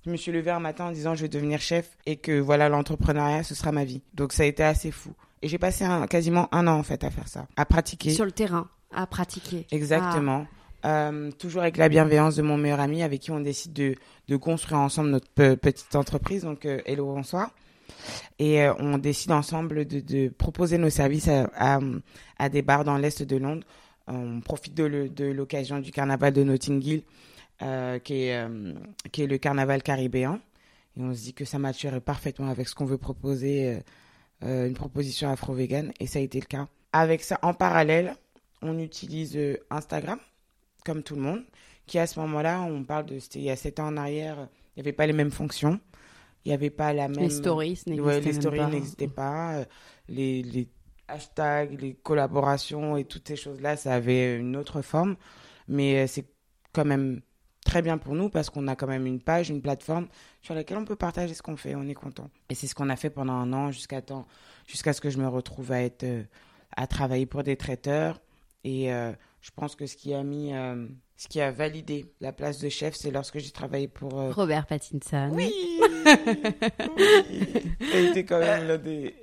me 0.06 0.18
suis 0.18 0.32
levé 0.32 0.52
un 0.52 0.60
matin 0.60 0.86
en 0.86 0.92
disant 0.92 1.16
je 1.16 1.24
vais 1.24 1.30
devenir 1.30 1.60
chef 1.62 1.98
et 2.06 2.18
que 2.18 2.40
voilà 2.40 2.70
l'entrepreneuriat 2.70 3.42
ce 3.42 3.56
sera 3.56 3.72
ma 3.72 3.86
vie. 3.86 4.04
Donc 4.14 4.32
ça 4.32 4.44
a 4.44 4.46
été 4.46 4.62
assez 4.62 4.92
fou. 4.92 5.12
Et 5.42 5.48
j'ai 5.48 5.58
passé 5.58 5.84
quasiment 6.12 6.48
un 6.54 6.68
an 6.68 6.78
en 6.78 6.84
fait 6.84 7.04
à 7.04 7.10
faire 7.10 7.28
ça, 7.28 7.48
à 7.56 7.66
pratiquer. 7.66 8.12
Sur 8.12 8.26
le 8.26 8.34
terrain, 8.34 8.70
à 8.94 9.08
pratiquer. 9.08 9.66
Exactement. 9.72 10.46
Euh, 10.86 11.32
toujours 11.32 11.64
avec 11.64 11.78
la 11.78 11.90
bienveillance 11.90 12.36
de 12.36 12.44
mon 12.44 12.58
meilleur 12.58 12.80
ami 12.80 13.02
avec 13.02 13.22
qui 13.22 13.32
on 13.32 13.40
décide 13.40 13.74
de, 13.74 14.36
construire 14.38 14.80
ensemble 14.80 15.10
notre 15.10 15.28
petite 15.56 15.96
entreprise. 15.96 16.44
Donc, 16.44 16.66
euh, 16.66 16.80
hello, 16.86 17.08
bonsoir. 17.08 17.52
Et 18.38 18.62
euh, 18.62 18.74
on 18.80 19.00
décide 19.00 19.32
ensemble 19.32 19.86
de, 19.86 20.30
proposer 20.30 20.78
nos 20.78 20.92
services 20.92 21.30
à 21.30 22.50
des 22.50 22.62
bars 22.62 22.84
dans 22.84 22.98
l'est 22.98 23.24
de 23.24 23.38
Londres. 23.38 23.66
On 24.08 24.42
profite 24.42 24.76
de 24.76 25.26
l'occasion 25.26 25.80
du 25.80 25.92
carnaval 25.92 26.32
de 26.34 26.44
Notting 26.44 26.84
Hill, 26.84 27.04
qui, 28.04 28.14
est, 28.14 28.48
qui 29.12 29.24
est 29.24 29.28
le 29.28 29.38
carnaval 29.40 29.82
caribéen. 29.82 30.40
Et 30.96 31.02
on 31.02 31.12
se 31.14 31.24
dit 31.24 31.34
que 31.34 31.44
ça 31.46 31.58
matcherait 31.58 32.02
parfaitement 32.02 32.50
avec 32.50 32.68
ce 32.68 32.76
qu'on 32.76 32.86
veut 32.86 33.00
proposer, 33.00 33.80
une 34.44 34.76
proposition 34.76 35.32
afro-vegan. 35.32 35.92
Et 36.00 36.06
ça 36.06 36.20
a 36.20 36.22
été 36.22 36.40
le 36.40 36.46
cas. 36.46 36.68
Avec 36.94 37.24
ça, 37.24 37.40
en 37.42 37.56
parallèle, 37.56 38.16
on 38.62 38.78
utilise 38.78 39.40
Instagram 39.72 40.20
comme 40.86 41.04
tout 41.04 41.16
le 41.16 41.22
monde, 41.22 41.44
qui 41.86 42.00
à 42.00 42.08
ce 42.08 42.20
moment-là, 42.22 42.62
on 42.62 42.84
parle 42.84 43.06
de, 43.08 43.20
c'était 43.20 43.40
il 43.40 43.46
y 43.46 43.52
a 43.52 43.56
7 43.56 43.80
ans 43.80 43.88
en 43.88 43.98
arrière, 43.98 44.48
il 44.76 44.80
n'y 44.80 44.88
avait 44.88 44.94
pas 44.94 45.08
les 45.08 45.14
mêmes 45.14 45.32
fonctions, 45.32 45.80
il 46.46 46.50
n'y 46.50 46.54
avait 46.54 46.70
pas 46.70 46.94
la 46.94 47.08
même... 47.08 47.20
Les 47.20 47.30
stories 47.30 47.82
n'existaient 47.88 48.22
les 48.22 48.34
stories 48.34 48.66
n'existaient 48.68 49.08
pas, 49.08 49.56
euh, 49.56 49.66
les, 50.08 50.44
les 50.44 50.70
hashtags, 51.08 51.80
les 51.82 51.96
collaborations 51.96 52.96
et 52.98 53.04
toutes 53.04 53.28
ces 53.28 53.36
choses-là, 53.36 53.76
ça 53.76 53.94
avait 53.94 54.38
une 54.38 54.56
autre 54.56 54.82
forme, 54.82 55.16
mais 55.68 56.04
euh, 56.04 56.08
c'est 56.08 56.26
quand 56.72 56.86
même 56.86 57.22
très 57.66 57.82
bien 57.82 57.98
pour 57.98 58.14
nous 58.14 58.30
parce 58.30 58.50
qu'on 58.50 58.68
a 58.68 58.76
quand 58.76 58.88
même 58.88 59.08
une 59.08 59.20
page, 59.20 59.50
une 59.50 59.62
plateforme 59.62 60.08
sur 60.42 60.54
laquelle 60.54 60.78
on 60.78 60.86
peut 60.86 60.96
partager 60.96 61.34
ce 61.34 61.42
qu'on 61.42 61.58
fait, 61.58 61.76
on 61.76 61.88
est 61.88 61.96
content. 61.96 62.30
Et 62.50 62.56
c'est 62.56 62.68
ce 62.68 62.76
qu'on 62.76 62.90
a 62.90 62.96
fait 62.96 63.10
pendant 63.10 63.34
un 63.34 63.52
an 63.54 63.72
jusqu'à 63.72 64.02
temps, 64.02 64.28
jusqu'à 64.68 64.94
ce 64.94 65.02
que 65.02 65.10
je 65.10 65.18
me 65.18 65.28
retrouve 65.28 65.72
à 65.72 65.82
être, 65.82 66.04
euh, 66.04 66.24
à 66.78 66.86
travailler 66.86 67.26
pour 67.26 67.44
des 67.44 67.58
traiteurs. 67.58 68.22
Et 68.64 68.92
je 69.46 69.52
pense 69.56 69.76
que 69.76 69.86
ce 69.86 69.96
qui 69.96 70.12
a 70.16 70.24
mis, 70.24 70.56
euh, 70.56 70.88
ce 71.18 71.28
qui 71.28 71.40
a 71.40 71.52
validé 71.52 72.12
la 72.20 72.34
place 72.34 72.58
de 72.58 72.68
chef, 72.68 72.96
c'est 72.96 73.12
lorsque 73.12 73.38
j'ai 73.38 73.52
travaillé 73.52 73.88
pour 73.88 74.20
euh, 74.20 74.32
Robert 74.32 74.66
Pattinson. 74.66 75.30
Oui. 75.34 75.54
oui. 77.94 78.26
quand 78.28 78.40
même 78.40 78.68
l'un 78.68 78.78
des. 78.80 79.14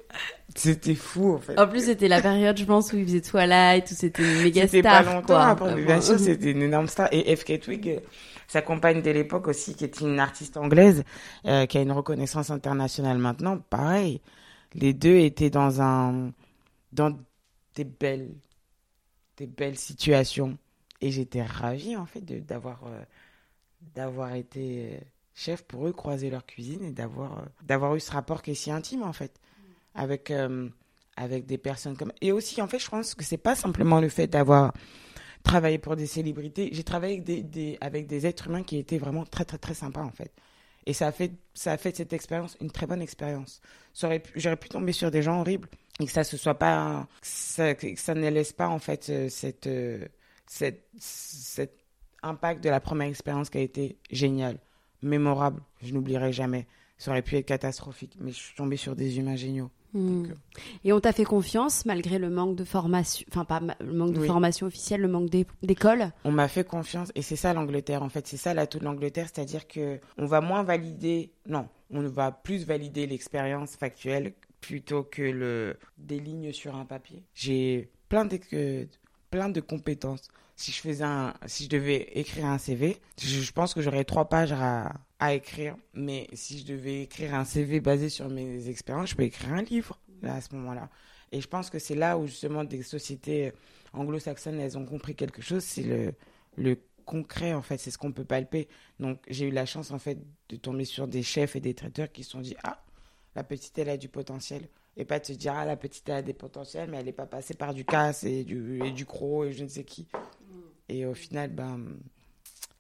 C'était 0.54 0.94
fou 0.94 1.35
en 1.35 1.38
fait. 1.38 1.58
En 1.58 1.66
plus, 1.66 1.87
c'était 1.87 2.06
la 2.06 2.22
période, 2.22 2.56
je 2.56 2.64
pense, 2.64 2.92
où 2.92 2.98
il 2.98 3.04
faisait 3.04 3.20
Twilight, 3.20 3.90
où 3.90 3.94
c'était 3.94 4.22
une 4.22 4.44
méga 4.44 4.68
star. 4.68 4.70
C'était 4.70 4.82
pas 4.82 5.02
longtemps 5.02 5.38
après, 5.38 5.82
bien 5.82 6.00
sûr, 6.00 6.20
c'était 6.20 6.52
une 6.52 6.62
énorme 6.62 6.87
star. 6.87 7.08
Et 7.11 7.35
F.K. 7.35 7.58
Twig, 7.58 8.00
sa 8.46 8.62
compagne 8.62 9.02
de 9.02 9.11
l'époque 9.11 9.48
aussi, 9.48 9.74
qui 9.74 9.82
est 9.82 10.00
une 10.00 10.20
artiste 10.20 10.56
anglaise, 10.56 11.02
euh, 11.46 11.66
qui 11.66 11.78
a 11.78 11.80
une 11.80 11.90
reconnaissance 11.90 12.50
internationale 12.50 13.18
maintenant, 13.18 13.58
pareil. 13.58 14.20
Les 14.74 14.94
deux 14.94 15.16
étaient 15.16 15.50
dans 15.50 15.82
un, 15.82 16.30
dans 16.92 17.18
des 17.74 17.85
belles 17.85 18.30
des 19.37 19.47
belles 19.47 19.79
situations. 19.79 20.59
Et 21.01 21.11
j'étais 21.11 21.42
ravie, 21.42 21.97
en 21.97 22.07
fait, 22.07 22.21
d'avoir 22.21 22.85
euh, 22.87 23.03
d'avoir 23.95 24.35
été 24.35 24.92
euh, 24.92 24.99
chef 25.35 25.62
pour 25.62 25.88
eux, 25.88 25.92
croiser 25.92 26.31
leur 26.31 26.47
cuisine 26.47 26.85
et 26.85 26.92
d'avoir 26.92 27.38
euh, 27.38 27.42
d'avoir 27.62 27.97
eu 27.97 28.01
ce 28.01 28.12
rapport 28.12 28.42
qui 28.42 28.53
est 28.53 28.55
si 28.55 28.71
intime, 28.71 29.03
en 29.03 29.12
fait, 29.12 29.40
avec, 29.95 30.33
avec 31.16 31.47
des 31.47 31.59
personnes 31.59 31.97
comme... 31.97 32.12
Et 32.21 32.33
aussi, 32.33 32.62
en 32.62 32.68
fait, 32.68 32.79
je 32.79 32.88
pense 32.88 33.14
que 33.14 33.25
c'est 33.25 33.37
pas 33.37 33.55
simplement 33.55 34.01
le 34.01 34.09
fait 34.09 34.27
d'avoir 34.27 34.73
travaillé 35.42 35.79
pour 35.79 35.97
des 35.97 36.07
célébrités. 36.07 36.71
J'ai 36.73 36.85
travaillé 36.85 37.14
avec 37.14 37.25
des, 37.25 37.42
des, 37.42 37.79
avec 37.81 38.07
des 38.07 38.27
êtres 38.27 38.47
humains 38.47 38.62
qui 38.62 38.79
étaient 38.79 38.99
vraiment 38.99 39.25
très, 39.25 39.45
très, 39.45 39.59
très 39.59 39.75
sympas, 39.75 40.03
en 40.03 40.12
fait. 40.12 40.33
Et 40.87 40.92
ça 40.92 41.09
a 41.09 41.12
fait, 41.12 41.33
ça 41.55 41.73
a 41.73 41.77
fait 41.77 41.97
cette 41.97 42.12
expérience 42.12 42.57
une 42.61 42.71
très 42.71 42.87
bonne 42.87 43.03
expérience. 43.03 43.61
J'aurais 43.95 44.21
pu 44.21 44.68
tomber 44.68 44.92
sur 44.92 45.11
des 45.11 45.23
gens 45.23 45.40
horribles 45.40 45.68
et 46.01 46.07
que 46.07 46.12
ça 46.12 46.25
soit 46.25 46.59
pas, 46.59 47.07
que 47.21 47.97
ça 47.97 48.14
ne 48.14 48.29
laisse 48.29 48.53
pas 48.53 48.68
en 48.68 48.79
fait 48.79 49.09
euh, 49.11 49.29
euh, 49.66 50.09
cette 50.49 51.79
impact 52.23 52.65
de 52.65 52.71
la 52.71 52.81
première 52.81 53.09
expérience 53.09 53.50
qui 53.50 53.59
a 53.59 53.63
été 53.63 53.98
géniale, 54.11 54.59
mémorable. 55.02 55.63
Je 55.83 55.92
n'oublierai 55.92 56.33
jamais. 56.33 56.67
Ça 56.98 57.11
aurait 57.11 57.23
pu 57.23 57.37
être 57.37 57.46
catastrophique, 57.46 58.17
mais 58.21 58.31
je 58.31 58.37
suis 58.37 58.54
tombée 58.54 58.77
sur 58.77 58.94
des 58.94 59.19
humains 59.19 59.37
géniaux. 59.37 59.71
Hmm. 59.95 60.23
Donc, 60.23 60.31
euh, 60.31 60.61
Et 60.85 60.93
on 60.93 61.01
t'a 61.01 61.13
fait 61.13 61.25
confiance 61.25 61.85
malgré 61.85 62.19
le 62.19 62.31
manque 62.31 62.57
de 62.57 62.65
formation, 62.65 63.27
enfin 63.31 63.45
pas 63.45 63.61
le 63.81 63.93
manque 63.93 64.13
de 64.15 64.21
Oui. 64.21 64.27
formation 64.27 64.67
officielle, 64.67 65.01
le 65.03 65.09
manque 65.09 65.29
d'é- 65.31 65.47
d'école? 65.63 66.13
On 66.25 66.33
m'a 66.33 66.49
fait 66.49 66.65
confiance 66.65 67.11
et 67.15 67.23
c'est 67.23 67.37
ça 67.37 67.53
l'Angleterre 67.53 68.03
en 68.03 68.09
fait, 68.09 68.27
c'est 68.27 68.37
ça 68.37 68.55
l'atout 68.55 68.79
de 68.79 68.85
l'Angleterre, 68.85 69.29
c'est-à-dire 69.33 69.67
que 69.69 70.01
on 70.19 70.27
va 70.27 70.40
moins 70.40 70.63
valider, 70.63 71.31
non, 71.47 71.69
on 71.90 72.01
va 72.09 72.33
plus 72.33 72.65
valider 72.65 73.07
l'expérience 73.07 73.77
factuelle 73.77 74.33
plutôt 74.61 75.03
que 75.03 75.23
le 75.23 75.77
des 75.99 76.21
lignes 76.21 76.53
sur 76.53 76.75
un 76.77 76.85
papier. 76.85 77.23
J'ai 77.35 77.90
plein 78.09 78.25
de 78.25 78.37
que- 78.37 78.87
plein 79.31 79.49
de 79.49 79.61
compétences. 79.61 80.29
Si 80.57 80.71
je 80.71 80.81
faisais 80.81 81.05
un, 81.05 81.35
si 81.47 81.65
je 81.65 81.69
devais 81.71 82.09
écrire 82.15 82.45
un 82.47 82.59
CV, 82.59 82.99
je, 83.19 83.27
je 83.40 83.53
pense 83.53 83.75
que 83.75 83.81
j'aurais 83.81 84.05
trois 84.05 84.27
pages 84.29 84.53
à, 84.53 84.93
à 85.23 85.35
écrire. 85.35 85.77
Mais 85.94 86.27
si 86.33 86.58
je 86.58 86.66
devais 86.66 87.02
écrire 87.02 87.35
un 87.35 87.44
CV 87.44 87.79
basé 87.81 88.08
sur 88.08 88.29
mes 88.29 88.68
expériences, 88.68 89.10
je 89.10 89.14
peux 89.14 89.23
écrire 89.23 89.52
un 89.52 89.62
livre 89.62 90.00
à 90.25 90.40
ce 90.40 90.52
moment-là. 90.56 90.90
Et 91.31 91.40
je 91.40 91.46
pense 91.46 91.70
que 91.70 91.79
c'est 91.79 91.94
là 91.94 92.18
où 92.18 92.27
justement 92.27 92.64
des 92.64 92.83
sociétés 92.83 93.52
anglo-saxonnes, 93.92 94.58
elles 94.58 94.77
ont 94.77 94.85
compris 94.85 95.14
quelque 95.14 95.40
chose, 95.40 95.62
c'est 95.62 96.14
le, 96.56 96.77
concret 97.04 97.52
en 97.52 97.62
fait, 97.62 97.79
c'est 97.79 97.90
ce 97.90 97.98
qu'on 97.98 98.12
peut 98.12 98.25
palper. 98.25 98.68
Donc 98.98 99.18
j'ai 99.29 99.46
eu 99.46 99.50
la 99.50 99.64
chance 99.66 99.92
en 99.92 99.98
fait 99.98 100.18
de 100.48 100.56
tomber 100.56 100.85
sur 100.85 101.06
des 101.06 101.23
chefs 101.23 101.56
et 101.56 101.60
des 101.60 101.75
traiteurs 101.75 102.10
qui 102.10 102.25
se 102.25 102.31
sont 102.31 102.40
dit 102.40 102.56
ah 102.64 102.83
la 103.37 103.44
petite 103.44 103.77
elle 103.79 103.88
a 103.88 103.96
du 103.96 104.08
potentiel 104.08 104.68
et 104.96 105.04
pas 105.04 105.18
de 105.18 105.27
se 105.27 105.33
dire 105.33 105.52
ah 105.54 105.64
la 105.64 105.77
petite 105.77 106.08
elle 106.08 106.16
a 106.16 106.23
des 106.23 106.33
potentiels 106.33 106.88
mais 106.90 106.98
elle 106.98 107.06
n'est 107.06 107.12
pas 107.12 107.27
passée 107.27 107.54
par 107.54 107.75
du 107.75 107.85
casse 107.85 108.23
et 108.23 108.44
du 108.44 108.85
et 108.85 108.92
du 108.92 109.04
croc 109.04 109.46
et 109.46 109.52
je 109.52 109.64
ne 109.64 109.68
sais 109.68 109.83
qui. 109.83 110.06
Et 110.88 111.04
au 111.04 111.14
final 111.14 111.50
ben 111.50 111.87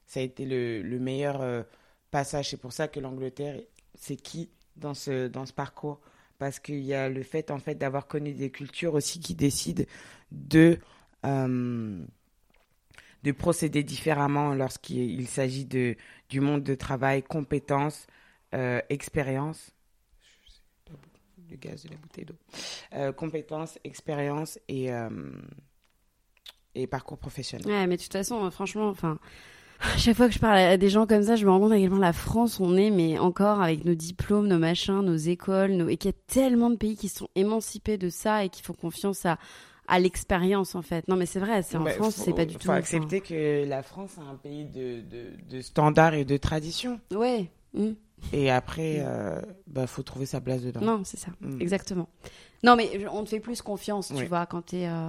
ça 0.06 0.20
a 0.20 0.22
été 0.22 0.44
le, 0.46 0.82
le 0.82 0.98
meilleur 1.00 1.40
euh, 1.40 1.64
passage. 2.12 2.50
C'est 2.50 2.60
pour 2.60 2.72
ça 2.72 2.86
que 2.86 3.00
l'Angleterre 3.00 3.56
c'est 3.94 4.16
qui 4.16 4.48
dans 4.76 4.94
ce 4.94 5.26
dans 5.26 5.46
ce 5.46 5.52
parcours? 5.52 6.00
Parce 6.38 6.58
qu'il 6.60 6.80
y 6.80 6.94
a 6.94 7.08
le 7.08 7.22
fait 7.22 7.50
en 7.50 7.58
fait 7.58 7.74
d'avoir 7.74 8.06
connu 8.06 8.32
des 8.32 8.50
cultures 8.50 8.94
aussi 8.94 9.18
qui 9.18 9.34
décident 9.34 9.84
de 10.30 10.78
euh, 11.24 12.04
de 13.22 13.32
procéder 13.32 13.82
différemment 13.84 14.54
lorsqu'il 14.54 15.20
il 15.20 15.28
s'agit 15.28 15.64
de 15.64 15.96
du 16.28 16.40
monde 16.40 16.62
de 16.62 16.74
travail, 16.74 17.22
compétences, 17.22 18.06
euh, 18.54 18.80
expérience. 18.88 19.72
Le 21.50 21.56
gaz 21.56 21.84
de 21.84 21.90
la 21.90 21.96
bouteille 21.96 22.24
d'eau. 22.24 22.38
Euh, 22.94 23.12
compétences, 23.12 23.78
expérience 23.84 24.58
et 24.68 24.92
euh, 24.92 25.10
et 26.74 26.86
parcours 26.86 27.18
professionnel. 27.18 27.66
Ouais, 27.66 27.86
mais 27.86 27.96
de 27.98 28.02
toute 28.02 28.12
façon, 28.12 28.46
euh, 28.46 28.50
franchement, 28.50 28.88
enfin, 28.88 29.18
à 29.82 29.96
chaque 29.98 30.16
fois 30.16 30.28
que 30.28 30.34
je 30.34 30.38
parle 30.38 30.58
à 30.58 30.76
des 30.76 30.88
gens 30.88 31.06
comme 31.06 31.22
ça, 31.22 31.36
je 31.36 31.44
me 31.44 31.50
rends 31.50 31.60
compte 31.60 31.72
à 31.72 31.78
quel 31.78 31.90
point 31.90 31.98
la 31.98 32.12
France, 32.12 32.60
on 32.60 32.76
est, 32.76 32.90
mais 32.90 33.18
encore 33.18 33.60
avec 33.60 33.84
nos 33.84 33.94
diplômes, 33.94 34.46
nos 34.48 34.58
machins, 34.58 35.00
nos 35.00 35.16
écoles, 35.16 35.72
nos... 35.72 35.88
et 35.88 35.96
qu'il 35.96 36.10
y 36.10 36.14
a 36.14 36.16
tellement 36.26 36.70
de 36.70 36.76
pays 36.76 36.96
qui 36.96 37.08
sont 37.08 37.28
émancipés 37.34 37.98
de 37.98 38.08
ça 38.08 38.44
et 38.44 38.48
qui 38.48 38.62
font 38.62 38.74
confiance 38.74 39.26
à, 39.26 39.38
à 39.88 39.98
l'expérience, 39.98 40.74
en 40.74 40.82
fait. 40.82 41.06
Non, 41.08 41.16
mais 41.16 41.26
c'est 41.26 41.40
vrai, 41.40 41.62
c'est 41.62 41.76
en 41.76 41.82
Bah, 41.84 41.90
France, 41.92 42.14
faut- 42.16 42.22
c'est 42.24 42.32
pas 42.32 42.44
du 42.44 42.54
faut 42.54 42.60
tout. 42.60 42.68
enfin, 42.68 42.78
accepter 42.78 43.20
que 43.20 43.64
la 43.68 43.82
France 43.82 44.12
est 44.18 44.30
un 44.30 44.36
pays 44.36 44.64
de, 44.66 45.00
de, 45.00 45.30
de 45.50 45.60
standards 45.60 46.14
et 46.14 46.24
de 46.24 46.36
traditions. 46.36 47.00
Ouais. 47.14 47.50
mm. 47.74 47.90
Et 48.32 48.52
après, 48.52 48.98
euh, 49.00 49.40
bah, 49.66 49.88
faut 49.88 50.02
trouver 50.04 50.26
sa 50.26 50.40
place 50.40 50.62
dedans. 50.62 50.80
Non, 50.80 51.02
c'est 51.04 51.16
ça. 51.18 51.32
Mm. 51.40 51.60
Exactement. 51.60 52.08
Non, 52.62 52.76
mais 52.76 52.88
on 53.12 53.24
te 53.24 53.30
fait 53.30 53.40
plus 53.40 53.62
confiance, 53.62 54.08
tu 54.08 54.14
Oui. 54.14 54.26
vois, 54.26 54.46
quand 54.46 54.62
t'es. 54.62 54.86
Euh... 54.86 55.08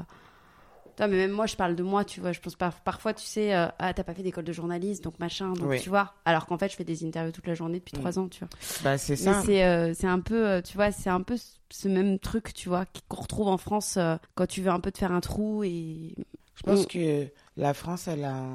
Toi, 0.95 1.07
mais 1.07 1.17
même 1.17 1.31
moi, 1.31 1.45
je 1.47 1.55
parle 1.55 1.75
de 1.75 1.83
moi, 1.83 2.05
tu 2.05 2.19
vois. 2.21 2.31
Je 2.31 2.39
pense 2.39 2.55
pas. 2.55 2.71
Parfois, 2.85 3.13
tu 3.13 3.25
sais, 3.25 3.55
euh, 3.55 3.67
ah, 3.79 3.93
t'as 3.93 4.03
pas 4.03 4.13
fait 4.13 4.21
d'école 4.23 4.43
de 4.43 4.53
journaliste, 4.53 5.03
donc 5.03 5.17
machin, 5.19 5.53
donc 5.53 5.69
Oui. 5.69 5.81
tu 5.81 5.89
vois. 5.89 6.13
Alors 6.25 6.45
qu'en 6.45 6.57
fait, 6.57 6.69
je 6.69 6.75
fais 6.75 6.83
des 6.83 7.03
interviews 7.05 7.31
toute 7.31 7.47
la 7.47 7.55
journée 7.55 7.79
depuis 7.79 7.95
Mm. 7.97 7.99
trois 7.99 8.19
ans, 8.19 8.27
tu 8.27 8.39
vois. 8.39 8.49
Bah, 8.83 8.97
c'est 8.97 9.15
ça. 9.15 9.41
c'est 9.43 9.63
euh, 9.65 9.93
c'est 9.93 10.07
un 10.07 10.19
peu, 10.19 10.47
euh, 10.47 10.61
tu 10.61 10.75
vois, 10.77 10.91
c'est 10.91 11.09
un 11.09 11.21
peu 11.21 11.35
ce- 11.69 11.87
même 11.87 12.19
truc, 12.19 12.53
tu 12.53 12.69
vois, 12.69 12.85
qu'on 13.09 13.21
retrouve 13.21 13.47
en 13.47 13.57
France 13.57 13.97
euh, 13.97 14.15
quand 14.35 14.45
tu 14.47 14.61
veux 14.61 14.69
un 14.71 14.79
peu 14.79 14.91
te 14.91 14.97
faire 14.99 15.11
un 15.11 15.21
trou 15.21 15.63
et. 15.63 16.15
Je 16.55 16.61
pense 16.63 16.83
Mm. 16.83 16.87
que 16.87 17.27
la 17.57 17.73
France, 17.73 18.07
elle 18.07 18.23
a, 18.25 18.45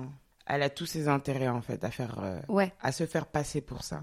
elle 0.46 0.62
a 0.62 0.70
tous 0.70 0.86
ses 0.86 1.08
intérêts, 1.08 1.48
en 1.48 1.60
fait, 1.60 1.82
à 1.82 1.90
faire, 1.90 2.42
Ouais. 2.48 2.72
à 2.80 2.92
se 2.92 3.04
faire 3.06 3.26
passer 3.26 3.60
pour 3.60 3.82
ça. 3.82 4.00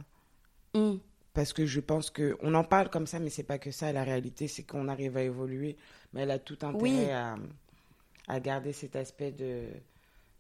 Mm. 0.74 0.96
Parce 1.34 1.52
que 1.54 1.66
je 1.66 1.80
pense 1.82 2.10
que 2.12 2.38
on 2.42 2.54
en 2.54 2.64
parle 2.64 2.90
comme 2.90 3.08
ça, 3.08 3.20
mais 3.20 3.30
c'est 3.30 3.44
pas 3.44 3.58
que 3.58 3.72
ça. 3.72 3.92
La 3.92 4.04
réalité, 4.04 4.48
c'est 4.48 4.64
qu'on 4.64 4.88
arrive 4.88 5.18
à 5.18 5.22
évoluer. 5.22 5.76
Mais 6.14 6.22
elle 6.22 6.32
a 6.32 6.40
tout 6.40 6.58
intérêt 6.62 6.82
Oui. 6.82 7.10
à, 7.12 7.36
à 8.28 8.40
garder 8.40 8.74
cet 8.74 8.96
aspect 8.96 9.32
de, 9.32 9.66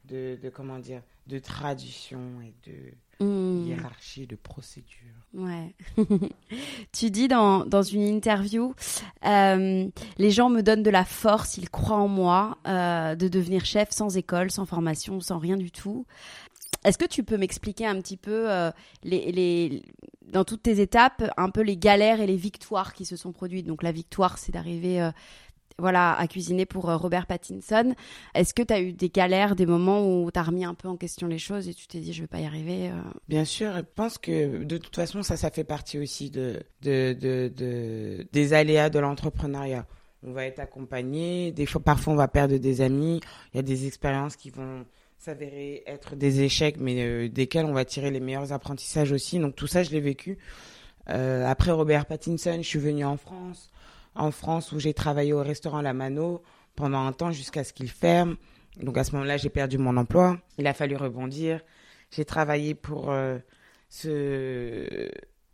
de, 0.06 0.38
de, 0.42 0.50
comment 0.50 0.80
dire, 0.80 1.02
de 1.28 1.40
tradition 1.40 2.42
et 2.42 2.54
de 2.70 2.94
Mm. 3.20 3.68
hiérarchie, 3.68 4.28
de 4.28 4.36
procédure. 4.36 5.14
Ouais. 5.34 5.74
tu 6.92 7.10
dis 7.10 7.28
dans, 7.28 7.66
dans 7.66 7.82
une 7.82 8.02
interview, 8.02 8.74
euh, 9.26 9.88
les 10.18 10.32
gens 10.32 10.50
me 10.50 10.62
donnent 10.62 10.84
de 10.84 10.90
la 10.90 11.06
force, 11.06 11.58
ils 11.58 11.70
croient 11.70 11.98
en 11.98 12.10
moi, 12.10 12.58
euh, 12.68 13.16
de 13.16 13.28
devenir 13.30 13.64
chef 13.64 13.92
sans 13.92 14.18
école, 14.18 14.52
sans 14.52 14.66
formation, 14.66 15.22
sans 15.22 15.38
rien 15.38 15.56
du 15.56 15.72
tout. 15.72 16.06
Est-ce 16.84 16.98
que 16.98 17.06
tu 17.06 17.24
peux 17.24 17.38
m'expliquer 17.38 17.88
un 17.88 18.00
petit 18.02 18.18
peu 18.18 18.52
euh, 18.52 18.70
les, 19.04 19.32
les, 19.32 19.84
dans 20.28 20.44
toutes 20.44 20.64
tes 20.64 20.82
étapes, 20.82 21.24
un 21.38 21.50
peu 21.50 21.62
les 21.62 21.78
galères 21.78 22.20
et 22.20 22.28
les 22.28 22.36
victoires 22.36 22.94
qui 22.94 23.06
se 23.06 23.16
sont 23.16 23.32
produites? 23.32 23.66
Donc 23.66 23.82
la 23.82 23.94
victoire, 23.94 24.38
c'est 24.38 24.52
d'arriver 24.52 25.10
voilà, 25.78 26.14
à 26.18 26.28
cuisiner 26.28 26.66
pour 26.66 26.90
euh, 26.90 26.96
Robert 26.98 27.28
Pattinson. 27.28 27.94
Est-ce 28.34 28.54
que 28.54 28.64
tu 28.64 28.74
as 28.74 28.82
eu 28.82 28.94
des 28.94 29.10
galères, 29.10 29.56
des 29.56 29.66
moments 29.66 30.06
où 30.08 30.32
tu 30.32 30.40
as 30.40 30.44
remis 30.44 30.66
un 30.66 30.74
peu 30.74 30.88
en 30.88 30.96
question 30.98 31.28
les 31.28 31.38
choses 31.38 31.68
et 31.68 31.74
tu 31.74 31.88
t'es 31.88 32.00
dit 32.00 32.14
je 32.14 32.22
vais 32.22 32.28
pas 32.28 32.40
y 32.40 32.46
arriver 32.46 32.90
euh 32.90 33.02
Bien 33.28 33.46
sûr, 33.46 33.74
je 33.76 33.82
pense 33.82 34.18
que 34.18 34.64
de 34.64 34.78
toute 34.78 34.96
façon, 34.96 35.22
ça, 35.24 35.36
ça 35.38 35.52
fait 35.52 35.64
partie 35.64 36.00
aussi 36.00 36.30
de, 36.30 36.62
de, 36.82 37.14
de, 37.14 37.52
de- 37.56 38.28
des 38.32 38.54
aléas 38.54 38.90
de 38.90 39.00
l'entrepreneuriat. 39.00 39.86
On 40.24 40.32
va 40.32 40.46
être 40.46 40.60
accompagné, 40.60 41.54
parfois, 41.84 42.14
on 42.14 42.16
va 42.16 42.28
perdre 42.28 42.58
des 42.58 42.82
amis. 42.82 43.20
Il 43.54 43.58
y 43.58 43.60
a 43.60 43.64
des 43.64 43.86
expériences 43.86 44.36
qui 44.36 44.50
vont 44.50 44.86
s'avérer 45.20 45.84
être 45.88 46.16
des 46.16 46.42
échecs, 46.42 46.78
mais 46.80 47.02
euh, 47.04 47.30
desquels 47.30 47.66
on 47.66 47.74
va 47.74 47.86
tirer 47.86 48.12
les 48.12 48.20
meilleurs 48.20 48.52
apprentissages 48.54 49.12
aussi. 49.12 49.40
Donc 49.40 49.56
tout 49.56 49.68
ça, 49.68 49.84
je 49.84 49.92
l'ai 49.92 50.00
vécu. 50.00 50.38
Euh, 51.10 51.46
après 51.46 51.72
Robert 51.72 52.06
Pattinson, 52.06 52.58
je 52.58 52.68
suis 52.68 52.80
venue 52.80 53.06
en 53.06 53.18
France, 53.18 53.70
en 54.16 54.32
France 54.32 54.72
où 54.72 54.80
j'ai 54.80 54.94
travaillé 54.94 55.34
au 55.34 55.44
restaurant 55.44 55.82
La 55.82 55.94
Mano 55.94 56.42
pendant 56.76 57.06
un 57.06 57.12
temps 57.12 57.32
jusqu'à 57.32 57.64
ce 57.64 57.74
qu'il 57.74 57.90
ferme. 57.90 58.38
Donc 58.82 58.98
à 58.98 59.04
ce 59.04 59.12
moment-là, 59.14 59.38
j'ai 59.38 59.50
perdu 59.50 59.78
mon 59.78 59.96
emploi. 59.98 60.38
Il 60.58 60.68
a 60.68 60.74
fallu 60.74 60.96
rebondir. 60.96 61.62
J'ai 62.12 62.26
travaillé 62.26 62.76
pour 62.76 63.12
euh, 63.12 63.38
ce, 63.90 65.10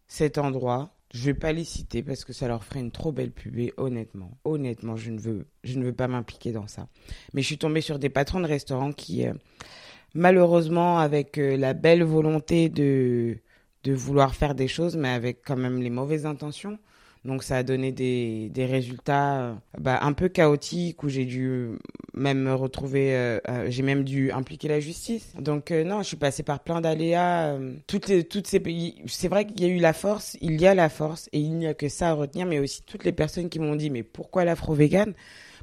cet 0.08 0.38
endroit. 0.38 0.94
Je 1.14 1.26
vais 1.26 1.34
pas 1.34 1.52
les 1.52 1.66
citer 1.66 2.04
parce 2.04 2.24
que 2.24 2.34
ça 2.34 2.48
leur 2.48 2.64
ferait 2.64 2.80
une 2.80 2.92
trop 2.92 3.12
belle 3.12 3.32
pub. 3.32 3.60
Honnêtement, 3.78 4.38
honnêtement, 4.46 4.96
je 4.96 5.12
ne 5.12 5.20
veux, 5.20 5.46
je 5.64 5.78
ne 5.78 5.84
veux 5.84 5.94
pas 5.94 6.08
m'impliquer 6.08 6.52
dans 6.52 6.68
ça. 6.68 6.88
Mais 7.34 7.42
je 7.42 7.48
suis 7.48 7.58
tombée 7.58 7.82
sur 7.82 8.00
des 8.00 8.10
patrons 8.10 8.40
de 8.40 8.48
restaurants 8.48 8.94
qui, 8.94 9.28
euh, 9.28 9.34
malheureusement, 10.14 11.00
avec 11.00 11.38
euh, 11.38 11.58
la 11.58 11.74
belle 11.74 12.04
volonté 12.04 12.70
de, 12.70 13.38
de 13.84 13.94
vouloir 13.94 14.36
faire 14.36 14.56
des 14.56 14.70
choses, 14.70 14.96
mais 14.96 15.10
avec 15.10 15.42
quand 15.46 15.58
même 15.58 15.82
les 15.82 15.90
mauvaises 15.90 16.26
intentions. 16.26 16.80
Donc 17.24 17.44
ça 17.44 17.58
a 17.58 17.64
donné 17.64 17.92
des, 17.92 18.50
des 18.50 18.66
résultats 18.66 19.42
euh, 19.42 19.54
bah, 19.78 20.00
un 20.02 20.14
peu 20.14 20.28
chaotiques 20.28 21.04
où 21.04 21.10
j'ai 21.10 21.26
dû 21.26 21.70
même 22.16 22.40
me 22.40 22.54
retrouver, 22.54 23.16
euh, 23.16 23.40
euh, 23.48 23.66
j'ai 23.70 23.84
même 23.84 24.04
dû 24.04 24.32
impliquer 24.32 24.68
la 24.68 24.80
justice. 24.80 25.34
Donc 25.38 25.70
euh, 25.72 25.84
non, 25.84 26.00
je 26.02 26.08
suis 26.08 26.18
passée 26.18 26.44
par 26.44 26.62
plein 26.62 26.82
d'aléas. 26.82 27.54
euh, 27.54 27.76
toutes, 27.86 28.28
toutes 28.28 28.48
ces 28.48 28.60
pays, 28.60 29.02
c'est 29.06 29.28
vrai 29.28 29.46
qu'il 29.46 29.62
y 29.62 29.66
a 29.66 29.68
eu 29.68 29.78
la 29.80 29.94
force, 29.94 30.36
il 30.42 30.60
y 30.60 30.66
a 30.66 30.74
la 30.74 30.90
force 30.90 31.30
et 31.32 31.40
il 31.40 31.54
n'y 31.58 31.68
a 31.68 31.76
que 31.76 31.90
ça 31.90 32.10
à 32.10 32.14
retenir, 32.14 32.48
mais 32.48 32.60
aussi 32.60 32.82
toutes 32.84 33.04
les 33.06 33.12
personnes 33.12 33.50
qui 33.50 33.60
m'ont 33.60 33.76
dit 33.76 33.92
mais 33.92 34.04
pourquoi 34.04 34.44
l'afro-vegan? 34.44 35.14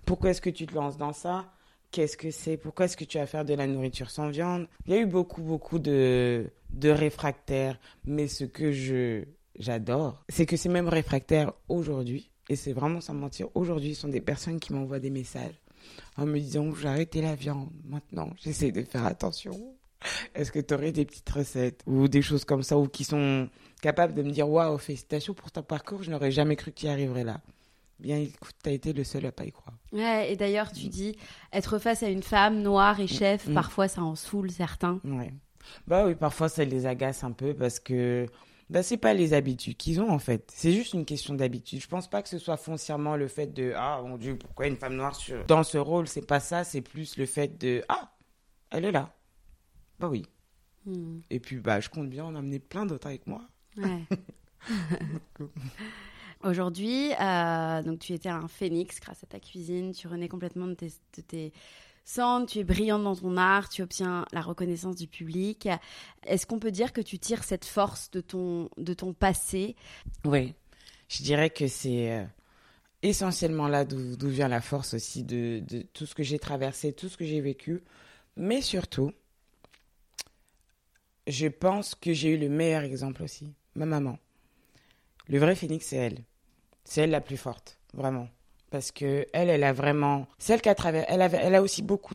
Pourquoi 0.07 0.31
est-ce 0.31 0.41
que 0.41 0.51
tu 0.51 0.65
te 0.67 0.75
lances 0.75 0.97
dans 0.97 1.13
ça? 1.13 1.47
Qu'est-ce 1.91 2.17
que 2.17 2.31
c'est? 2.31 2.57
Pourquoi 2.57 2.85
est-ce 2.85 2.97
que 2.97 3.05
tu 3.05 3.19
vas 3.19 3.27
faire 3.27 3.45
de 3.45 3.55
la 3.55 3.67
nourriture 3.67 4.11
sans 4.11 4.29
viande? 4.29 4.69
Il 4.87 4.93
y 4.95 4.97
a 4.97 5.01
eu 5.01 5.07
beaucoup, 5.07 5.43
beaucoup 5.43 5.79
de, 5.79 6.51
de 6.71 6.89
réfractaires, 6.91 7.79
mais 8.05 8.29
ce 8.29 8.45
que 8.45 8.73
je 8.73 9.25
j'adore, 9.59 10.25
c'est 10.29 10.47
que 10.47 10.57
ces 10.57 10.69
mêmes 10.69 10.89
réfractaires 10.89 11.53
aujourd'hui, 11.69 12.31
et 12.49 12.57
c'est 12.57 12.73
vraiment 12.73 13.01
sans 13.01 13.15
mentir, 13.15 13.49
aujourd'hui, 13.55 13.95
sont 13.95 14.09
des 14.09 14.21
personnes 14.21 14.59
qui 14.61 14.73
m'envoient 14.73 15.01
des 15.01 15.11
messages 15.11 15.61
en 16.17 16.27
me 16.27 16.39
disant 16.39 16.75
j'ai 16.75 16.89
arrêté 16.89 17.23
la 17.23 17.35
viande, 17.35 17.69
maintenant 17.85 18.31
j'essaie 18.43 18.73
de 18.73 18.83
faire 18.83 19.05
attention. 19.07 19.75
Est-ce 20.35 20.53
que 20.53 20.61
tu 20.61 20.75
aurais 20.75 20.93
des 20.93 21.05
petites 21.05 21.29
recettes 21.29 21.83
ou 21.87 22.07
des 22.09 22.23
choses 22.23 22.45
comme 22.45 22.63
ça 22.63 22.79
ou 22.79 22.87
qui 22.87 23.03
sont 23.05 23.49
capables 23.83 24.15
de 24.15 24.23
me 24.23 24.31
dire 24.31 24.49
waouh, 24.49 24.79
félicitations 24.79 25.35
pour 25.35 25.51
ton 25.51 25.63
parcours, 25.63 26.03
je 26.05 26.11
n'aurais 26.11 26.31
jamais 26.31 26.55
cru 26.57 26.71
que 26.71 26.77
tu 26.81 26.87
y 26.87 26.89
arriverais 26.89 27.25
là. 27.25 27.41
Bien 27.99 28.17
écoute, 28.19 28.55
t'as 28.63 28.71
été 28.71 28.93
le 28.93 29.03
seul 29.03 29.27
à 29.27 29.33
pas 29.33 29.45
y 29.45 29.51
croire. 29.51 29.77
Ouais, 29.93 30.33
et 30.33 30.37
d'ailleurs, 30.37 30.71
tu 30.71 30.87
dis 30.87 31.17
être 31.53 31.79
face 31.81 32.05
à 32.05 32.09
une 32.09 32.23
femme 32.23 32.63
noire 32.63 33.01
et 33.01 33.09
chef, 33.09 33.49
Mm. 33.49 33.55
parfois 33.55 33.89
ça 33.89 34.03
en 34.03 34.15
saoule 34.15 34.53
certains. 34.53 35.01
Ouais. 35.05 35.35
Bah 35.89 36.07
oui, 36.07 36.15
parfois 36.15 36.49
ça 36.49 36.65
les 36.65 36.87
agace 36.87 37.25
un 37.25 37.33
peu 37.33 37.55
parce 37.55 37.81
que 37.81 38.27
bah 38.71 38.83
c'est 38.83 38.97
pas 38.97 39.15
les 39.15 39.33
habitudes 39.33 39.77
qu'ils 39.77 40.01
ont 40.01 40.11
en 40.11 40.19
fait. 40.19 40.53
C'est 40.55 40.73
juste 40.73 40.93
une 40.93 41.05
question 41.05 41.35
d'habitude. 41.35 41.81
Je 41.81 41.89
pense 41.89 42.09
pas 42.09 42.23
que 42.23 42.29
ce 42.29 42.39
soit 42.39 42.57
foncièrement 42.57 43.17
le 43.17 43.29
fait 43.29 43.47
de 43.47 43.73
ah 43.77 44.01
mon 44.05 44.17
dieu, 44.17 44.37
pourquoi 44.37 44.67
une 44.67 44.77
femme 44.77 44.97
noire 44.97 45.15
sur 45.15 45.45
dans 45.47 45.63
ce 45.63 45.79
rôle, 45.79 46.09
c'est 46.09 46.27
pas 46.27 46.41
ça, 46.41 46.65
c'est 46.65 46.83
plus 46.83 47.17
le 47.17 47.27
fait 47.27 47.59
de 47.59 47.83
ah, 47.89 48.13
elle 48.71 48.85
est 48.85 48.93
là. 48.93 49.15
Bah 49.99 50.09
oui. 50.09 50.27
Hmm. 50.87 51.21
Et 51.31 51.41
puis, 51.41 51.57
bah, 51.57 51.81
je 51.81 51.89
compte 51.89 52.09
bien 52.09 52.25
en 52.25 52.35
amener 52.35 52.59
plein 52.59 52.87
d'autres 52.87 53.07
avec 53.07 53.27
moi. 53.27 53.43
Ouais. 53.77 54.05
Aujourd'hui, 56.45 57.11
euh, 57.21 57.83
donc 57.83 57.99
tu 57.99 58.13
étais 58.13 58.29
un 58.29 58.47
phénix 58.47 59.01
grâce 59.01 59.25
à 59.25 59.27
ta 59.27 59.41
cuisine, 59.41 59.93
tu 59.93 60.07
renais 60.07 60.29
complètement 60.29 60.67
de 60.69 60.75
tes, 60.75 60.93
de 61.17 61.23
tes 61.23 61.53
cendres, 62.05 62.47
tu 62.47 62.59
es 62.61 62.65
brillante 62.65 63.03
dans 63.03 63.17
ton 63.17 63.37
art, 63.37 63.69
tu 63.69 63.83
obtiens 63.83 64.25
la 64.33 64.41
reconnaissance 64.41 64.97
du 64.97 65.09
public. 65.09 65.69
Est-ce 66.25 66.47
qu'on 66.47 66.61
peut 66.61 66.71
dire 66.71 66.93
que 66.93 67.01
tu 67.01 67.19
tires 67.19 67.43
cette 67.43 67.65
force 67.65 68.11
de 68.13 68.21
ton, 68.21 68.71
de 68.77 68.95
ton 68.95 69.13
passé? 69.13 69.75
Oui. 70.25 70.55
Je 71.09 71.23
dirais 71.23 71.51
que 71.51 71.67
c'est 71.67 72.13
euh, 72.13 72.25
essentiellement 73.03 73.67
là 73.67 73.85
d'où 73.85 74.29
vient 74.29 74.49
la 74.49 74.61
force 74.61 74.95
aussi 74.95 75.25
de, 75.25 75.63
de 75.67 75.83
tout 75.83 76.07
ce 76.07 76.15
que 76.15 76.23
j'ai 76.23 76.39
traversé, 76.39 76.93
tout 76.93 77.09
ce 77.09 77.17
que 77.17 77.25
j'ai 77.25 77.41
vécu. 77.41 77.83
Mais 78.37 78.61
surtout, 78.61 79.13
je 81.27 81.49
pense 81.49 81.95
que 81.95 82.13
j'ai 82.13 82.31
eu 82.31 82.39
le 82.39 82.49
meilleur 82.49 82.83
exemple 82.83 83.23
aussi, 83.23 83.53
ma 83.75 83.87
maman. 83.87 84.19
Le 85.29 85.39
vrai 85.39 85.55
phénix, 85.55 85.87
c'est 85.87 85.97
elle. 85.97 86.25
C'est 86.85 87.03
elle 87.03 87.11
la 87.11 87.21
plus 87.21 87.37
forte, 87.37 87.79
vraiment. 87.93 88.29
Parce 88.71 88.93
que 88.93 89.27
elle, 89.33 89.51
elle 89.51 89.65
a 89.65 89.73
vraiment, 89.73 90.27
celle 90.39 90.61
qui 90.61 90.69
a 90.69 90.75
traversé, 90.75 91.07
elle, 91.11 91.21
elle 91.21 91.55
a 91.55 91.63
aussi 91.63 91.83
beaucoup, 91.83 92.15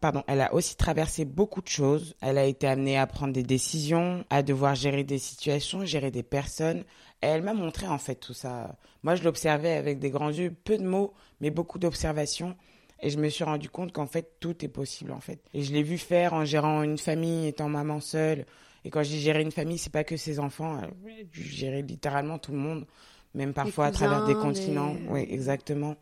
pardon, 0.00 0.22
elle 0.26 0.40
a 0.40 0.54
aussi 0.54 0.76
traversé 0.76 1.24
beaucoup 1.24 1.60
de 1.60 1.68
choses. 1.68 2.14
Elle 2.20 2.38
a 2.38 2.44
été 2.44 2.66
amenée 2.66 2.98
à 2.98 3.06
prendre 3.06 3.32
des 3.32 3.42
décisions, 3.42 4.24
à 4.30 4.42
devoir 4.42 4.74
gérer 4.74 5.04
des 5.04 5.18
situations, 5.18 5.84
gérer 5.84 6.10
des 6.10 6.22
personnes. 6.22 6.84
Et 7.22 7.26
elle 7.26 7.42
m'a 7.42 7.54
montré 7.54 7.86
en 7.86 7.98
fait 7.98 8.16
tout 8.16 8.34
ça. 8.34 8.76
Moi, 9.02 9.14
je 9.14 9.24
l'observais 9.24 9.72
avec 9.72 9.98
des 9.98 10.10
grands 10.10 10.30
yeux, 10.30 10.50
peu 10.52 10.78
de 10.78 10.84
mots, 10.84 11.14
mais 11.40 11.50
beaucoup 11.50 11.78
d'observations. 11.78 12.56
Et 13.00 13.10
je 13.10 13.18
me 13.18 13.28
suis 13.28 13.44
rendu 13.44 13.68
compte 13.68 13.92
qu'en 13.92 14.06
fait, 14.06 14.36
tout 14.40 14.64
est 14.64 14.68
possible 14.68 15.12
en 15.12 15.20
fait. 15.20 15.40
Et 15.52 15.62
je 15.62 15.72
l'ai 15.72 15.82
vu 15.82 15.98
faire 15.98 16.32
en 16.32 16.44
gérant 16.44 16.82
une 16.82 16.98
famille, 16.98 17.46
étant 17.46 17.68
maman 17.68 18.00
seule. 18.00 18.46
Et 18.86 18.90
quand 18.90 19.02
je 19.02 19.08
dis 19.08 19.20
gérer 19.20 19.42
une 19.42 19.50
famille, 19.50 19.78
c'est 19.78 19.90
pas 19.92 20.04
que 20.04 20.16
ses 20.16 20.38
enfants. 20.38 20.80
euh, 20.80 20.86
Je 21.32 21.42
gérais 21.42 21.82
littéralement 21.82 22.38
tout 22.38 22.52
le 22.52 22.58
monde, 22.58 22.86
même 23.34 23.52
parfois 23.52 23.86
à 23.86 23.90
travers 23.90 24.24
des 24.26 24.34
continents. 24.34 24.94
Oui, 25.08 25.26
exactement. 25.28 25.96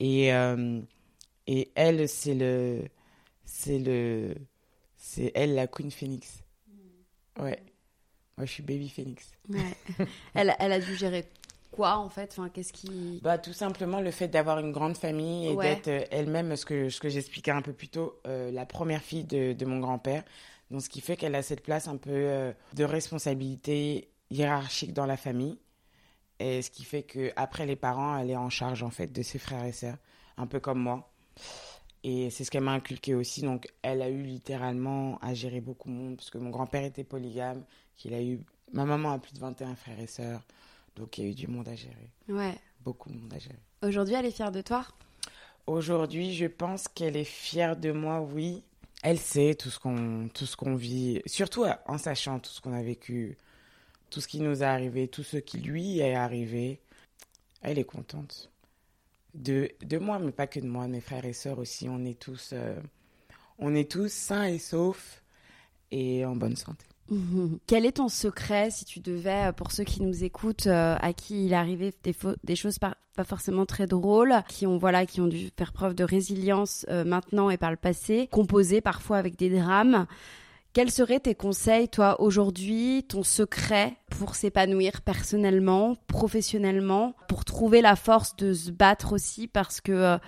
Et, 0.00 0.32
euh, 0.32 0.80
et 1.46 1.70
elle, 1.74 2.08
c'est 2.08 2.34
le, 2.34 2.84
c'est 3.44 3.78
le, 3.78 4.34
c'est 4.96 5.30
elle 5.34 5.54
la 5.54 5.66
Queen 5.66 5.90
Phoenix. 5.90 6.42
Ouais. 7.38 7.62
Moi, 8.38 8.46
je 8.46 8.50
suis 8.52 8.62
Baby 8.62 8.88
Phoenix. 8.88 9.30
Ouais. 9.50 9.58
elle, 10.34 10.56
elle 10.58 10.72
a 10.72 10.80
dû 10.80 10.96
gérer 10.96 11.26
quoi 11.70 11.98
en 11.98 12.08
fait? 12.08 12.30
Enfin, 12.32 12.48
Qu'est-ce 12.48 12.72
qui. 12.72 13.20
Bah, 13.22 13.36
tout 13.36 13.52
simplement 13.52 14.00
le 14.00 14.10
fait 14.10 14.28
d'avoir 14.28 14.58
une 14.58 14.72
grande 14.72 14.96
famille 14.96 15.48
et 15.48 15.52
Ouais. 15.52 15.74
d'être 15.74 15.88
euh, 15.88 16.04
elle-même, 16.10 16.56
ce 16.56 16.64
que, 16.64 16.88
ce 16.88 16.98
que 16.98 17.10
j'expliquais 17.10 17.50
un 17.50 17.60
peu 17.62 17.74
plus 17.74 17.88
tôt, 17.88 18.18
euh, 18.26 18.50
la 18.50 18.64
première 18.64 19.02
fille 19.02 19.24
de, 19.24 19.52
de 19.52 19.64
mon 19.66 19.80
grand-père. 19.80 20.24
Donc, 20.70 20.82
ce 20.82 20.88
qui 20.88 21.00
fait 21.00 21.16
qu'elle 21.16 21.34
a 21.34 21.42
cette 21.42 21.62
place 21.62 21.86
un 21.88 21.96
peu 21.96 22.10
euh, 22.10 22.52
de 22.74 22.84
responsabilité 22.84 24.10
hiérarchique 24.30 24.92
dans 24.92 25.06
la 25.06 25.16
famille. 25.16 25.58
Et 26.38 26.60
ce 26.62 26.70
qui 26.70 26.84
fait 26.84 27.02
que 27.02 27.32
après 27.36 27.64
les 27.66 27.76
parents, 27.76 28.18
elle 28.18 28.30
est 28.30 28.36
en 28.36 28.50
charge 28.50 28.82
en 28.82 28.90
fait 28.90 29.06
de 29.12 29.22
ses 29.22 29.38
frères 29.38 29.64
et 29.64 29.72
sœurs, 29.72 29.96
un 30.36 30.46
peu 30.46 30.60
comme 30.60 30.78
moi. 30.80 31.10
Et 32.04 32.30
c'est 32.30 32.44
ce 32.44 32.50
qu'elle 32.50 32.62
m'a 32.64 32.72
inculqué 32.72 33.14
aussi. 33.14 33.42
Donc, 33.42 33.66
elle 33.82 34.02
a 34.02 34.08
eu 34.10 34.22
littéralement 34.22 35.18
à 35.22 35.34
gérer 35.34 35.60
beaucoup 35.60 35.88
de 35.88 35.94
monde, 35.94 36.16
parce 36.16 36.30
que 36.30 36.38
mon 36.38 36.50
grand-père 36.50 36.84
était 36.84 37.04
polygame, 37.04 37.64
qu'il 37.96 38.12
a 38.14 38.22
eu. 38.22 38.40
Ma 38.72 38.84
maman 38.84 39.12
a 39.12 39.18
plus 39.18 39.32
de 39.32 39.38
21 39.38 39.76
frères 39.76 39.98
et 40.00 40.06
sœurs, 40.06 40.42
donc 40.96 41.16
il 41.18 41.24
y 41.24 41.26
a 41.28 41.30
eu 41.30 41.34
du 41.34 41.46
monde 41.46 41.68
à 41.68 41.74
gérer, 41.76 42.10
Ouais. 42.28 42.58
beaucoup 42.80 43.08
de 43.10 43.14
monde 43.16 43.32
à 43.32 43.38
gérer. 43.38 43.58
Aujourd'hui, 43.82 44.14
elle 44.14 44.26
est 44.26 44.30
fière 44.32 44.50
de 44.52 44.60
toi? 44.60 44.84
Aujourd'hui, 45.66 46.34
je 46.34 46.46
pense 46.46 46.86
qu'elle 46.88 47.16
est 47.16 47.24
fière 47.24 47.76
de 47.76 47.92
moi, 47.92 48.20
oui. 48.20 48.62
Elle 49.02 49.18
sait 49.18 49.54
tout 49.54 49.70
ce 49.70 49.78
qu'on 49.78 50.28
tout 50.32 50.46
ce 50.46 50.56
qu'on 50.56 50.74
vit, 50.74 51.22
surtout 51.26 51.64
en 51.86 51.98
sachant 51.98 52.40
tout 52.40 52.50
ce 52.50 52.60
qu'on 52.60 52.72
a 52.72 52.82
vécu, 52.82 53.36
tout 54.10 54.20
ce 54.20 54.28
qui 54.28 54.40
nous 54.40 54.62
est 54.62 54.66
arrivé, 54.66 55.08
tout 55.08 55.22
ce 55.22 55.36
qui 55.36 55.58
lui 55.58 56.00
est 56.00 56.14
arrivé. 56.14 56.80
Elle 57.62 57.78
est 57.78 57.84
contente 57.84 58.50
de, 59.34 59.70
de 59.82 59.98
moi, 59.98 60.18
mais 60.18 60.32
pas 60.32 60.46
que 60.46 60.60
de 60.60 60.66
moi, 60.66 60.88
mes 60.88 61.00
frères 61.00 61.24
et 61.24 61.32
sœurs 61.32 61.58
aussi. 61.58 61.88
On 61.88 62.04
est 62.04 62.18
tous 62.18 62.50
euh, 62.52 62.80
on 63.58 63.74
est 63.74 63.90
tous 63.90 64.12
sains 64.12 64.44
et 64.46 64.58
saufs 64.58 65.22
et 65.90 66.24
en 66.24 66.36
bonne 66.36 66.56
santé. 66.56 66.86
Quel 67.66 67.86
est 67.86 67.96
ton 67.96 68.08
secret 68.08 68.70
si 68.70 68.84
tu 68.84 69.00
devais, 69.00 69.48
euh, 69.48 69.52
pour 69.52 69.72
ceux 69.72 69.84
qui 69.84 70.02
nous 70.02 70.24
écoutent, 70.24 70.66
euh, 70.66 70.96
à 71.00 71.12
qui 71.12 71.46
il 71.46 71.54
arrivé 71.54 71.92
des, 72.02 72.14
des 72.44 72.56
choses 72.56 72.78
pas, 72.78 72.96
forcément 73.24 73.64
très 73.64 73.86
drôles, 73.86 74.34
qui 74.48 74.66
ont 74.66 74.76
voilà, 74.76 75.06
qui 75.06 75.20
ont 75.20 75.26
dû 75.26 75.48
faire 75.56 75.72
preuve 75.72 75.94
de 75.94 76.04
résilience 76.04 76.84
euh, 76.90 77.04
maintenant 77.04 77.50
et 77.50 77.56
par 77.56 77.70
le 77.70 77.76
passé, 77.76 78.28
composées 78.30 78.80
parfois 78.80 79.18
avec 79.18 79.36
des 79.36 79.50
drames. 79.50 80.06
Quels 80.74 80.90
seraient 80.90 81.20
tes 81.20 81.34
conseils, 81.34 81.88
toi, 81.88 82.20
aujourd'hui, 82.20 83.06
ton 83.08 83.22
secret 83.22 83.96
pour 84.10 84.34
s'épanouir 84.34 85.00
personnellement, 85.00 85.96
professionnellement, 86.06 87.14
pour 87.28 87.46
trouver 87.46 87.80
la 87.80 87.96
force 87.96 88.36
de 88.36 88.52
se 88.52 88.70
battre 88.70 89.14
aussi 89.14 89.48
Parce 89.48 89.80
que, 89.80 90.18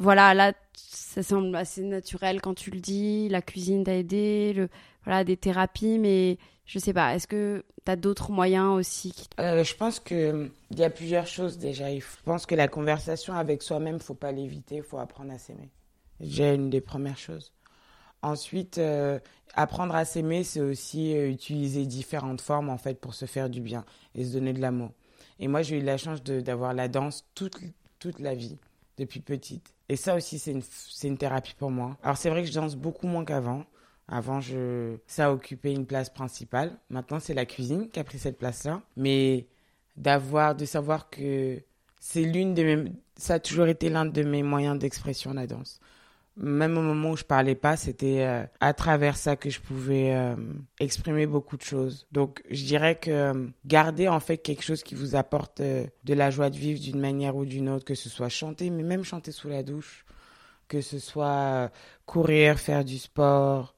voilà, 0.00 0.34
là, 0.34 0.54
ça 0.88 1.22
semble 1.22 1.54
assez 1.56 1.82
naturel 1.82 2.40
quand 2.40 2.54
tu 2.54 2.70
le 2.70 2.80
dis, 2.80 3.28
la 3.28 3.42
cuisine 3.42 3.84
t'a 3.84 3.96
aidé, 3.96 4.68
voilà, 5.04 5.24
des 5.24 5.36
thérapies, 5.36 5.98
mais 5.98 6.38
je 6.66 6.78
sais 6.78 6.92
pas, 6.92 7.14
est-ce 7.14 7.26
que 7.26 7.64
tu 7.84 7.90
as 7.90 7.96
d'autres 7.96 8.30
moyens 8.30 8.78
aussi. 8.78 9.12
Euh, 9.38 9.64
je 9.64 9.74
pense 9.74 9.98
que 10.00 10.50
il 10.70 10.78
y 10.78 10.84
a 10.84 10.90
plusieurs 10.90 11.26
choses 11.26 11.58
déjà. 11.58 11.92
Je 11.92 12.04
pense 12.24 12.46
que 12.46 12.54
la 12.54 12.68
conversation 12.68 13.34
avec 13.34 13.62
soi-même, 13.62 13.98
faut 14.00 14.14
pas 14.14 14.32
l'éviter, 14.32 14.76
il 14.76 14.82
faut 14.82 14.98
apprendre 14.98 15.32
à 15.32 15.38
s'aimer. 15.38 15.70
Déjà 16.20 16.52
une 16.52 16.70
des 16.70 16.80
premières 16.80 17.18
choses. 17.18 17.52
Ensuite, 18.22 18.78
euh, 18.78 19.18
apprendre 19.54 19.94
à 19.94 20.04
s'aimer, 20.04 20.44
c'est 20.44 20.60
aussi 20.60 21.16
euh, 21.16 21.30
utiliser 21.30 21.86
différentes 21.86 22.42
formes 22.42 22.68
en 22.68 22.76
fait 22.76 23.00
pour 23.00 23.14
se 23.14 23.24
faire 23.24 23.48
du 23.48 23.60
bien 23.60 23.84
et 24.14 24.24
se 24.24 24.32
donner 24.32 24.52
de 24.52 24.60
l'amour. 24.60 24.90
Et 25.38 25.48
moi, 25.48 25.62
j'ai 25.62 25.78
eu 25.78 25.82
la 25.82 25.96
chance 25.96 26.22
d'avoir 26.22 26.74
la 26.74 26.88
danse 26.88 27.24
toute, 27.34 27.58
toute 27.98 28.20
la 28.20 28.34
vie, 28.34 28.58
depuis 28.98 29.20
petite. 29.20 29.72
Et 29.90 29.96
ça 29.96 30.14
aussi, 30.14 30.38
c'est 30.38 30.52
une, 30.52 30.62
une 31.02 31.18
thérapie 31.18 31.54
pour 31.58 31.72
moi. 31.72 31.98
Alors, 32.04 32.16
c'est 32.16 32.30
vrai 32.30 32.42
que 32.42 32.48
je 32.48 32.54
danse 32.54 32.76
beaucoup 32.76 33.08
moins 33.08 33.24
qu'avant. 33.24 33.64
Avant, 34.06 34.40
je... 34.40 34.94
ça 35.08 35.26
a 35.26 35.32
occupé 35.32 35.72
une 35.72 35.84
place 35.84 36.08
principale. 36.08 36.78
Maintenant, 36.90 37.18
c'est 37.18 37.34
la 37.34 37.44
cuisine 37.44 37.90
qui 37.90 37.98
a 37.98 38.04
pris 38.04 38.20
cette 38.20 38.38
place-là. 38.38 38.82
Mais 38.96 39.48
d'avoir, 39.96 40.54
de 40.54 40.64
savoir 40.64 41.10
que 41.10 41.60
c'est 41.98 42.22
l'une 42.22 42.54
de 42.54 42.62
mes, 42.62 42.92
ça 43.16 43.34
a 43.34 43.40
toujours 43.40 43.66
été 43.66 43.88
l'un 43.88 44.06
de 44.06 44.22
mes 44.22 44.44
moyens 44.44 44.78
d'expression, 44.78 45.34
la 45.34 45.48
danse. 45.48 45.80
Même 46.42 46.78
au 46.78 46.80
moment 46.80 47.10
où 47.10 47.16
je 47.18 47.24
parlais 47.24 47.54
pas, 47.54 47.76
c'était 47.76 48.22
euh, 48.22 48.46
à 48.60 48.72
travers 48.72 49.18
ça 49.18 49.36
que 49.36 49.50
je 49.50 49.60
pouvais 49.60 50.14
euh, 50.14 50.34
exprimer 50.78 51.26
beaucoup 51.26 51.58
de 51.58 51.62
choses. 51.62 52.06
Donc, 52.12 52.42
je 52.48 52.64
dirais 52.64 52.94
que 52.94 53.10
euh, 53.10 53.46
garder 53.66 54.08
en 54.08 54.20
fait 54.20 54.38
quelque 54.38 54.62
chose 54.62 54.82
qui 54.82 54.94
vous 54.94 55.16
apporte 55.16 55.60
de 55.60 56.14
la 56.14 56.30
joie 56.30 56.48
de 56.48 56.56
vivre 56.56 56.80
d'une 56.80 56.98
manière 56.98 57.36
ou 57.36 57.44
d'une 57.44 57.68
autre, 57.68 57.84
que 57.84 57.94
ce 57.94 58.08
soit 58.08 58.30
chanter, 58.30 58.70
mais 58.70 58.82
même 58.82 59.04
chanter 59.04 59.32
sous 59.32 59.50
la 59.50 59.62
douche, 59.62 60.06
que 60.66 60.80
ce 60.80 60.98
soit 60.98 61.70
courir, 62.06 62.58
faire 62.58 62.86
du 62.86 62.96
sport, 62.96 63.74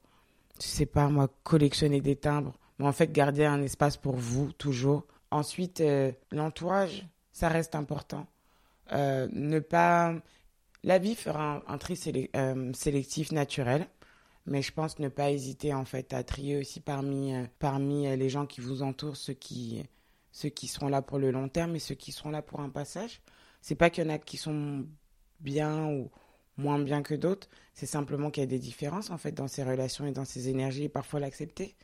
je 0.61 0.67
sais 0.67 0.85
pas 0.85 1.09
moi, 1.09 1.27
collectionner 1.43 1.99
des 1.99 2.15
timbres, 2.15 2.57
mais 2.79 2.87
en 2.87 2.93
fait 2.93 3.11
garder 3.11 3.43
un 3.43 3.61
espace 3.61 3.97
pour 3.97 4.15
vous 4.15 4.53
toujours. 4.53 5.05
Ensuite, 5.31 5.83
l'entourage, 6.31 7.05
ça 7.33 7.49
reste 7.49 7.75
important. 7.75 8.25
Ne 8.91 9.59
pas, 9.59 10.13
la 10.83 10.99
vie 10.99 11.15
fera 11.15 11.63
un, 11.67 11.77
tri 11.77 11.99
euh, 12.35 12.73
sélectif 12.73 13.31
naturel, 13.31 13.87
mais 14.45 14.61
je 14.61 14.73
pense 14.73 14.99
ne 14.99 15.07
pas 15.07 15.31
hésiter 15.31 15.73
en 15.73 15.85
fait 15.85 16.13
à 16.13 16.23
trier 16.23 16.57
aussi 16.57 16.81
parmi 16.81 17.33
euh, 17.33 17.45
parmi 17.59 18.07
euh, 18.07 18.15
les 18.15 18.29
gens 18.29 18.45
qui 18.45 18.61
vous 18.61 18.83
entourent 18.83 19.15
ceux 19.15 19.33
qui 19.33 19.83
ceux 20.31 20.49
qui 20.49 20.67
seront 20.67 20.89
là 20.89 21.01
pour 21.01 21.19
le 21.19 21.31
long 21.31 21.47
terme 21.47 21.75
et 21.75 21.79
ceux 21.79 21.95
qui 21.95 22.11
seront 22.11 22.31
là 22.31 22.41
pour 22.41 22.59
un 22.59 22.69
passage. 22.69 23.21
C'est 23.61 23.75
pas 23.75 23.89
qu'il 23.89 24.03
y 24.03 24.07
en 24.07 24.09
a 24.09 24.17
qui 24.17 24.35
sont 24.37 24.85
bien 25.39 25.87
ou 25.87 26.09
moins 26.57 26.79
bien 26.79 27.01
que 27.01 27.15
d'autres, 27.15 27.49
c'est 27.73 27.85
simplement 27.85 28.29
qu'il 28.29 28.41
y 28.41 28.45
a 28.45 28.47
des 28.47 28.59
différences 28.59 29.09
en 29.09 29.17
fait 29.17 29.31
dans 29.31 29.47
ces 29.47 29.63
relations 29.63 30.05
et 30.05 30.11
dans 30.11 30.25
ces 30.25 30.49
énergies 30.49 30.83
et 30.85 30.89
parfois 30.89 31.19
l'accepter 31.19 31.75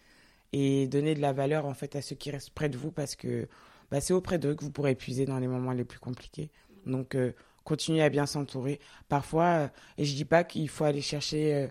et 0.51 0.87
donner 0.87 1.15
de 1.15 1.21
la 1.21 1.31
valeur 1.31 1.65
en 1.65 1.73
fait 1.73 1.95
à 1.95 2.01
ceux 2.01 2.15
qui 2.15 2.31
restent 2.31 2.51
près 2.51 2.69
de 2.69 2.77
vous 2.77 2.91
parce 2.91 3.15
que 3.15 3.47
bah, 3.91 4.01
c'est 4.01 4.13
auprès 4.13 4.39
d'eux 4.39 4.55
que 4.55 4.63
vous 4.63 4.71
pourrez 4.71 4.95
puiser 4.95 5.25
dans 5.25 5.39
les 5.39 5.47
moments 5.47 5.71
les 5.71 5.85
plus 5.85 5.99
compliqués. 5.99 6.51
Donc 6.85 7.15
continuez 7.69 8.01
à 8.01 8.09
bien 8.09 8.25
s'entourer. 8.25 8.79
Parfois, 9.07 9.45
euh, 9.45 9.67
et 9.99 10.05
je 10.05 10.15
dis 10.15 10.25
pas 10.25 10.43
qu'il 10.43 10.67
faut 10.69 10.85
aller 10.85 11.01
chercher 11.01 11.53
euh, 11.53 11.67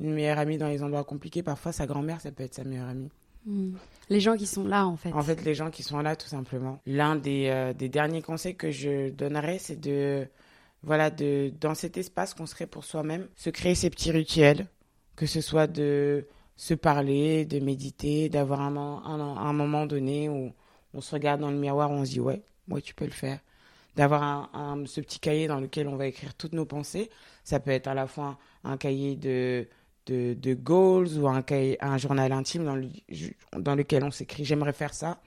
une 0.00 0.14
meilleure 0.14 0.38
amie 0.38 0.56
dans 0.56 0.68
les 0.68 0.82
endroits 0.82 1.04
compliqués, 1.04 1.42
parfois 1.42 1.72
sa 1.72 1.86
grand-mère 1.86 2.20
ça 2.20 2.32
peut 2.32 2.42
être 2.42 2.54
sa 2.54 2.64
meilleure 2.64 2.88
amie. 2.88 3.10
Hmm. 3.44 3.74
Les 4.08 4.20
gens 4.20 4.36
qui 4.36 4.46
sont 4.46 4.64
là, 4.64 4.86
en 4.86 4.96
fait. 4.96 5.12
En 5.12 5.22
fait, 5.22 5.44
les 5.44 5.54
gens 5.54 5.70
qui 5.70 5.82
sont 5.82 6.00
là, 6.00 6.16
tout 6.16 6.28
simplement. 6.28 6.80
L'un 6.86 7.16
des, 7.16 7.48
euh, 7.48 7.72
des 7.72 7.88
derniers 7.88 8.22
conseils 8.22 8.56
que 8.56 8.70
je 8.70 9.10
donnerais, 9.10 9.58
c'est 9.58 9.80
de, 9.80 10.26
voilà, 10.82 11.10
de, 11.10 11.52
dans 11.60 11.74
cet 11.74 11.96
espace 11.98 12.34
qu'on 12.34 12.46
serait 12.46 12.66
pour 12.66 12.84
soi-même, 12.84 13.26
se 13.36 13.50
créer 13.50 13.74
ces 13.74 13.90
petits 13.90 14.12
rituels, 14.12 14.68
que 15.16 15.26
ce 15.26 15.40
soit 15.40 15.66
de 15.66 16.26
se 16.56 16.74
parler, 16.74 17.44
de 17.44 17.58
méditer, 17.58 18.28
d'avoir 18.28 18.60
un, 18.60 18.76
un, 18.76 19.20
un 19.20 19.52
moment 19.52 19.86
donné 19.86 20.28
où 20.28 20.52
on 20.94 21.00
se 21.00 21.14
regarde 21.14 21.40
dans 21.40 21.50
le 21.50 21.58
miroir, 21.58 21.90
on 21.90 22.04
se 22.04 22.12
dit, 22.12 22.20
ouais, 22.20 22.42
ouais, 22.68 22.80
tu 22.80 22.94
peux 22.94 23.06
le 23.06 23.10
faire. 23.10 23.40
D'avoir 23.96 24.22
un, 24.22 24.50
un- 24.54 24.86
ce 24.86 25.00
petit 25.00 25.18
cahier 25.20 25.46
dans 25.48 25.60
lequel 25.60 25.86
on 25.88 25.96
va 25.96 26.06
écrire 26.06 26.34
toutes 26.34 26.54
nos 26.54 26.64
pensées. 26.64 27.10
Ça 27.44 27.60
peut 27.60 27.70
être 27.72 27.88
à 27.88 27.94
la 27.94 28.06
fois 28.06 28.38
un, 28.64 28.72
un 28.72 28.76
cahier 28.78 29.16
de, 29.16 29.68
de, 30.06 30.34
de 30.34 30.54
goals 30.54 31.18
ou 31.18 31.28
un, 31.28 31.42
cahier- 31.42 31.76
un 31.84 31.98
journal 31.98 32.32
intime 32.32 32.64
dans, 32.64 32.76
le- 32.76 32.88
dans 33.58 33.74
lequel 33.74 34.02
on 34.04 34.10
s'écrit 34.10 34.44
j'aimerais 34.44 34.72
faire 34.72 34.94
ça, 34.94 35.20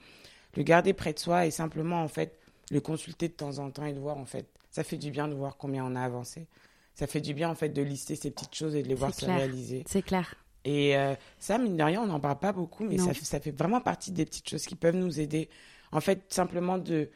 le 0.56 0.62
garder 0.64 0.92
près 0.94 1.12
de 1.12 1.18
soi 1.18 1.46
et 1.46 1.50
simplement 1.52 2.02
en 2.02 2.08
fait 2.08 2.38
le 2.72 2.80
consulter 2.80 3.28
de 3.28 3.34
temps 3.34 3.58
en 3.58 3.70
temps 3.70 3.84
et 3.86 3.92
de 3.92 4.00
voir 4.00 4.16
en 4.18 4.24
fait. 4.24 4.48
Ça 4.70 4.82
fait 4.82 4.96
du 4.96 5.10
bien 5.10 5.28
de 5.28 5.34
voir 5.34 5.56
combien 5.56 5.84
on 5.84 5.94
a 5.94 6.02
avancé. 6.02 6.48
Ça 6.94 7.06
fait 7.06 7.20
du 7.20 7.34
bien 7.34 7.48
en 7.50 7.54
fait 7.54 7.68
de 7.68 7.82
lister 7.82 8.16
ces 8.16 8.30
petites 8.30 8.54
choses 8.54 8.74
et 8.74 8.82
de 8.82 8.88
les 8.88 8.94
voir 8.96 9.14
se 9.14 9.20
réaliser. 9.36 9.84
C'est 9.86 10.02
clair. 10.02 10.34
Et 10.64 10.96
euh, 10.96 11.14
ça, 11.38 11.58
mine 11.58 11.76
de 11.76 11.82
rien, 11.84 12.02
on 12.02 12.06
n'en 12.06 12.18
parle 12.18 12.38
pas 12.40 12.52
beaucoup, 12.52 12.82
mais 12.84 12.96
ça, 12.98 13.14
fait- 13.14 13.24
ça 13.24 13.38
fait 13.38 13.52
vraiment 13.52 13.80
partie 13.80 14.10
des 14.10 14.24
petites 14.24 14.48
choses 14.48 14.66
qui 14.66 14.74
peuvent 14.74 14.96
nous 14.96 15.20
aider. 15.20 15.48
En 15.92 16.00
fait, 16.00 16.24
simplement 16.30 16.78
de 16.78 17.08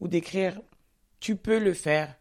ou 0.00 0.08
d'écrire 0.08 0.60
tu 1.20 1.36
peux 1.36 1.58
le 1.58 1.74
faire 1.74 2.14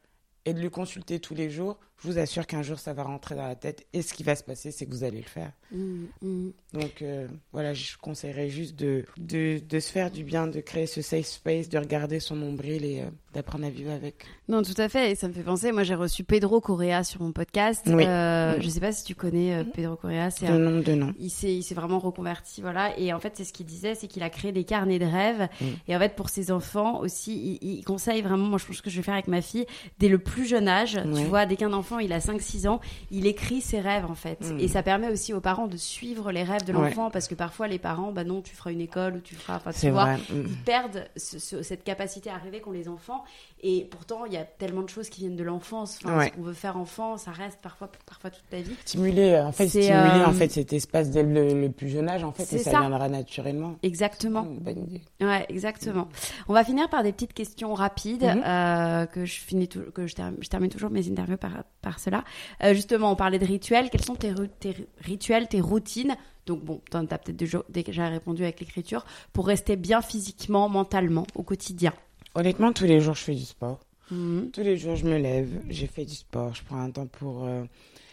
et 0.46 0.54
de 0.54 0.62
le 0.62 0.70
consulter 0.70 1.20
tous 1.20 1.36
les 1.36 1.50
jours. 1.50 1.80
Je 2.04 2.12
vous 2.12 2.20
assure 2.20 2.46
qu'un 2.46 2.62
jour 2.62 2.78
ça 2.78 2.94
va 2.94 3.04
rentrer 3.04 3.36
dans 3.36 3.48
la 3.48 3.56
tête 3.56 3.86
et 3.94 4.02
ce 4.02 4.14
qui 4.14 4.24
va 4.24 4.36
se 4.36 4.44
passer, 4.44 4.72
c'est 4.72 4.86
que 4.86 4.92
vous 4.92 5.04
allez 5.04 5.18
le 5.22 5.24
faire. 5.24 5.52
Mm, 5.72 6.04
mm. 6.22 6.52
Donc 6.74 7.02
euh, 7.02 7.28
voilà, 7.54 7.74
je 7.74 7.98
conseillerais 8.00 8.50
juste 8.50 8.76
de, 8.76 9.06
de, 9.18 9.60
de 9.60 9.80
se 9.80 9.92
faire 9.92 10.12
du 10.12 10.24
bien, 10.24 10.46
de 10.48 10.60
créer 10.60 10.88
ce 10.88 11.02
safe 11.02 11.26
space, 11.26 11.70
de 11.70 11.78
regarder 11.78 12.20
son 12.20 12.36
nombril 12.36 12.84
et 12.86 13.02
euh, 13.02 13.06
d'apprendre 13.34 13.66
à 13.66 13.70
vivre 13.70 13.92
avec. 13.92 14.26
Non, 14.50 14.62
tout 14.62 14.74
à 14.80 14.90
fait. 14.90 15.12
Et 15.12 15.16
ça 15.16 15.28
me 15.28 15.34
fait 15.34 15.42
penser. 15.42 15.72
Moi, 15.72 15.84
j'ai 15.84 15.96
reçu 15.96 16.24
Pedro 16.24 16.60
Correa 16.62 17.04
sur 17.04 17.22
mon 17.22 17.32
podcast. 17.32 17.84
Oui. 17.88 18.04
Euh, 18.06 18.56
Oui. 18.58 18.64
Je 18.64 18.70
sais 18.70 18.80
pas 18.82 18.92
si 18.92 19.04
tu 19.04 19.16
connais 19.16 19.56
euh, 19.56 19.64
Pedro 19.64 19.96
Correa. 19.96 20.30
C'est 20.32 20.48
un- 20.48 20.60
nombre 20.60 20.84
de 20.84 20.94
noms. 20.94 21.14
il 21.20 21.30
s'est 21.30 21.54
il 21.56 21.64
s'est 21.64 21.76
vraiment 21.76 22.00
reconverti 22.00 22.62
voilà 22.62 22.98
et 23.00 23.14
en 23.14 23.20
fait 23.20 23.34
c'est 23.36 23.44
ce 23.44 23.54
qu'il 23.54 23.66
disait 23.66 23.96
c'est 23.96 24.08
qu'il 24.08 24.24
a 24.24 24.30
créé 24.30 24.52
des 24.52 24.64
carnets 24.64 25.00
de 25.00 25.06
rêves 25.06 25.48
Mm. 25.62 25.66
et 25.88 25.96
en 25.96 26.00
fait 26.00 26.16
pour 26.16 26.30
ses 26.30 26.52
enfants 26.52 27.00
aussi 27.00 27.60
il, 27.62 27.78
il 27.80 27.84
conseille 27.86 28.22
vraiment 28.22 28.46
moi 28.48 28.58
je 28.58 28.66
pense 28.66 28.82
que 28.82 28.90
je 28.90 28.98
vais 28.98 29.04
faire 29.04 29.14
avec 29.14 29.28
ma 29.28 29.42
fille 29.42 29.66
dès 30.00 30.08
le 30.10 30.18
plus 30.18 30.46
jeune 30.46 30.68
âge 30.68 31.00
tu 31.16 31.24
vois 31.26 31.46
dès 31.46 31.56
qu'un 31.56 31.72
enfant 31.74 31.85
il 32.00 32.12
a 32.14 32.20
5 32.20 32.42
6 32.42 32.68
ans 32.68 32.80
il 33.12 33.28
écrit 33.28 33.62
ses 33.62 33.80
rêves 33.80 34.06
en 34.06 34.16
fait 34.16 34.42
Mm. 34.42 34.60
et 34.60 34.68
ça 34.68 34.84
permet 34.84 35.08
aussi 35.10 35.34
aux 35.34 35.40
parents 35.42 35.68
de 35.68 35.78
suivre 35.78 36.32
les 36.32 36.44
rêves 36.44 36.64
de 36.66 36.74
Ouais. 36.74 36.90
l'enfant 36.90 37.10
parce 37.12 37.28
que 37.28 37.36
parfois 37.36 37.68
les 37.68 37.80
parents 37.80 38.12
bah 38.12 38.24
non 38.24 38.42
tu 38.42 38.56
feras 38.56 38.72
une 38.72 38.82
école 38.82 39.16
ou 39.16 39.20
tu 39.20 39.36
feras 39.36 39.58
enfin 39.58 39.72
tu 39.72 39.90
vois 39.90 40.06
vrai. 40.06 40.18
Mm. 40.30 40.44
ils 40.48 40.58
perdent 40.58 41.08
ce- 41.16 41.40
ce- 41.40 41.62
cette 41.64 41.84
capacité 41.84 42.30
à 42.30 42.38
rêver 42.38 42.60
qu'ont 42.62 42.72
les 42.72 42.88
enfants 42.90 43.24
et 43.68 43.86
pourtant 43.86 44.26
il 44.26 44.34
y 44.34 44.38
a 44.38 44.44
tellement 44.44 44.82
de 44.84 44.90
choses 44.90 45.10
qui 45.10 45.22
viennent 45.22 45.36
de 45.36 45.44
l'enfance 45.44 46.00
enfin, 46.04 46.18
Ouais. 46.18 46.28
ce 46.30 46.32
qu'on 46.36 46.42
veut 46.44 46.54
faire 46.54 46.78
enfant 46.78 47.18
ça 47.18 47.32
reste 47.32 47.60
parfois 47.62 47.90
parfois 48.06 48.30
toute 48.30 48.48
ta 48.50 48.58
vie 48.62 48.76
Stimuler, 48.86 49.34
euh, 49.34 49.46
en 49.48 49.52
fait, 49.52 49.68
stimuler 49.68 49.90
euh, 49.92 50.28
en 50.28 50.34
fait 50.34 50.50
cet 50.50 50.72
espace 50.74 51.10
dès 51.10 51.24
le, 51.24 51.60
le 51.60 51.70
plus 51.72 51.90
jeune 51.90 52.08
âge, 52.10 52.24
en 52.24 52.32
fait, 52.32 52.44
et 52.44 52.60
ça, 52.60 52.72
ça. 52.72 52.80
viendra 52.82 53.10
naturellement. 53.10 53.76
exactement 53.84 54.44
bonne 54.44 54.80
idée. 54.80 55.02
Ouais, 55.22 55.46
exactement. 55.50 56.08
On 56.48 56.54
va 56.54 56.64
finir 56.64 56.90
par 56.90 57.04
des 57.04 57.12
petites 57.12 57.34
questions 57.34 57.74
rapides 57.74 58.24
Mhm. 58.24 58.44
euh, 58.46 59.06
que 59.08 59.26
je 59.26 59.40
finis 59.40 59.68
que 59.68 60.06
je 60.08 60.14
termine, 60.16 60.38
je 60.42 60.48
termine 60.50 60.70
toujours 60.70 60.90
mes 60.92 61.10
interviews 61.10 61.38
par 61.38 61.64
par 61.82 62.00
cela. 62.00 62.24
Euh, 62.64 62.74
justement, 62.74 63.12
on 63.12 63.16
parlait 63.16 63.40
de 63.40 63.46
rituels. 63.46 63.90
Quels 63.90 64.04
sont 64.04 64.16
tes, 64.16 64.34
tes 64.60 64.76
rituels, 65.00 65.48
tes 65.48 65.62
routines? 65.62 66.16
Donc 66.46 66.64
bon, 66.64 66.82
t'en 66.92 67.06
as 67.06 67.18
peut-être 67.18 67.36
déjà 67.36 68.08
répondu 68.08 68.44
avec 68.44 68.60
l'écriture 68.60 69.06
pour 69.34 69.48
rester 69.48 69.76
bien 69.76 70.02
physiquement, 70.02 70.70
mentalement 70.70 71.26
au 71.36 71.42
quotidien. 71.44 71.94
Honnêtement, 72.36 72.74
tous 72.74 72.84
les 72.86 73.00
jours, 73.00 73.16
je 73.16 73.24
fais 73.24 73.36
du 73.36 73.46
sport. 73.46 73.80
Mhm. 74.12 74.52
Tous 74.52 74.62
les 74.62 74.78
jours, 74.78 74.96
je 74.96 75.06
me 75.06 75.18
lève, 75.18 75.62
j'ai 75.70 75.88
fait 75.88 76.06
du 76.06 76.14
sport, 76.16 76.54
je 76.54 76.64
prends 76.64 76.80
un 76.80 76.92
temps 76.92 77.08
pour. 77.08 77.46
euh, 77.46 77.64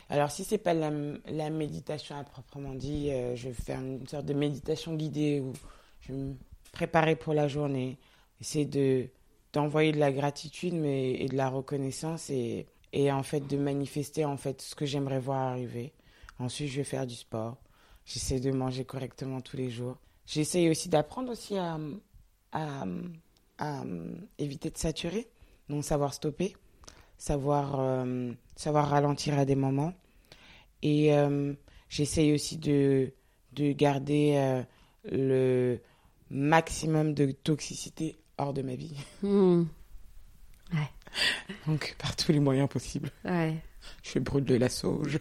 Alors, 0.09 0.31
si 0.31 0.45
c'est 0.45 0.59
pas 0.59 0.75
la, 0.75 0.91
la 1.27 1.51
méditation 1.51 2.17
à 2.17 2.25
proprement 2.25 2.75
dit, 2.75 3.11
euh, 3.11 3.37
je 3.37 3.49
vais 3.49 3.55
faire 3.55 3.81
une 3.81 4.07
sorte 4.07 4.25
de 4.27 4.35
méditation 4.35 4.95
guidée 4.95 5.41
où 5.41 5.53
je 6.01 6.13
vais 6.13 6.19
me 6.19 6.35
préparer 6.73 7.17
pour 7.17 7.35
la 7.35 7.49
journée, 7.49 7.99
essayer 8.41 8.65
de 8.65 9.09
d'envoyer 9.53 9.93
de 9.93 9.99
la 9.99 10.11
gratitude 10.13 10.73
mais 10.73 11.13
et 11.13 11.29
de 11.29 11.37
la 11.37 11.51
reconnaissance 11.51 12.31
et 12.31 12.67
et 12.95 13.13
en 13.13 13.23
fait 13.23 13.41
de 13.47 13.59
manifester 13.59 14.25
en 14.25 14.39
fait 14.39 14.63
ce 14.63 14.75
que 14.75 14.87
j'aimerais 14.87 15.19
voir 15.21 15.41
arriver. 15.53 15.93
Ensuite, 16.39 16.69
je 16.71 16.77
vais 16.79 16.85
faire 16.85 17.07
du 17.07 17.15
sport. 17.15 17.57
J'essaie 18.07 18.41
de 18.41 18.51
manger 18.51 18.85
correctement 18.87 19.41
tous 19.43 19.59
les 19.59 19.71
jours. 19.71 19.97
J'essaie 20.27 20.71
aussi 20.71 20.89
d'apprendre 20.89 21.31
aussi 21.33 21.57
à, 21.59 21.79
à, 22.53 22.85
à 23.63 23.85
éviter 24.39 24.71
de 24.71 24.77
saturer, 24.77 25.29
donc 25.69 25.85
savoir 25.85 26.13
stopper, 26.13 26.57
savoir, 27.17 27.79
euh, 27.79 28.33
savoir 28.57 28.89
ralentir 28.91 29.39
à 29.39 29.45
des 29.45 29.55
moments. 29.55 29.95
Et 30.83 31.15
euh, 31.15 31.55
j'essaye 31.89 32.33
aussi 32.33 32.59
de, 32.59 33.13
de 33.53 33.71
garder 33.71 34.35
euh, 34.37 34.63
le 35.05 35.79
maximum 36.29 37.15
de 37.15 37.31
toxicité 37.31 38.17
hors 38.37 38.53
de 38.53 38.63
ma 38.63 38.75
vie. 38.75 38.97
Mhm. 39.23 39.69
Donc 41.69 41.95
par 41.99 42.17
tous 42.17 42.33
les 42.33 42.41
moyens 42.41 42.69
possibles. 42.69 43.11
Ouais. 43.25 43.63
Je 44.03 44.19
brûle 44.19 44.45
de 44.45 44.57
la 44.57 44.69
sauge, 44.69 45.21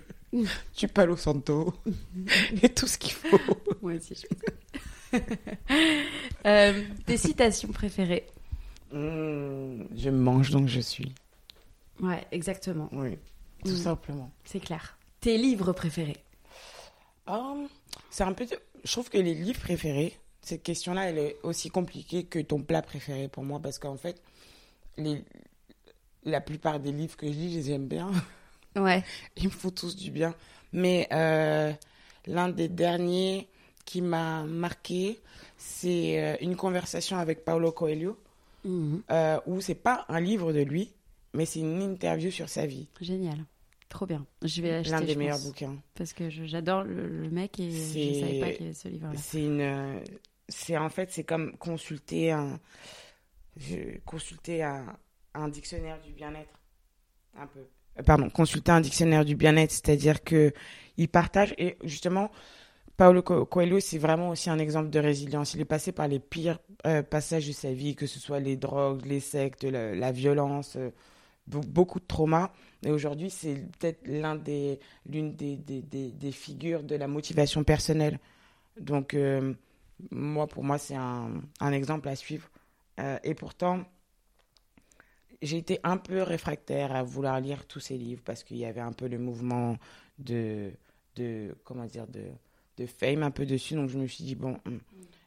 du 0.77 0.87
palo 0.87 1.15
santo 1.15 1.75
et 2.63 2.69
tout 2.69 2.87
ce 2.87 2.97
qu'il 2.97 3.13
faut. 3.13 3.39
Moi 3.83 3.93
aussi. 3.93 4.15
Je... 4.15 4.79
euh, 6.45 6.83
tes 7.05 7.17
citations 7.17 7.69
préférées 7.69 8.27
Mmh, 8.93 9.83
je 9.95 10.09
mange 10.09 10.51
donc 10.51 10.67
je 10.67 10.81
suis. 10.81 11.13
Ouais, 12.01 12.25
exactement. 12.33 12.89
Oui, 12.91 13.17
tout 13.63 13.71
Mm. 13.71 13.75
simplement. 13.77 14.31
C'est 14.43 14.59
clair. 14.59 14.97
Tes 15.21 15.37
livres 15.37 15.71
préférés 15.71 16.17
Hum, 17.27 17.67
c'est 18.09 18.23
un 18.23 18.33
peu. 18.33 18.45
Je 18.83 18.91
trouve 18.91 19.09
que 19.09 19.17
les 19.17 19.33
livres 19.33 19.61
préférés, 19.61 20.17
cette 20.41 20.63
question-là, 20.63 21.09
elle 21.09 21.19
est 21.19 21.37
aussi 21.43 21.69
compliquée 21.69 22.25
que 22.25 22.39
ton 22.39 22.61
plat 22.63 22.81
préféré 22.81 23.27
pour 23.29 23.43
moi 23.43 23.59
parce 23.61 23.79
qu'en 23.79 23.95
fait, 23.95 24.21
les... 24.97 25.23
la 26.25 26.41
plupart 26.41 26.79
des 26.81 26.91
livres 26.91 27.15
que 27.15 27.27
je 27.27 27.31
lis, 27.31 27.53
je 27.53 27.57
les 27.59 27.71
aime 27.71 27.87
bien. 27.87 28.11
Ouais. 28.75 29.03
Ils 29.37 29.45
me 29.45 29.49
font 29.51 29.69
tous 29.69 29.95
du 29.95 30.11
bien. 30.11 30.33
Mais 30.73 31.07
euh, 31.13 31.71
l'un 32.25 32.49
des 32.49 32.67
derniers 32.67 33.47
qui 33.91 34.01
m'a 34.01 34.43
marqué, 34.43 35.19
c'est 35.57 36.23
euh, 36.23 36.37
une 36.39 36.55
conversation 36.55 37.17
avec 37.17 37.43
Paulo 37.43 37.73
Coelho, 37.73 38.17
Mhm. 38.63 39.01
euh, 39.11 39.37
où 39.47 39.59
c'est 39.59 39.75
pas 39.75 40.05
un 40.07 40.21
livre 40.21 40.53
de 40.53 40.61
lui, 40.61 40.93
mais 41.33 41.45
c'est 41.45 41.59
une 41.59 41.81
interview 41.81 42.31
sur 42.31 42.47
sa 42.47 42.65
vie. 42.65 42.87
Génial. 43.01 43.39
Trop 43.89 44.05
bien. 44.05 44.25
Je 44.43 44.61
vais 44.61 44.75
acheter. 44.75 44.91
L'un 44.91 45.01
des 45.01 45.15
meilleurs 45.17 45.35
pense, 45.35 45.47
bouquins. 45.47 45.75
Parce 45.95 46.13
que 46.13 46.29
j'adore 46.29 46.83
le, 46.83 47.05
le 47.09 47.29
mec 47.29 47.59
et 47.59 47.69
je 47.69 48.19
savais 48.21 48.39
pas 48.39 48.51
qu'il 48.51 48.61
y 48.61 48.69
avait 48.69 48.73
ce 48.73 48.87
livre-là. 48.87 49.13
C'est 49.17 49.43
une, 49.43 49.99
c'est 50.47 50.77
en 50.77 50.87
fait, 50.89 51.11
c'est 51.11 51.25
comme 51.25 51.57
consulter 51.57 52.31
un, 52.31 52.57
consulter 54.05 54.63
un, 54.63 54.85
un 55.33 55.49
dictionnaire 55.49 55.99
du 56.01 56.13
bien-être, 56.13 56.57
un 57.37 57.47
peu. 57.47 57.59
Euh, 57.99 58.03
Pardon, 58.03 58.29
consulter 58.29 58.71
un 58.71 58.79
dictionnaire 58.79 59.25
du 59.25 59.35
bien-être, 59.35 59.71
c'est-à-dire 59.71 60.23
que 60.23 60.53
il 60.95 61.09
partage 61.09 61.53
et 61.57 61.77
justement, 61.83 62.31
Paulo 62.97 63.21
Co- 63.23 63.45
Coelho, 63.45 63.79
c'est 63.79 63.97
vraiment 63.97 64.29
aussi 64.29 64.49
un 64.49 64.59
exemple 64.59 64.89
de 64.89 64.99
résilience. 64.99 65.53
Il 65.53 65.61
est 65.61 65.65
passé 65.65 65.91
par 65.91 66.07
les 66.07 66.19
pires 66.19 66.59
euh, 66.85 67.01
passages 67.03 67.47
de 67.47 67.51
sa 67.53 67.71
vie, 67.73 67.95
que 67.95 68.05
ce 68.07 68.19
soit 68.19 68.39
les 68.39 68.57
drogues, 68.57 69.05
les 69.05 69.19
sectes, 69.19 69.63
la, 69.63 70.11
violence, 70.11 70.75
euh, 70.75 70.89
be- 71.49 71.65
beaucoup 71.65 71.99
de 71.99 72.05
traumas. 72.05 72.51
Et 72.85 72.91
aujourd'hui, 72.91 73.29
c'est 73.29 73.55
peut-être 73.79 74.07
l'un 74.07 74.35
des, 74.35 74.79
l'une 75.07 75.35
des, 75.35 75.57
des, 75.57 75.81
des, 75.83 76.31
figures 76.31 76.83
de 76.83 76.95
la 76.95 77.07
motivation 77.07 77.63
personnelle. 77.63 78.19
Donc, 78.79 79.13
euh, 79.15 79.53
moi, 80.11 80.47
pour 80.47 80.63
moi, 80.63 80.77
c'est 80.77 80.95
un, 80.95 81.31
un 81.61 81.73
exemple 81.73 82.09
à 82.09 82.15
suivre. 82.15 82.49
Et 83.23 83.33
pourtant, 83.33 83.83
j'ai 85.41 85.57
été 85.57 85.79
un 85.83 85.97
peu 85.97 86.21
réfractaire 86.21 86.95
à 86.95 87.03
vouloir 87.03 87.39
lire 87.39 87.65
tous 87.67 87.79
ces 87.79 87.97
livres 87.97 88.21
parce 88.23 88.43
qu'il 88.43 88.57
y 88.57 88.65
avait 88.65 88.81
un 88.81 88.91
peu 88.93 89.07
le 89.07 89.17
mouvement 89.17 89.77
de, 90.19 90.71
de 91.15 91.55
comment 91.63 91.85
dire, 91.85 92.07
de, 92.07 92.21
de 92.81 92.85
fame 92.85 93.23
un 93.23 93.31
peu 93.31 93.45
dessus. 93.45 93.75
Donc, 93.75 93.89
je 93.89 93.97
me 93.97 94.07
suis 94.07 94.23
dit, 94.23 94.35
bon, 94.35 94.59
hum, 94.65 94.79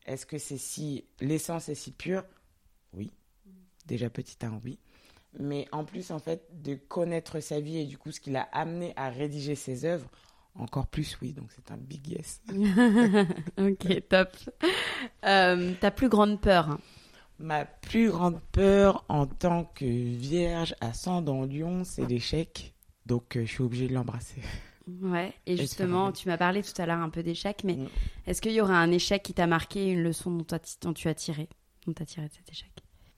est-ce 0.07 0.27
que 0.27 0.39
c'est 0.39 0.59
si, 0.59 1.05
l'essence 1.21 1.69
est 1.69 1.75
si 1.75 1.93
pure? 1.93 2.25
Oui. 2.93 3.11
Déjà 3.87 4.11
petit 4.11 4.37
un, 4.45 4.61
oui. 4.65 4.79
Mais 5.39 5.67
en 5.73 5.85
plus, 5.85 6.11
en 6.11 6.19
fait, 6.19 6.47
de 6.63 6.75
connaître 6.75 7.41
sa 7.41 7.61
vie 7.61 7.79
et 7.79 7.85
du 7.87 7.99
coup, 7.99 8.13
ce 8.13 8.21
qui 8.21 8.31
l'a 8.31 8.49
amené 8.53 8.93
à 8.97 9.11
rédiger 9.11 9.55
ses 9.55 9.85
œuvres, 9.85 10.09
encore 10.57 10.87
plus, 10.87 11.19
oui. 11.21 11.33
Donc, 11.33 11.51
c'est 11.55 11.73
un 11.73 11.77
big 11.77 12.07
yes. 12.07 12.41
ok, 13.59 14.09
top. 14.09 14.37
Euh, 15.25 15.75
ta 15.81 15.91
plus 15.91 16.09
grande 16.09 16.41
peur? 16.41 16.79
Ma 17.41 17.65
plus 17.65 18.11
grande 18.11 18.41
peur 18.53 19.05
en 19.09 19.27
tant 19.27 19.65
que 19.65 19.85
vierge 19.85 20.77
ascendant 20.81 21.45
lion, 21.45 21.83
c'est 21.83 22.07
l'échec. 22.07 22.75
Donc, 23.07 23.37
euh, 23.37 23.45
je 23.45 23.51
suis 23.51 23.63
obligée 23.63 23.89
de 23.89 23.95
l'embrasser. 23.95 24.41
Ouais. 24.87 25.33
Et 25.47 25.57
justement, 25.57 26.13
tu 26.13 26.29
m'as 26.29 26.37
parlé 26.37 26.63
tout 26.63 26.81
à 26.81 26.87
l'heure 26.87 26.99
un 26.99 27.11
peu 27.11 27.23
d'échec, 27.23 27.65
mais 27.65 27.79
est-ce 28.27 28.43
qu'il 28.43 28.53
y 28.53 28.61
aura 28.61 28.77
un 28.77 28.91
échec 28.91 29.23
qui 29.23 29.33
t'a 29.33 29.47
marqué, 29.47 29.91
une 29.91 30.03
leçon 30.03 30.31
dont, 30.31 30.93
tu 30.93 31.09
as 31.09 31.15
tiré, 31.15 31.49
dont 31.87 31.93
t'as 31.93 32.05
tiré 32.05 32.29
de 32.29 32.33
cet 32.33 32.51
échec? 32.51 32.71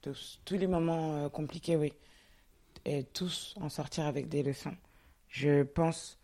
Tous, 0.03 0.41
tous 0.45 0.57
les 0.57 0.67
moments 0.69 1.17
euh, 1.17 1.29
compliqués, 1.29 1.77
oui. 1.77 1.93
Et 2.85 3.03
tous 3.05 3.55
en 3.61 3.69
sortir 3.69 4.05
avec 4.07 4.29
des 4.29 4.43
leçons. 4.45 4.77
Je 5.29 5.65
pense 5.65 6.19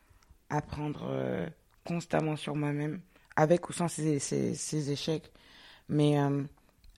apprendre 0.48 1.06
euh, 1.08 1.48
constamment 1.84 2.36
sur 2.36 2.54
moi-même, 2.54 3.00
avec 3.34 3.68
ou 3.68 3.72
sans 3.72 3.88
ces, 3.88 4.20
ces- 4.20 4.54
ces 4.54 4.90
échecs. 4.92 5.32
Mais 5.88 6.20
euh, 6.20 6.44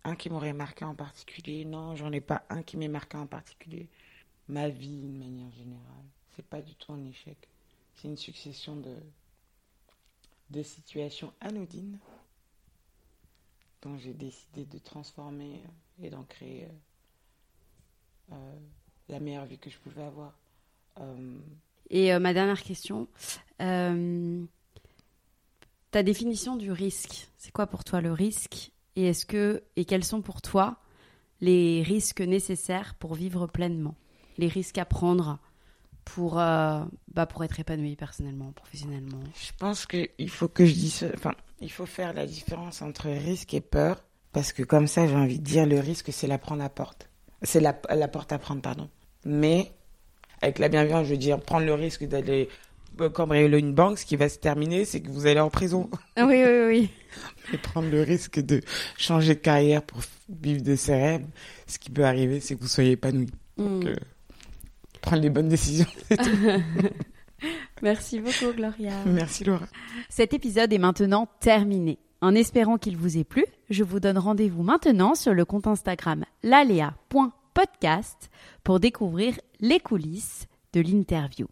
un 0.05 0.17
qui 0.17 0.29
m'aurait 0.29 0.53
marqué 0.53 0.85
en 0.85 0.95
particulier, 0.95 1.65
non, 1.65 1.97
j'en 1.97 2.13
ai 2.13 2.21
pas 2.21 2.45
un 2.51 2.63
qui 2.63 2.77
m'est 2.77 2.89
marqué 2.89 3.17
en 3.17 3.27
particulier. 3.27 3.89
Ma 4.49 4.69
vie, 4.69 5.01
de 5.01 5.19
manière 5.19 5.51
générale, 5.53 6.05
c'est 6.37 6.45
pas 6.47 6.61
du 6.61 6.75
tout 6.75 6.93
un 6.93 7.05
échec. 7.07 7.39
C'est 7.95 8.09
une 8.09 8.17
succession 8.17 8.77
de. 8.77 8.97
de 10.51 10.63
situations 10.63 11.33
anodines 11.41 11.99
dont 13.85 13.97
j'ai 13.99 14.15
décidé 14.15 14.65
de 14.65 14.79
transformer 14.79 15.61
et 16.03 16.11
d'en 16.11 16.25
créer 16.25 16.65
euh, 16.65 16.69
euh, 18.33 18.55
la 19.09 19.21
meilleure 19.21 19.45
vie 19.45 19.59
que 19.59 19.71
je 19.71 19.79
pouvais 19.79 20.03
avoir. 20.03 20.37
Euh, 21.01 21.39
et 21.91 22.19
ma 22.19 22.33
dernière 22.33 22.63
question, 22.63 23.09
ta 23.59 24.33
définition 26.03 26.57
du 26.57 26.73
risque, 26.73 27.29
c'est 27.37 27.53
quoi 27.53 27.67
pour 27.67 27.85
toi 27.85 28.01
le 28.01 28.11
risque? 28.13 28.71
Et 28.97 29.09
est-ce 29.09 29.27
que 29.27 29.63
et 29.77 29.85
quels 29.85 30.05
sont 30.05 30.23
pour 30.23 30.41
toi 30.41 30.81
les 31.41 31.83
risques 31.83 32.23
nécessaires 32.23 32.95
pour 32.95 33.13
vivre 33.15 33.47
pleinement? 33.47 33.97
Les 34.39 34.49
risques 34.49 34.79
à 34.79 34.87
prendre 34.87 35.39
pour, 36.05 36.35
bah, 36.35 37.27
pour 37.29 37.45
être 37.45 37.59
épanoui 37.59 37.97
personnellement, 37.97 38.53
professionnellement 38.53 39.21
Je 39.35 39.53
pense 39.59 39.87
qu'il 39.87 40.29
faut 40.29 40.49
que 40.49 40.67
je 40.67 40.73
dise, 40.73 41.11
enfin, 41.15 41.33
il 41.61 41.71
faut 41.71 41.87
faire 41.87 42.13
la 42.13 42.27
différence 42.27 42.83
entre 42.83 43.09
risque 43.09 43.55
et 43.55 43.61
peur, 43.61 44.05
parce 44.33 44.53
que 44.53 44.63
comme 44.63 44.87
ça, 44.87 45.07
j'ai 45.07 45.17
envie 45.17 45.39
de 45.39 45.45
dire, 45.45 45.67
le 45.67 45.81
risque, 45.81 46.13
c'est 46.13 46.27
la 46.27 46.39
prendre 46.39 46.63
à 46.63 46.69
porte. 46.69 47.09
C'est 47.43 47.61
la, 47.61 47.79
la 47.91 48.09
porte 48.09 48.33
à 48.33 48.39
prendre, 48.39 48.61
pardon. 48.63 48.89
Mais, 49.25 49.73
avec 50.43 50.59
la 50.59 50.69
bienveillance, 50.69 51.07
je 51.07 51.13
veux 51.13 51.19
dire, 51.19 51.41
prendre 51.41 51.67
le 51.67 51.75
risque 51.75 52.05
d'aller 52.05 52.49
euh, 53.01 53.11
cambrioler 53.11 53.59
une 53.59 53.75
banque, 53.75 53.99
ce 53.99 54.07
qui 54.07 54.17
va 54.17 54.29
se 54.29 54.39
terminer, 54.39 54.85
c'est 54.85 55.01
que 55.01 55.09
vous 55.09 55.27
allez 55.27 55.41
en 55.41 55.51
prison. 55.51 55.89
Ah 56.17 56.27
oui, 56.27 56.43
oui, 56.45 56.67
oui. 56.69 56.91
Mais 57.53 57.59
prendre 57.59 57.89
le 57.89 58.03
risque 58.03 58.41
de 58.41 58.61
changer 58.99 59.35
de 59.35 59.41
carrière 59.41 59.83
pour 59.83 60.01
vivre 60.29 60.63
de 60.63 60.77
ses 60.77 60.95
rêves, 60.95 61.27
ce 61.67 61.79
qui 61.79 61.91
peut 61.91 62.05
arriver, 62.05 62.41
c'est 62.41 62.57
que 62.57 62.61
vous 62.61 62.69
soyez 62.69 62.93
épanoui. 62.93 63.27
Donc, 63.57 63.85
hmm. 63.85 63.89
euh, 63.89 63.97
prendre 65.05 65.23
les 65.23 65.31
bonnes 65.31 65.49
décisions. 65.49 65.87
Merci 67.83 68.21
beaucoup, 68.21 68.53
Gloria. 68.57 68.93
Merci, 69.07 69.45
Laura. 69.45 69.67
Cet 70.09 70.33
épisode 70.33 70.73
est 70.73 70.79
maintenant 70.79 71.29
terminé. 71.41 71.99
En 72.21 72.35
espérant 72.35 72.79
qu'il 72.79 72.97
vous 72.97 73.19
ait 73.19 73.25
plu, 73.25 73.45
je 73.69 73.85
vous 73.85 74.01
donne 74.01 74.17
rendez-vous 74.17 74.63
maintenant 74.63 75.15
sur 75.15 75.35
le 75.35 75.45
compte 75.45 75.67
Instagram 75.67 76.25
lalea.podcast 76.43 78.31
pour 78.63 78.81
découvrir 78.81 79.39
les 79.61 79.79
coulisses 79.79 80.47
de 80.73 80.81
l'interview. 80.81 81.47